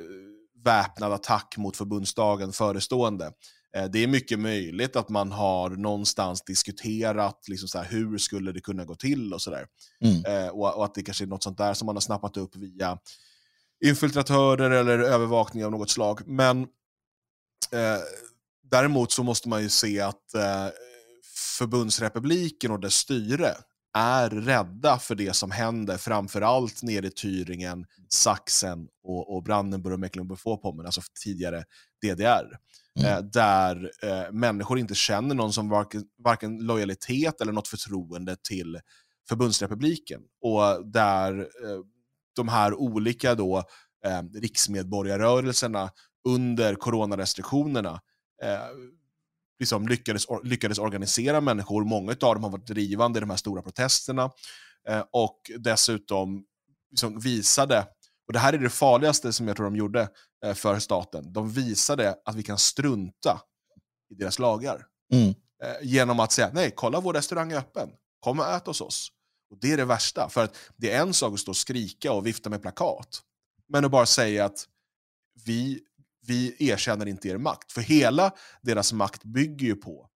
väpnad 0.63 1.13
attack 1.13 1.55
mot 1.57 1.77
förbundsdagen 1.77 2.53
förestående. 2.53 3.31
Eh, 3.75 3.85
det 3.85 3.99
är 3.99 4.07
mycket 4.07 4.39
möjligt 4.39 4.95
att 4.95 5.09
man 5.09 5.31
har 5.31 5.69
någonstans 5.69 6.41
diskuterat 6.41 7.47
liksom 7.47 7.69
så 7.69 7.77
här, 7.77 7.85
hur 7.85 8.17
skulle 8.17 8.51
det 8.51 8.61
kunna 8.61 8.85
gå 8.85 8.95
till 8.95 9.33
och 9.33 9.41
sådär. 9.41 9.67
Mm. 10.01 10.51
Och, 10.51 10.77
och, 10.77 10.85
att 10.85 10.95
det 10.95 11.03
kanske 11.03 11.23
är 11.23 11.27
något 11.27 11.43
sånt 11.43 11.57
där 11.57 11.73
som 11.73 11.85
man 11.85 11.95
har 11.95 12.01
snappat 12.01 12.37
upp 12.37 12.55
via 12.55 12.97
infiltratörer 13.85 14.71
eller 14.71 14.99
övervakning 14.99 15.65
av 15.65 15.71
något 15.71 15.89
slag. 15.89 16.27
Men 16.27 16.61
eh, 17.71 17.99
däremot 18.63 19.11
så 19.11 19.23
måste 19.23 19.49
man 19.49 19.61
ju 19.61 19.69
se 19.69 20.01
att 20.01 20.33
eh, 20.33 20.67
förbundsrepubliken 21.57 22.71
och 22.71 22.79
dess 22.79 22.95
styre 22.95 23.55
är 23.95 24.29
rädda 24.29 24.99
för 24.99 25.15
det 25.15 25.35
som 25.35 25.51
händer, 25.51 25.97
framförallt 25.97 26.83
nere 26.83 27.07
i 27.07 27.09
Thüringen, 27.09 27.85
Sachsen 28.09 28.87
och, 29.03 29.35
och 29.35 29.43
Brandenburg 29.43 29.93
och 29.93 29.99
Mecklenburg-Vorpommern, 29.99 30.85
alltså 30.85 31.01
tidigare 31.23 31.63
DDR. 32.01 32.57
Mm. 32.99 33.11
Eh, 33.11 33.19
där 33.21 33.91
eh, 34.01 34.31
människor 34.31 34.79
inte 34.79 34.95
känner 34.95 35.35
någon 35.35 35.53
som 35.53 35.69
varken, 35.69 36.03
varken 36.23 36.57
lojalitet 36.57 37.41
eller 37.41 37.51
något 37.53 37.67
förtroende 37.67 38.35
till 38.35 38.79
förbundsrepubliken. 39.29 40.21
Och 40.41 40.91
där 40.91 41.39
eh, 41.39 41.79
de 42.35 42.47
här 42.47 42.73
olika 42.73 43.35
då, 43.35 43.57
eh, 44.05 44.21
riksmedborgarrörelserna 44.33 45.89
under 46.27 46.75
coronarestriktionerna 46.75 48.01
eh, 48.43 48.59
liksom 49.59 49.87
lyckades, 49.87 50.25
lyckades 50.43 50.79
organisera 50.79 51.41
människor. 51.41 51.83
Många 51.83 52.11
av 52.11 52.35
dem 52.35 52.43
har 52.43 52.51
varit 52.51 52.67
drivande 52.67 53.19
i 53.19 53.21
de 53.21 53.29
här 53.29 53.37
stora 53.37 53.61
protesterna 53.61 54.31
eh, 54.89 55.03
och 55.11 55.51
dessutom 55.57 56.45
liksom 56.91 57.19
visade, 57.19 57.87
och 58.27 58.33
det 58.33 58.39
här 58.39 58.53
är 58.53 58.57
det 58.57 58.69
farligaste 58.69 59.33
som 59.33 59.47
jag 59.47 59.57
tror 59.57 59.65
de 59.65 59.75
gjorde 59.75 60.09
eh, 60.45 60.53
för 60.53 60.79
staten, 60.79 61.33
de 61.33 61.51
visade 61.51 62.15
att 62.25 62.35
vi 62.35 62.43
kan 62.43 62.57
strunta 62.57 63.41
i 64.11 64.15
deras 64.15 64.39
lagar. 64.39 64.85
Mm. 65.13 65.29
Eh, 65.63 65.75
genom 65.81 66.19
att 66.19 66.31
säga, 66.31 66.51
nej, 66.53 66.71
kolla 66.75 66.99
vår 66.99 67.13
restaurang 67.13 67.51
är 67.51 67.57
öppen, 67.57 67.89
kom 68.19 68.39
och 68.39 68.47
ät 68.47 68.67
hos 68.67 68.81
oss. 68.81 69.11
Och 69.51 69.57
Det 69.61 69.71
är 69.71 69.77
det 69.77 69.85
värsta, 69.85 70.29
för 70.29 70.43
att 70.43 70.57
det 70.77 70.91
är 70.91 71.01
en 71.01 71.13
sak 71.13 71.33
att 71.33 71.39
stå 71.39 71.51
och 71.51 71.57
skrika 71.57 72.13
och 72.13 72.27
vifta 72.27 72.49
med 72.49 72.61
plakat, 72.61 73.21
men 73.69 73.85
att 73.85 73.91
bara 73.91 74.05
säga 74.05 74.45
att 74.45 74.65
vi 75.45 75.79
vi 76.27 76.55
erkänner 76.59 77.05
inte 77.05 77.27
er 77.27 77.37
makt. 77.37 77.71
För 77.71 77.81
hela 77.81 78.31
deras 78.61 78.93
makt 78.93 79.23
bygger 79.23 79.67
ju 79.67 79.75
på 79.75 80.09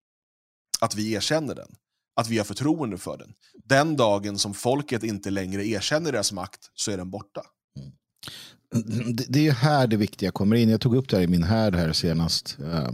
att 0.81 0.95
vi 0.95 1.13
erkänner 1.13 1.55
den. 1.55 1.69
Att 2.17 2.29
vi 2.29 2.39
har 2.39 2.45
förtroende 2.45 2.99
för 2.99 3.19
den. 3.19 3.35
Den 3.65 3.97
dagen 3.97 4.39
som 4.39 4.55
folket 4.55 5.03
inte 5.05 5.31
längre 5.31 5.67
erkänner 5.67 6.13
deras 6.13 6.33
makt 6.33 6.71
så 6.75 6.91
är 6.91 6.97
den 6.97 7.11
borta. 7.11 7.43
Mm. 7.79 9.17
Det 9.29 9.49
är 9.49 9.53
här 9.53 9.87
det 9.87 9.97
viktiga 9.97 10.31
kommer 10.31 10.57
in. 10.57 10.69
Jag 10.69 10.81
tog 10.81 10.97
upp 10.97 11.09
det 11.09 11.17
här 11.17 11.25
i 11.25 11.27
min 11.27 11.43
härd 11.43 11.75
här 11.75 11.93
senast. 11.93 12.59
Eh, 12.65 12.91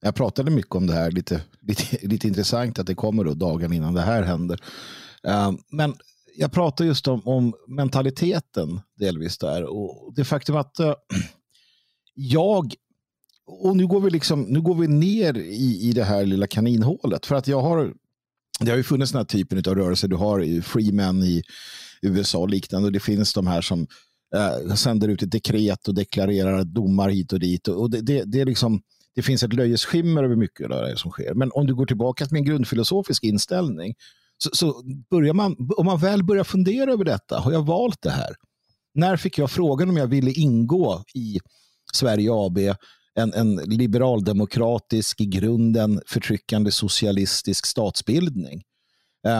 jag 0.00 0.14
pratade 0.14 0.50
mycket 0.50 0.74
om 0.74 0.86
det 0.86 0.92
här. 0.92 1.10
Lite, 1.10 1.42
lite, 1.60 2.06
lite 2.06 2.28
intressant 2.28 2.78
att 2.78 2.86
det 2.86 2.94
kommer 2.94 3.24
då 3.24 3.34
dagen 3.34 3.72
innan 3.72 3.94
det 3.94 4.02
här 4.02 4.22
händer. 4.22 4.60
Eh, 5.24 5.52
men 5.70 5.94
jag 6.36 6.52
pratar 6.52 6.84
just 6.84 7.08
om, 7.08 7.22
om 7.24 7.54
mentaliteten 7.68 8.80
delvis 8.96 9.38
där. 9.38 9.64
Och 9.64 10.14
det 10.16 10.24
faktum 10.24 10.56
att 10.56 10.78
eh, 10.78 10.94
jag, 12.16 12.74
och 13.46 13.76
nu 13.76 13.86
går 13.86 14.00
vi, 14.00 14.10
liksom, 14.10 14.42
nu 14.42 14.60
går 14.60 14.74
vi 14.74 14.88
ner 14.88 15.38
i, 15.38 15.88
i 15.88 15.92
det 15.92 16.04
här 16.04 16.26
lilla 16.26 16.46
kaninhålet. 16.46 17.26
För 17.26 17.34
att 17.34 17.48
jag 17.48 17.60
har, 17.60 17.94
det 18.60 18.70
har 18.70 18.76
ju 18.76 18.82
funnits 18.82 19.12
den 19.12 19.18
här 19.18 19.24
typen 19.24 19.58
av 19.58 19.74
rörelser. 19.74 20.08
Du 20.08 20.16
har 20.16 20.62
Freeman 20.62 21.22
i 21.22 21.42
USA 22.02 22.38
och 22.38 22.48
liknande. 22.50 22.86
Och 22.86 22.92
det 22.92 23.00
finns 23.00 23.32
de 23.32 23.46
här 23.46 23.60
som 23.60 23.86
eh, 24.34 24.74
sänder 24.74 25.08
ut 25.08 25.22
ett 25.22 25.30
dekret 25.30 25.88
och 25.88 25.94
deklarerar 25.94 26.64
domar 26.64 27.08
hit 27.08 27.32
och 27.32 27.40
dit. 27.40 27.68
Och 27.68 27.90
det, 27.90 28.00
det, 28.00 28.24
det, 28.24 28.40
är 28.40 28.46
liksom, 28.46 28.82
det 29.14 29.22
finns 29.22 29.42
ett 29.42 29.52
löjesskimmer 29.52 30.24
över 30.24 30.36
mycket 30.36 30.70
av 30.70 30.82
det 30.82 30.96
som 30.96 31.10
sker. 31.10 31.34
Men 31.34 31.50
om 31.52 31.66
du 31.66 31.74
går 31.74 31.86
tillbaka 31.86 32.24
till 32.24 32.34
min 32.34 32.44
grundfilosofisk 32.44 33.24
inställning 33.24 33.94
så, 34.38 34.50
så 34.52 34.82
börjar 35.10 35.34
man, 35.34 35.56
om 35.76 35.86
man 35.86 35.98
väl 35.98 36.24
börjar 36.24 36.44
fundera 36.44 36.92
över 36.92 37.04
detta, 37.04 37.38
har 37.38 37.52
jag 37.52 37.66
valt 37.66 38.02
det 38.02 38.10
här? 38.10 38.34
När 38.94 39.16
fick 39.16 39.38
jag 39.38 39.50
frågan 39.50 39.88
om 39.88 39.96
jag 39.96 40.06
ville 40.06 40.30
ingå 40.30 41.04
i 41.14 41.38
Sverige 41.96 42.30
AB, 42.32 42.58
en, 43.14 43.32
en 43.34 43.56
liberaldemokratisk, 43.56 45.20
i 45.20 45.26
grunden 45.26 46.00
förtryckande 46.06 46.70
socialistisk 46.70 47.66
statsbildning. 47.66 48.62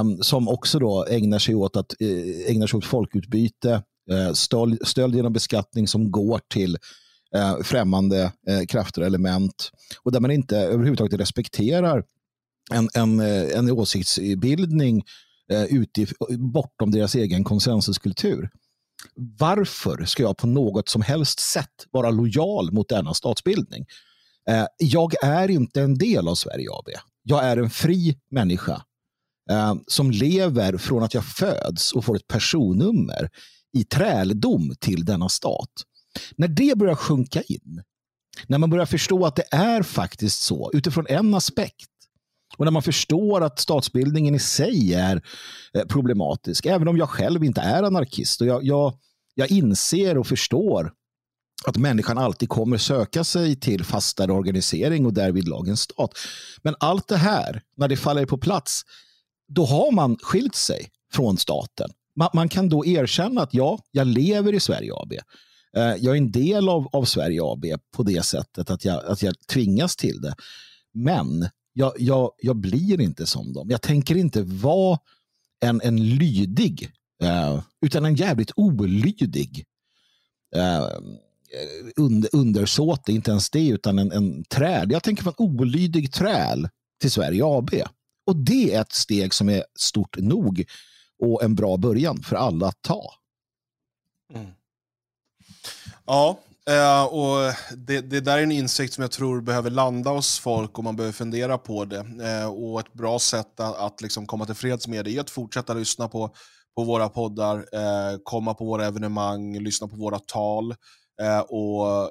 Um, 0.00 0.22
som 0.22 0.48
också 0.48 0.78
då 0.78 1.07
ägnar 1.07 1.38
sig 1.38 1.54
åt, 1.54 1.76
att, 1.76 1.94
uh, 2.02 2.50
ägnar 2.50 2.66
sig 2.66 2.78
åt 2.78 2.84
folkutbyte, 2.84 3.82
eh, 4.11 4.16
uh, 4.16 4.32
stöld, 4.32 4.78
stöld 4.86 5.14
genom 5.14 5.32
beskattning 5.32 5.88
som 5.88 6.11
går 6.11 6.40
till 6.48 6.76
uh, 7.36 7.62
främmande 7.62 8.32
uh, 8.50 8.66
krafter 8.68 9.00
och 9.00 9.07
element. 9.07 9.70
Och 10.02 10.12
där 10.12 10.20
man 10.20 10.30
inte 10.30 10.59
överhuvudtaget 10.59 11.20
respekterar 11.20 12.04
en, 12.72 12.88
en, 12.94 13.20
en 13.20 13.70
åsiktsbildning 13.70 15.02
utif, 15.70 16.12
bortom 16.38 16.90
deras 16.90 17.14
egen 17.14 17.44
konsensuskultur 17.44 18.50
varför 19.38 20.05
ska 20.05 20.22
jag 20.22 20.36
på 20.36 20.47
något 20.47 20.88
som 20.88 21.03
helst 21.03 21.40
sätt 21.40 21.86
vara 21.90 22.11
lojal 22.11 22.72
mot 22.72 22.88
denna 22.88 23.14
statsbildning? 23.14 23.86
Eh, 24.51 24.66
jag 24.78 25.24
är 25.24 25.51
inte 25.51 25.80
en 25.80 25.99
del 25.99 26.28
av 26.28 26.34
Sverige 26.34 26.68
AB. 26.70 26.88
Jag 27.22 27.44
är 27.44 27.57
en 27.57 27.70
fri 27.70 28.18
människa 28.30 28.82
eh, 29.51 29.74
som 29.86 30.11
lever 30.11 30.76
från 30.76 31.03
att 31.03 31.14
jag 31.14 31.24
föds 31.24 31.92
och 31.92 32.05
får 32.05 32.16
ett 32.16 32.28
personnummer 32.28 33.30
i 33.72 33.84
träldom 33.84 34.74
till 34.80 35.05
denna 35.05 35.28
stat. 35.28 35.72
När 36.36 36.49
det 36.49 36.78
börjar 36.78 36.94
sjunka 36.94 37.42
in, 37.42 37.82
när 38.47 38.59
man 38.59 38.70
börjar 38.70 38.86
förstå 38.86 39.26
att 39.26 39.36
det 39.36 39.47
är 39.51 39.82
faktiskt 39.82 40.42
så 40.42 40.70
utifrån 40.74 41.07
en 41.09 41.34
aspekt 41.34 41.90
och 42.57 42.64
när 42.64 42.72
man 42.72 42.82
förstår 42.82 43.40
att 43.40 43.61
statsbildningen 43.61 44.34
i 44.34 44.38
sig 44.38 44.94
är 44.94 45.22
eh, 45.74 45.84
problematisk, 45.84 46.66
även 46.66 46.88
om 46.88 46.97
jag 46.97 47.09
själv 47.09 47.44
inte 47.44 47.61
är 47.61 47.82
anarkist. 47.82 48.40
Och 48.40 48.47
jag, 48.47 48.64
jag, 48.64 48.94
jag 49.34 49.51
inser 49.51 50.18
och 50.18 50.26
förstår 50.26 50.92
att 51.64 51.76
människan 51.76 52.18
alltid 52.18 52.49
kommer 52.49 52.78
söka 52.78 53.24
sig 53.24 53.57
till 53.57 53.84
fastare 53.84 54.32
organisering 54.32 55.07
och 55.07 55.12
därvid 55.12 55.49
lagens 55.49 55.80
stat. 55.80 56.11
Men 56.62 56.74
allt 56.80 57.09
det 57.09 57.16
här, 57.16 57.62
när 57.76 57.88
det 57.88 57.97
faller 57.97 58.26
på 58.26 58.38
plats, 58.38 58.82
då 59.49 59.64
har 59.64 59.92
man 59.92 60.16
skilt 60.22 60.55
sig 60.55 60.88
från 61.12 61.36
staten. 61.36 61.90
Man, 62.16 62.28
man 62.34 62.49
kan 62.49 62.68
då 62.68 62.86
erkänna 62.86 63.42
att 63.42 63.55
ja, 63.55 63.78
jag 63.90 64.07
lever 64.07 64.53
i 64.53 64.61
Sverige 64.61 64.92
AB. 64.94 65.12
Eh, 65.76 65.94
jag 65.99 66.14
är 66.14 66.18
en 66.18 66.30
del 66.30 66.68
av, 66.68 66.88
av 66.92 67.05
Sverige 67.05 67.40
AB 67.42 67.64
på 67.97 68.03
det 68.03 68.24
sättet 68.24 68.70
att 68.70 68.84
jag, 68.84 69.05
att 69.05 69.22
jag 69.22 69.34
tvingas 69.47 69.97
till 69.97 70.20
det. 70.20 70.34
Men 70.94 71.49
jag, 71.79 71.93
jag, 71.99 72.31
jag 72.39 72.57
blir 72.57 73.01
inte 73.01 73.27
som 73.27 73.53
dem. 73.53 73.70
Jag 73.70 73.83
tänker 73.83 74.16
inte 74.16 74.43
vara 74.43 74.99
en, 75.61 75.81
en 75.85 76.09
lydig, 76.09 76.91
eh, 77.22 77.62
utan 77.81 78.05
en 78.05 78.14
jävligt 78.14 78.51
olydig 78.57 79.64
eh, 80.55 80.89
under, 81.97 82.31
undersåte. 82.33 83.12
Inte 83.12 83.31
ens 83.31 83.51
det, 83.51 83.68
utan 83.68 83.99
en, 83.99 84.12
en 84.12 84.45
träl. 84.45 84.91
Jag 84.91 85.03
tänker 85.03 85.24
vara 85.24 85.35
en 85.39 85.45
olydig 85.45 86.12
träl 86.12 86.68
till 87.01 87.11
Sverige 87.11 87.43
AB. 87.45 87.70
Och 88.27 88.37
det 88.37 88.74
är 88.74 88.81
ett 88.81 88.93
steg 88.93 89.35
som 89.35 89.49
är 89.49 89.64
stort 89.74 90.16
nog 90.18 90.64
och 91.18 91.43
en 91.43 91.55
bra 91.55 91.77
början 91.77 92.22
för 92.22 92.37
alla 92.37 92.66
att 92.66 92.83
ta. 92.83 93.12
Mm. 94.35 94.51
Ja, 96.07 96.41
Uh, 96.70 97.04
och 97.04 97.54
det, 97.76 98.00
det 98.00 98.20
där 98.20 98.38
är 98.38 98.42
en 98.42 98.52
insikt 98.52 98.94
som 98.94 99.02
jag 99.02 99.10
tror 99.10 99.40
behöver 99.40 99.70
landa 99.70 100.10
hos 100.10 100.38
folk 100.38 100.78
och 100.78 100.84
man 100.84 100.96
behöver 100.96 101.12
fundera 101.12 101.58
på 101.58 101.84
det. 101.84 102.00
Uh, 102.00 102.46
och 102.46 102.80
ett 102.80 102.92
bra 102.92 103.18
sätt 103.18 103.60
att, 103.60 103.76
att 103.76 104.00
liksom 104.00 104.26
komma 104.26 104.46
till 104.46 104.54
freds 104.54 104.88
med 104.88 105.04
det 105.04 105.16
är 105.16 105.20
att 105.20 105.30
fortsätta 105.30 105.74
lyssna 105.74 106.08
på, 106.08 106.30
på 106.76 106.84
våra 106.84 107.08
poddar, 107.08 107.56
uh, 107.58 108.18
komma 108.22 108.54
på 108.54 108.64
våra 108.64 108.86
evenemang, 108.86 109.58
lyssna 109.58 109.88
på 109.88 109.96
våra 109.96 110.18
tal 110.18 110.74
och, 111.48 112.02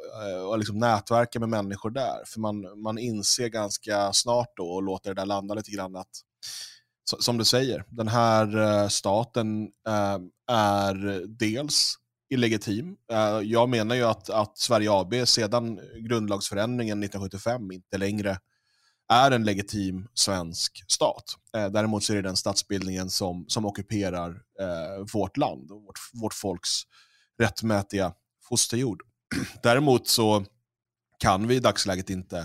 och 0.50 0.58
liksom 0.58 0.80
nätverka 0.80 1.40
med 1.40 1.50
människor 1.50 1.90
där. 1.90 2.24
För 2.26 2.40
man, 2.40 2.82
man 2.84 2.98
inser 2.98 3.48
ganska 3.48 4.14
snart 4.14 4.48
då 4.58 4.64
och 4.64 4.84
låter 4.84 5.14
det 5.14 5.22
där 5.22 5.26
landa 5.26 5.56
lite 5.56 5.72
grann 5.72 5.96
att 5.96 6.10
som 7.20 7.38
du 7.38 7.46
säger, 7.46 7.84
den 7.88 8.08
här 8.08 8.88
staten 8.90 9.68
är 10.52 11.28
dels 11.40 11.96
illegitim. 12.30 12.96
Eh, 13.12 13.40
jag 13.44 13.70
menar 13.70 13.96
ju 13.96 14.04
att, 14.04 14.30
att 14.30 14.58
Sverige 14.58 14.92
AB 14.92 15.14
sedan 15.26 15.80
grundlagsförändringen 16.00 17.04
1975 17.04 17.72
inte 17.72 17.98
längre 17.98 18.38
är 19.10 19.32
en 19.32 19.44
legitim 19.44 20.08
svensk 20.14 20.84
stat. 20.88 21.24
Eh, 21.58 21.68
däremot 21.68 22.04
så 22.04 22.14
är 22.14 22.16
det 22.16 22.22
den 22.22 22.36
statsbildningen 22.36 23.10
som, 23.10 23.46
som 23.48 23.66
ockuperar 23.66 24.30
eh, 24.60 25.06
vårt 25.14 25.38
land 25.38 25.72
och 25.72 25.84
vårt, 25.84 26.00
vårt 26.14 26.34
folks 26.34 26.82
rättmätiga 27.40 28.14
fosterjord. 28.50 29.02
Däremot 29.64 30.08
så 30.08 30.46
kan 31.20 31.48
vi 31.48 31.56
i 31.56 31.60
dagsläget 31.60 32.10
inte, 32.10 32.38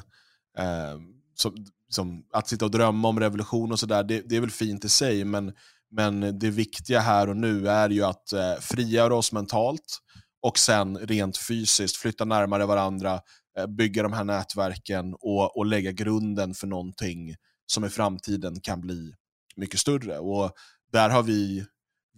eh, 0.58 0.98
som, 1.34 1.66
som, 1.88 2.24
att 2.32 2.48
sitta 2.48 2.64
och 2.64 2.70
drömma 2.70 3.08
om 3.08 3.20
revolution 3.20 3.72
och 3.72 3.80
sådär, 3.80 4.02
det, 4.02 4.22
det, 4.28 4.36
är 4.36 4.40
väl 4.40 4.50
fint 4.50 4.84
i 4.84 4.88
sig, 4.88 5.24
men 5.24 5.52
men 5.90 6.38
det 6.38 6.50
viktiga 6.50 7.00
här 7.00 7.28
och 7.28 7.36
nu 7.36 7.68
är 7.68 7.90
ju 7.90 8.04
att 8.04 8.32
eh, 8.32 8.54
frigöra 8.60 9.14
oss 9.14 9.32
mentalt 9.32 9.98
och 10.42 10.58
sen 10.58 10.98
rent 10.98 11.36
fysiskt 11.36 11.96
flytta 11.96 12.24
närmare 12.24 12.66
varandra, 12.66 13.20
eh, 13.58 13.66
bygga 13.66 14.02
de 14.02 14.12
här 14.12 14.24
nätverken 14.24 15.14
och, 15.14 15.56
och 15.56 15.66
lägga 15.66 15.92
grunden 15.92 16.54
för 16.54 16.66
någonting 16.66 17.34
som 17.66 17.84
i 17.84 17.88
framtiden 17.88 18.60
kan 18.60 18.80
bli 18.80 19.14
mycket 19.56 19.80
större. 19.80 20.18
Och 20.18 20.52
där 20.92 21.10
har 21.10 21.22
vi, 21.22 21.64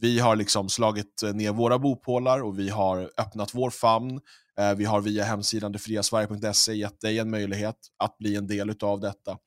vi 0.01 0.19
har 0.19 0.37
liksom 0.37 0.69
slagit 0.69 1.23
ner 1.35 1.53
våra 1.53 1.79
bopålar 1.79 2.43
och 2.43 2.59
vi 2.59 2.69
har 2.69 3.11
öppnat 3.19 3.55
vår 3.55 3.71
famn. 3.71 4.21
Eh, 4.59 4.75
vi 4.75 4.85
har 4.85 5.01
via 5.01 5.25
hemsidan 5.25 5.73
detfriasverige.se 5.73 6.73
gett 6.75 7.01
dig 7.01 7.19
en 7.19 7.31
möjlighet 7.31 7.77
att 7.99 8.19
bli 8.19 8.37
en 8.37 8.47
del 8.47 8.75
av 8.83 9.01
detta. 9.01 9.39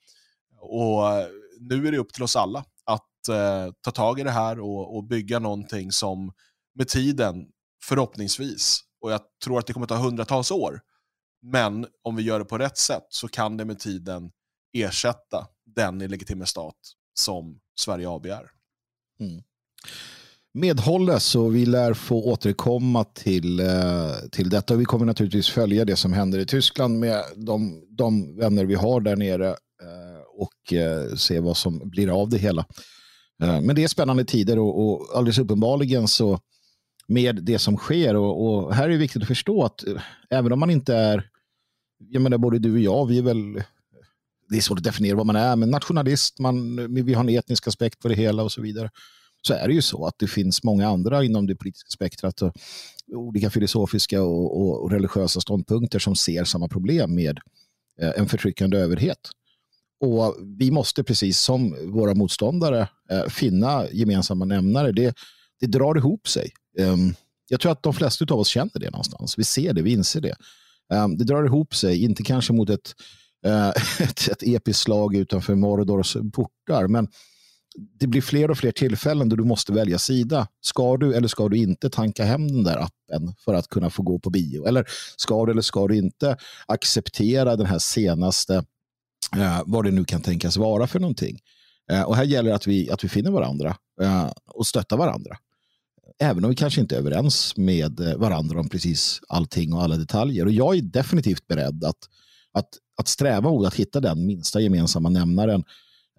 Och 0.60 1.02
nu 1.60 1.88
är 1.88 1.92
det 1.92 1.98
upp 1.98 2.14
till 2.14 2.24
oss 2.24 2.36
alla 2.36 2.66
eh, 3.30 3.72
ta 3.82 3.92
tag 3.92 4.20
i 4.20 4.24
det 4.24 4.32
här 4.32 4.60
och, 4.60 4.96
och 4.96 5.04
bygga 5.04 5.40
någonting 5.40 5.92
som 5.92 6.32
med 6.76 6.88
tiden, 6.88 7.46
förhoppningsvis, 7.84 8.82
och 9.02 9.12
jag 9.12 9.22
tror 9.44 9.60
att 9.60 9.68
det 9.68 9.74
kommer 9.74 9.88
ta 9.88 9.96
hundratals 9.96 10.52
år, 10.52 10.80
men 11.42 11.88
om 12.04 12.16
vi 12.16 12.24
gör 12.24 12.40
det 12.40 12.46
på 12.46 12.58
rätt 12.58 12.78
sätt 12.78 13.06
så 13.10 13.28
kan 13.28 13.58
det 13.58 13.66
med 13.66 13.80
tiden 13.80 14.32
ersätta 14.74 15.48
den 15.76 16.02
illegitima 16.02 16.46
stat 16.46 16.76
som 17.14 17.60
Sverige 17.80 18.10
AB 18.10 18.26
är. 18.26 18.52
Mm. 19.20 19.44
Medhålles 20.54 21.36
och 21.36 21.56
vi 21.56 21.66
lär 21.66 21.94
få 21.94 22.24
återkomma 22.24 23.04
till, 23.04 23.60
eh, 23.60 24.12
till 24.32 24.50
detta. 24.50 24.76
Vi 24.76 24.86
kommer 24.86 25.06
naturligtvis 25.06 25.50
följa 25.50 25.86
det 25.86 25.96
som 25.96 26.14
händer 26.14 26.40
i 26.40 26.46
Tyskland 26.46 27.00
med 27.00 27.24
de, 27.36 27.84
de 27.90 28.38
vänner 28.38 28.66
vi 28.66 28.76
har 28.76 29.02
där 29.02 29.16
nere 29.16 29.48
eh, 29.50 30.22
och 30.38 30.74
eh, 30.74 31.16
se 31.16 31.40
vad 31.40 31.58
som 31.58 31.90
blir 31.90 32.22
av 32.22 32.30
det 32.30 32.38
hela. 32.38 32.66
Eh, 33.44 33.62
men 33.62 33.76
det 33.76 33.84
är 33.84 33.88
spännande 33.88 34.26
tider 34.26 34.60
och, 34.60 34.86
och 34.86 35.18
alldeles 35.18 35.38
uppenbarligen 35.38 36.08
så 36.08 36.40
med 37.08 37.44
det 37.44 37.60
som 37.60 37.78
sker 37.78 38.16
och, 38.16 38.46
och, 38.46 38.76
här 38.76 38.86
är 38.86 38.90
det 38.90 38.98
viktigt 38.98 39.22
att 39.22 39.28
förstå 39.28 39.64
att 39.64 39.88
eh, 39.88 40.02
även 40.30 40.52
om 40.52 40.60
man 40.60 40.70
inte 40.70 40.96
är, 40.96 41.30
jag 42.10 42.22
menar 42.22 42.38
både 42.38 42.60
du 42.60 42.74
och 42.74 42.80
jag, 42.80 43.06
vi 43.06 43.18
är 43.18 43.22
väl, 43.22 43.64
det 44.50 44.58
är 44.58 44.62
svårt 44.62 44.78
att 44.78 44.84
definiera 44.84 45.18
vad 45.18 45.26
man 45.26 45.36
är, 45.36 45.56
men 45.56 45.70
nationalist, 45.70 46.40
man, 46.40 46.76
vi 47.06 47.14
har 47.14 47.24
en 47.24 47.30
etnisk 47.30 47.68
aspekt 47.68 48.00
på 48.00 48.08
det 48.08 48.16
hela 48.16 48.44
och 48.44 48.52
så 48.52 48.62
vidare. 48.62 48.90
Så 49.48 49.54
är 49.54 49.68
det 49.68 49.74
ju 49.74 49.82
så 49.82 50.06
att 50.06 50.20
det 50.20 50.28
finns 50.28 50.64
många 50.64 50.88
andra 50.88 51.24
inom 51.24 51.48
det 51.48 51.56
politiska 51.56 51.90
spektrat 51.90 52.42
och 52.42 52.54
olika 53.14 53.50
filosofiska 53.50 54.24
och, 54.24 54.62
och, 54.62 54.84
och 54.84 54.92
religiösa 54.92 55.42
ståndpunkter 55.42 56.00
som 56.00 56.16
ser 56.16 56.44
samma 56.44 56.68
problem 56.68 57.16
med 57.16 57.40
eh, 58.02 58.12
en 58.16 58.30
förtryckande 58.30 58.78
överhet. 58.78 59.20
Och 60.06 60.36
vi 60.42 60.72
måste, 60.72 61.04
precis 61.04 61.40
som 61.40 61.76
våra 61.94 62.14
motståndare, 62.14 62.88
eh, 63.12 63.26
finna 63.30 63.86
gemensamma 63.92 64.46
nämnare. 64.46 64.92
Det, 64.92 65.16
det 65.60 65.68
drar 65.68 65.98
ihop 65.98 66.28
sig. 66.28 66.52
Ehm, 66.80 67.14
jag 67.50 67.60
tror 67.60 67.72
att 67.72 67.84
de 67.84 67.94
flesta 67.94 68.26
av 68.30 68.40
oss 68.40 68.48
känner 68.48 68.80
det 68.80 68.92
någonstans. 68.92 69.38
Vi 69.38 69.44
ser 69.44 69.74
det, 69.74 69.82
vi 69.82 69.92
inser 69.92 70.22
det. 70.22 70.36
Ehm, 70.94 71.18
det 71.18 71.24
drar 71.24 71.46
ihop 71.46 71.76
sig, 71.76 72.04
inte 72.04 72.24
kanske 72.24 72.54
mot 72.54 72.70
ett, 72.70 72.96
eh, 73.46 73.70
ett, 74.00 74.28
ett 74.28 74.44
episkt 74.44 74.84
slag 74.84 75.16
utanför 75.16 75.56
Mordors 75.56 76.18
portar, 76.34 76.88
men 76.88 77.08
det 78.00 78.08
blir 78.08 78.22
fler 78.22 78.52
och 78.52 78.58
fler 78.58 78.72
tillfällen 78.72 79.30
då 79.30 79.36
du 79.36 79.44
måste 79.44 79.74
välja 79.74 80.00
sida. 80.00 80.48
Ska 80.62 80.98
du 80.98 81.16
eller 81.16 81.28
ska 81.28 81.50
du 81.50 81.58
inte 81.58 81.90
tanka 81.90 82.26
hem 82.26 82.48
den 82.48 82.64
där 82.64 82.78
appen 82.78 83.34
för 83.46 83.54
att 83.54 83.68
kunna 83.68 83.90
få 83.90 84.04
gå 84.04 84.20
på 84.20 84.30
bio? 84.30 84.66
Eller 84.66 84.86
ska 85.18 85.46
du 85.46 85.52
eller 85.52 85.62
ska 85.62 85.88
du 85.88 85.98
inte 85.98 86.38
acceptera 86.66 87.56
den 87.56 87.66
här 87.66 87.80
senaste 87.80 88.64
eh, 89.38 89.62
vad 89.66 89.86
det 89.86 89.92
nu 89.92 90.06
kan 90.06 90.22
tänkas 90.22 90.58
vara 90.58 90.88
för 90.88 91.00
någonting. 91.00 91.40
Eh, 91.92 92.02
och 92.02 92.16
här 92.16 92.24
gäller 92.24 92.50
det 92.50 92.56
att 92.56 92.68
vi, 92.68 92.92
att 92.92 93.04
vi 93.04 93.10
finner 93.10 93.32
varandra 93.32 93.78
eh, 94.02 94.32
och 94.46 94.68
stöttar 94.68 94.98
varandra. 94.98 95.38
Även 96.20 96.44
om 96.44 96.50
vi 96.50 96.56
kanske 96.56 96.82
inte 96.82 96.96
är 96.96 97.00
överens 97.00 97.58
med 97.58 98.00
eh, 98.00 98.16
varandra 98.16 98.60
om 98.60 98.70
precis 98.70 99.22
allting 99.28 99.74
och 99.74 99.84
alla 99.84 99.98
detaljer. 99.98 100.46
Och 100.46 100.52
jag 100.52 100.78
är 100.78 100.82
definitivt 100.82 101.48
beredd 101.48 101.84
att, 101.84 102.10
att, 102.52 102.70
att 102.98 103.08
sträva 103.08 103.50
mot 103.50 103.68
att 103.68 103.76
hitta 103.76 104.00
den 104.00 104.26
minsta 104.26 104.62
gemensamma 104.62 105.10
nämnaren 105.10 105.64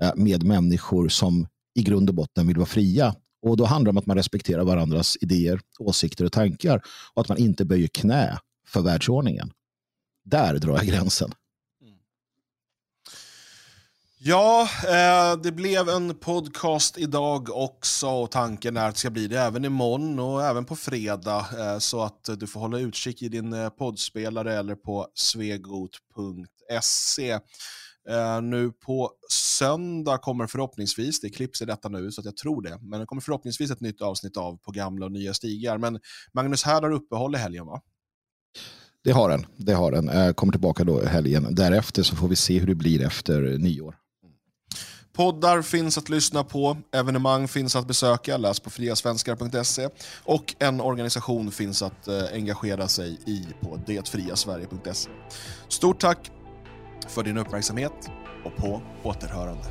eh, 0.03 0.13
med 0.17 0.43
människor 0.43 1.09
som 1.09 1.47
i 1.75 1.83
grund 1.83 2.09
och 2.09 2.15
botten 2.15 2.47
vill 2.47 2.57
vara 2.57 2.67
fria. 2.67 3.15
Och 3.43 3.57
då 3.57 3.65
handlar 3.65 3.85
det 3.85 3.91
om 3.91 3.99
att 3.99 4.07
man 4.07 4.17
respekterar 4.17 4.65
varandras 4.65 5.17
idéer, 5.21 5.61
åsikter 5.79 6.25
och 6.25 6.33
tankar 6.33 6.83
och 7.15 7.23
att 7.23 7.29
man 7.29 7.39
inte 7.39 7.65
böjer 7.65 7.89
knä 7.89 8.39
för 8.69 8.81
världsordningen. 8.81 9.51
Där 10.25 10.59
drar 10.59 10.77
jag 10.77 10.87
gränsen. 10.87 11.33
Ja, 14.29 14.69
eh, 14.85 15.37
det 15.43 15.53
blev 15.53 15.89
en 15.89 16.15
podcast 16.15 16.99
idag 16.99 17.51
också 17.51 18.09
och 18.09 18.31
tanken 18.31 18.77
är 18.77 18.89
att 18.89 18.95
det 18.95 18.99
ska 18.99 19.11
bli 19.11 19.27
det 19.27 19.39
även 19.39 19.65
imorgon 19.65 20.19
och 20.19 20.45
även 20.45 20.65
på 20.65 20.77
fredag. 20.77 21.47
Eh, 21.59 21.79
så 21.79 22.03
att 22.03 22.29
du 22.39 22.47
får 22.47 22.61
hålla 22.61 22.79
utkik 22.79 23.23
i 23.23 23.29
din 23.29 23.53
eh, 23.53 23.69
poddspelare 23.69 24.55
eller 24.55 24.75
på 24.75 25.07
svegot.se. 25.15 25.71
Eh, 28.11 28.43
nu 28.43 28.73
på 28.73 29.11
söndag 29.33 30.19
kommer 30.19 30.47
förhoppningsvis, 30.47 31.21
det 31.21 31.31
klipps 31.31 31.63
i 31.63 31.65
detta 31.65 31.89
nu 31.89 32.13
så 32.13 32.21
att 32.21 32.25
jag 32.25 32.37
tror 32.37 32.63
det, 32.63 32.79
men 32.83 33.01
det 33.01 33.07
kommer 33.07 33.23
förhoppningsvis 33.23 33.71
ett 33.71 33.81
nytt 33.81 34.03
avsnitt 34.03 34.37
av 34.37 34.57
På 34.57 34.71
gamla 34.71 35.07
och 35.07 35.13
nya 35.13 35.35
stigar. 35.35 35.79
Men 35.79 36.01
Magnus 36.35 36.65
här 36.65 36.83
har 36.83 36.91
uppehåll 36.91 37.35
i 37.35 37.39
helgen 37.39 37.67
va? 37.67 37.81
Det 39.05 39.13
har 39.13 39.29
den. 39.29 39.47
Det 39.57 39.73
har 39.73 39.93
den. 39.93 40.07
Jag 40.07 40.27
eh, 40.27 40.33
kommer 40.33 40.53
tillbaka 40.53 40.85
då 40.85 41.05
helgen. 41.05 41.55
Därefter 41.55 42.03
så 42.03 42.17
får 42.17 42.29
vi 42.29 42.37
se 42.37 42.59
hur 42.59 42.67
det 42.67 42.75
blir 42.75 43.03
efter 43.03 43.59
nyår. 43.59 43.97
Poddar 45.17 45.63
finns 45.63 45.99
att 45.99 46.09
lyssna 46.09 46.45
på, 46.45 46.77
evenemang 46.93 47.49
finns 47.49 47.77
att 47.77 47.87
besöka, 47.87 48.37
läs 48.37 48.61
på 48.61 48.71
friasvenskar.se 48.71 49.89
och 50.25 50.55
en 50.59 50.81
organisation 50.81 51.51
finns 51.51 51.83
att 51.83 52.09
eh, 52.09 52.25
engagera 52.33 52.89
sig 52.89 53.19
i 53.27 53.47
på 53.61 53.81
detfriasverige.se. 53.87 55.11
Stort 55.69 56.01
tack 56.01 56.31
för 57.09 57.23
din 57.23 57.39
uppmärksamhet 57.39 58.11
och 58.45 58.57
på 58.57 58.83
återhörande. 59.03 59.65